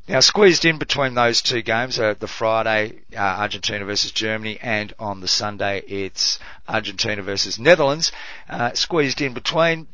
Now, 0.08 0.20
squeezed 0.20 0.64
in 0.64 0.78
between 0.78 1.14
those 1.14 1.42
two 1.42 1.60
games 1.60 1.98
are 1.98 2.14
the 2.14 2.28
Friday 2.28 3.00
uh, 3.14 3.18
Argentina 3.18 3.84
versus 3.84 4.12
Germany, 4.12 4.58
and 4.62 4.94
on 4.98 5.20
the 5.20 5.28
Sunday 5.28 5.80
it's 5.80 6.38
Argentina 6.66 7.20
versus 7.20 7.58
Netherlands. 7.58 8.12
Uh, 8.48 8.72
squeezed 8.72 9.20
in 9.20 9.34
between 9.34 9.88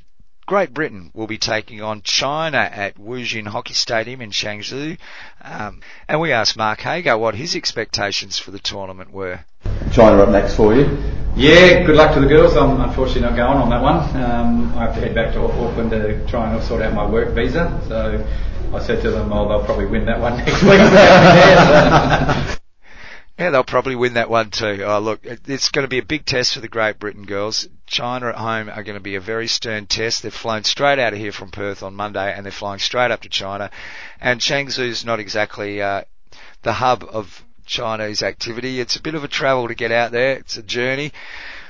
Great 0.46 0.74
Britain 0.74 1.10
will 1.14 1.26
be 1.26 1.38
taking 1.38 1.80
on 1.80 2.02
China 2.02 2.58
at 2.58 2.96
Wujin 2.98 3.46
Hockey 3.46 3.72
Stadium 3.72 4.20
in 4.20 4.30
Changzhou. 4.30 4.98
Um, 5.40 5.80
and 6.06 6.20
we 6.20 6.32
asked 6.32 6.56
Mark 6.56 6.80
Hager 6.80 7.16
what 7.16 7.34
his 7.34 7.56
expectations 7.56 8.38
for 8.38 8.50
the 8.50 8.58
tournament 8.58 9.10
were. 9.10 9.40
China 9.92 10.22
up 10.22 10.28
next 10.28 10.54
for 10.54 10.74
you. 10.74 10.84
Yeah, 11.34 11.84
good 11.84 11.96
luck 11.96 12.14
to 12.14 12.20
the 12.20 12.26
girls. 12.26 12.56
I'm 12.56 12.78
unfortunately 12.80 13.22
not 13.22 13.36
going 13.36 13.56
on 13.58 13.70
that 13.70 13.82
one. 13.82 14.22
Um, 14.22 14.78
I 14.78 14.82
have 14.82 14.94
to 14.94 15.00
head 15.00 15.14
back 15.14 15.32
to 15.32 15.40
Auckland 15.40 15.90
to 15.92 16.26
try 16.26 16.52
and 16.52 16.62
sort 16.62 16.82
out 16.82 16.92
my 16.92 17.08
work 17.08 17.34
visa. 17.34 17.80
So 17.88 18.24
I 18.74 18.84
said 18.84 19.02
to 19.02 19.10
them, 19.10 19.32
oh, 19.32 19.48
they'll 19.48 19.64
probably 19.64 19.86
win 19.86 20.04
that 20.06 20.20
one 20.20 20.36
next 20.44 20.62
week. 20.62 22.58
Yeah, 23.38 23.50
they'll 23.50 23.64
probably 23.64 23.96
win 23.96 24.14
that 24.14 24.30
one 24.30 24.50
too. 24.50 24.84
Oh, 24.84 25.00
look, 25.00 25.20
it's 25.24 25.70
going 25.70 25.82
to 25.82 25.88
be 25.88 25.98
a 25.98 26.04
big 26.04 26.24
test 26.24 26.54
for 26.54 26.60
the 26.60 26.68
Great 26.68 27.00
Britain 27.00 27.26
girls. 27.26 27.68
China 27.84 28.28
at 28.28 28.36
home 28.36 28.68
are 28.68 28.84
going 28.84 28.94
to 28.94 29.00
be 29.00 29.16
a 29.16 29.20
very 29.20 29.48
stern 29.48 29.86
test. 29.86 30.22
They've 30.22 30.32
flown 30.32 30.62
straight 30.62 31.00
out 31.00 31.12
of 31.12 31.18
here 31.18 31.32
from 31.32 31.50
Perth 31.50 31.82
on 31.82 31.94
Monday 31.96 32.32
and 32.32 32.46
they're 32.46 32.52
flying 32.52 32.78
straight 32.78 33.10
up 33.10 33.22
to 33.22 33.28
China. 33.28 33.70
And 34.20 34.40
Changzhou's 34.40 35.04
not 35.04 35.18
exactly 35.18 35.82
uh, 35.82 36.02
the 36.62 36.74
hub 36.74 37.04
of 37.10 37.44
Chinese 37.66 38.22
activity. 38.22 38.78
It's 38.78 38.96
a 38.96 39.02
bit 39.02 39.16
of 39.16 39.24
a 39.24 39.28
travel 39.28 39.66
to 39.66 39.74
get 39.74 39.90
out 39.90 40.12
there. 40.12 40.36
It's 40.36 40.56
a 40.56 40.62
journey. 40.62 41.12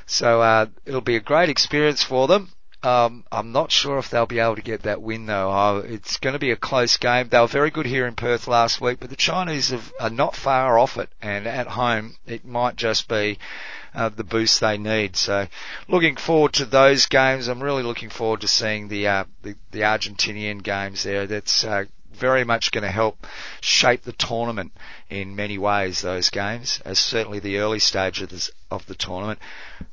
So 0.04 0.42
uh, 0.42 0.66
it'll 0.84 1.00
be 1.00 1.16
a 1.16 1.20
great 1.20 1.48
experience 1.48 2.02
for 2.02 2.28
them. 2.28 2.50
Um, 2.85 3.24
I'm 3.32 3.51
not 3.53 3.72
sure 3.72 3.97
if 3.97 4.11
they'll 4.11 4.26
be 4.26 4.41
able 4.41 4.57
to 4.57 4.62
get 4.62 4.82
that 4.82 5.01
win 5.01 5.24
though. 5.24 5.78
It's 5.78 6.18
going 6.18 6.35
to 6.35 6.39
be 6.39 6.51
a 6.51 6.57
close 6.57 6.99
game. 6.99 7.28
They 7.28 7.41
were 7.41 7.47
very 7.47 7.70
good 7.70 7.87
here 7.87 8.07
in 8.07 8.14
Perth 8.14 8.47
last 8.47 8.78
week, 8.78 9.01
but 9.01 9.09
the 9.09 9.16
Chinese 9.16 9.70
have, 9.70 9.91
are 9.99 10.11
not 10.11 10.37
far 10.37 10.78
off 10.78 10.99
it. 10.99 11.09
And 11.22 11.47
at 11.47 11.66
home, 11.66 12.16
it 12.26 12.45
might 12.45 12.76
just 12.76 13.09
be 13.09 13.39
uh, 13.95 14.11
the 14.11 14.22
boost 14.22 14.61
they 14.61 14.76
need. 14.76 15.16
So, 15.16 15.47
looking 15.89 16.16
forward 16.16 16.53
to 16.55 16.66
those 16.66 17.07
games. 17.07 17.49
I'm 17.49 17.62
really 17.62 17.82
looking 17.82 18.11
forward 18.11 18.43
to 18.43 18.49
seeing 18.49 18.89
the 18.89 19.09
uh, 19.09 19.24
the, 19.43 19.55
the 19.70 19.80
Argentinian 19.80 20.62
games 20.62 21.05
there. 21.05 21.26
That's 21.26 21.64
uh, 21.64 21.85
very 22.12 22.45
much 22.45 22.70
going 22.70 22.85
to 22.85 22.91
help 22.91 23.26
shape 23.61 24.03
the 24.03 24.12
tournament 24.12 24.72
in 25.14 25.36
many 25.36 25.58
ways, 25.58 26.00
those 26.00 26.30
games, 26.30 26.80
as 26.84 26.98
certainly 26.98 27.38
the 27.38 27.58
early 27.58 27.78
stages 27.78 28.50
of 28.70 28.84
the 28.86 28.94
tournament. 28.94 29.38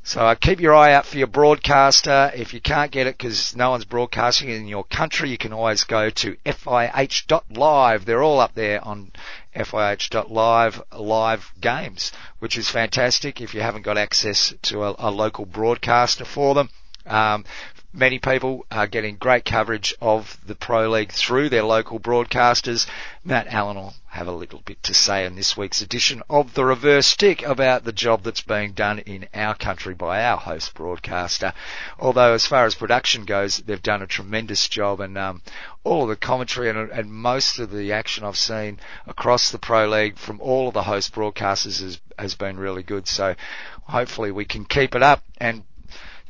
So 0.03 0.21
uh, 0.21 0.35
keep 0.35 0.59
your 0.59 0.73
eye 0.73 0.93
out 0.93 1.05
for 1.05 1.17
your 1.17 1.27
broadcaster. 1.27 2.31
If 2.35 2.53
you 2.53 2.61
can't 2.61 2.91
get 2.91 3.07
it 3.07 3.17
because 3.17 3.55
no 3.55 3.71
one's 3.71 3.85
broadcasting 3.85 4.49
in 4.49 4.67
your 4.67 4.83
country, 4.83 5.29
you 5.29 5.37
can 5.37 5.53
always 5.53 5.83
go 5.83 6.09
to 6.09 6.35
FIH.live. 6.45 8.05
They're 8.05 8.23
all 8.23 8.39
up 8.39 8.55
there 8.55 8.83
on 8.83 9.11
FIH.live 9.55 10.81
live 10.97 11.51
games, 11.59 12.11
which 12.39 12.57
is 12.57 12.69
fantastic 12.69 13.41
if 13.41 13.53
you 13.53 13.61
haven't 13.61 13.83
got 13.83 13.97
access 13.97 14.53
to 14.63 14.83
a, 14.83 14.95
a 14.97 15.11
local 15.11 15.45
broadcaster 15.45 16.25
for 16.25 16.55
them. 16.55 16.69
Um, 17.05 17.45
Many 17.93 18.19
people 18.19 18.65
are 18.71 18.87
getting 18.87 19.17
great 19.17 19.43
coverage 19.43 19.93
of 19.99 20.37
the 20.45 20.55
Pro 20.55 20.89
League 20.89 21.11
through 21.11 21.49
their 21.49 21.63
local 21.63 21.99
broadcasters. 21.99 22.87
Matt 23.25 23.47
Allen 23.47 23.75
will 23.75 23.95
have 24.07 24.27
a 24.27 24.31
little 24.31 24.61
bit 24.63 24.81
to 24.83 24.93
say 24.93 25.25
in 25.25 25.35
this 25.35 25.57
week's 25.57 25.81
edition 25.81 26.23
of 26.29 26.53
the 26.53 26.63
Reverse 26.63 27.07
Stick 27.07 27.41
about 27.41 27.83
the 27.83 27.91
job 27.91 28.23
that's 28.23 28.43
being 28.43 28.71
done 28.71 28.99
in 28.99 29.27
our 29.33 29.55
country 29.55 29.93
by 29.93 30.23
our 30.23 30.37
host 30.37 30.73
broadcaster. 30.73 31.51
Although 31.99 32.33
as 32.33 32.45
far 32.45 32.65
as 32.65 32.75
production 32.75 33.25
goes, 33.25 33.57
they've 33.57 33.83
done 33.83 34.01
a 34.01 34.07
tremendous 34.07 34.69
job 34.69 35.01
and 35.01 35.17
um, 35.17 35.41
all 35.83 36.03
of 36.03 36.09
the 36.09 36.15
commentary 36.15 36.69
and, 36.69 36.89
and 36.91 37.11
most 37.11 37.59
of 37.59 37.71
the 37.71 37.91
action 37.91 38.23
I've 38.23 38.37
seen 38.37 38.79
across 39.05 39.51
the 39.51 39.59
Pro 39.59 39.89
League 39.89 40.17
from 40.17 40.39
all 40.39 40.69
of 40.69 40.73
the 40.73 40.83
host 40.83 41.13
broadcasters 41.13 41.81
has, 41.81 41.99
has 42.17 42.35
been 42.35 42.57
really 42.57 42.83
good. 42.83 43.05
So 43.09 43.35
hopefully 43.83 44.31
we 44.31 44.45
can 44.45 44.63
keep 44.63 44.95
it 44.95 45.03
up 45.03 45.25
and 45.37 45.63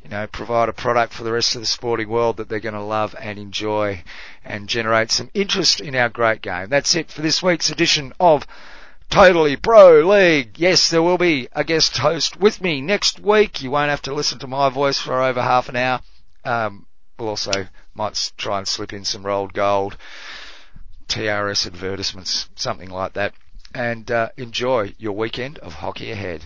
you 0.03 0.09
know, 0.09 0.27
provide 0.27 0.69
a 0.69 0.73
product 0.73 1.13
for 1.13 1.23
the 1.23 1.31
rest 1.31 1.55
of 1.55 1.61
the 1.61 1.67
sporting 1.67 2.09
world 2.09 2.37
that 2.37 2.49
they're 2.49 2.59
going 2.59 2.73
to 2.73 2.81
love 2.81 3.15
and 3.19 3.37
enjoy 3.37 4.03
and 4.43 4.67
generate 4.67 5.11
some 5.11 5.29
interest 5.33 5.79
in 5.79 5.95
our 5.95 6.09
great 6.09 6.41
game. 6.41 6.69
That's 6.69 6.95
it 6.95 7.11
for 7.11 7.21
this 7.21 7.43
week's 7.43 7.69
edition 7.69 8.13
of 8.19 8.47
Totally 9.11 9.57
Pro 9.57 9.99
League. 10.07 10.57
Yes, 10.57 10.89
there 10.89 11.03
will 11.03 11.17
be 11.17 11.49
a 11.51 11.63
guest 11.63 11.97
host 11.97 12.39
with 12.39 12.61
me 12.61 12.81
next 12.81 13.19
week. 13.19 13.61
You 13.61 13.69
won't 13.69 13.89
have 13.89 14.01
to 14.03 14.13
listen 14.13 14.39
to 14.39 14.47
my 14.47 14.69
voice 14.69 14.97
for 14.97 15.21
over 15.21 15.41
half 15.41 15.69
an 15.69 15.75
hour. 15.75 16.01
Um, 16.45 16.87
we'll 17.19 17.29
also 17.29 17.67
might 17.93 18.31
try 18.37 18.57
and 18.57 18.67
slip 18.67 18.93
in 18.93 19.05
some 19.05 19.23
rolled 19.23 19.53
gold, 19.53 19.97
TRS 21.07 21.67
advertisements, 21.67 22.49
something 22.55 22.89
like 22.89 23.13
that. 23.13 23.33
And 23.73 24.09
uh, 24.09 24.29
enjoy 24.37 24.95
your 24.97 25.13
weekend 25.13 25.59
of 25.59 25.73
hockey 25.73 26.11
ahead. 26.11 26.45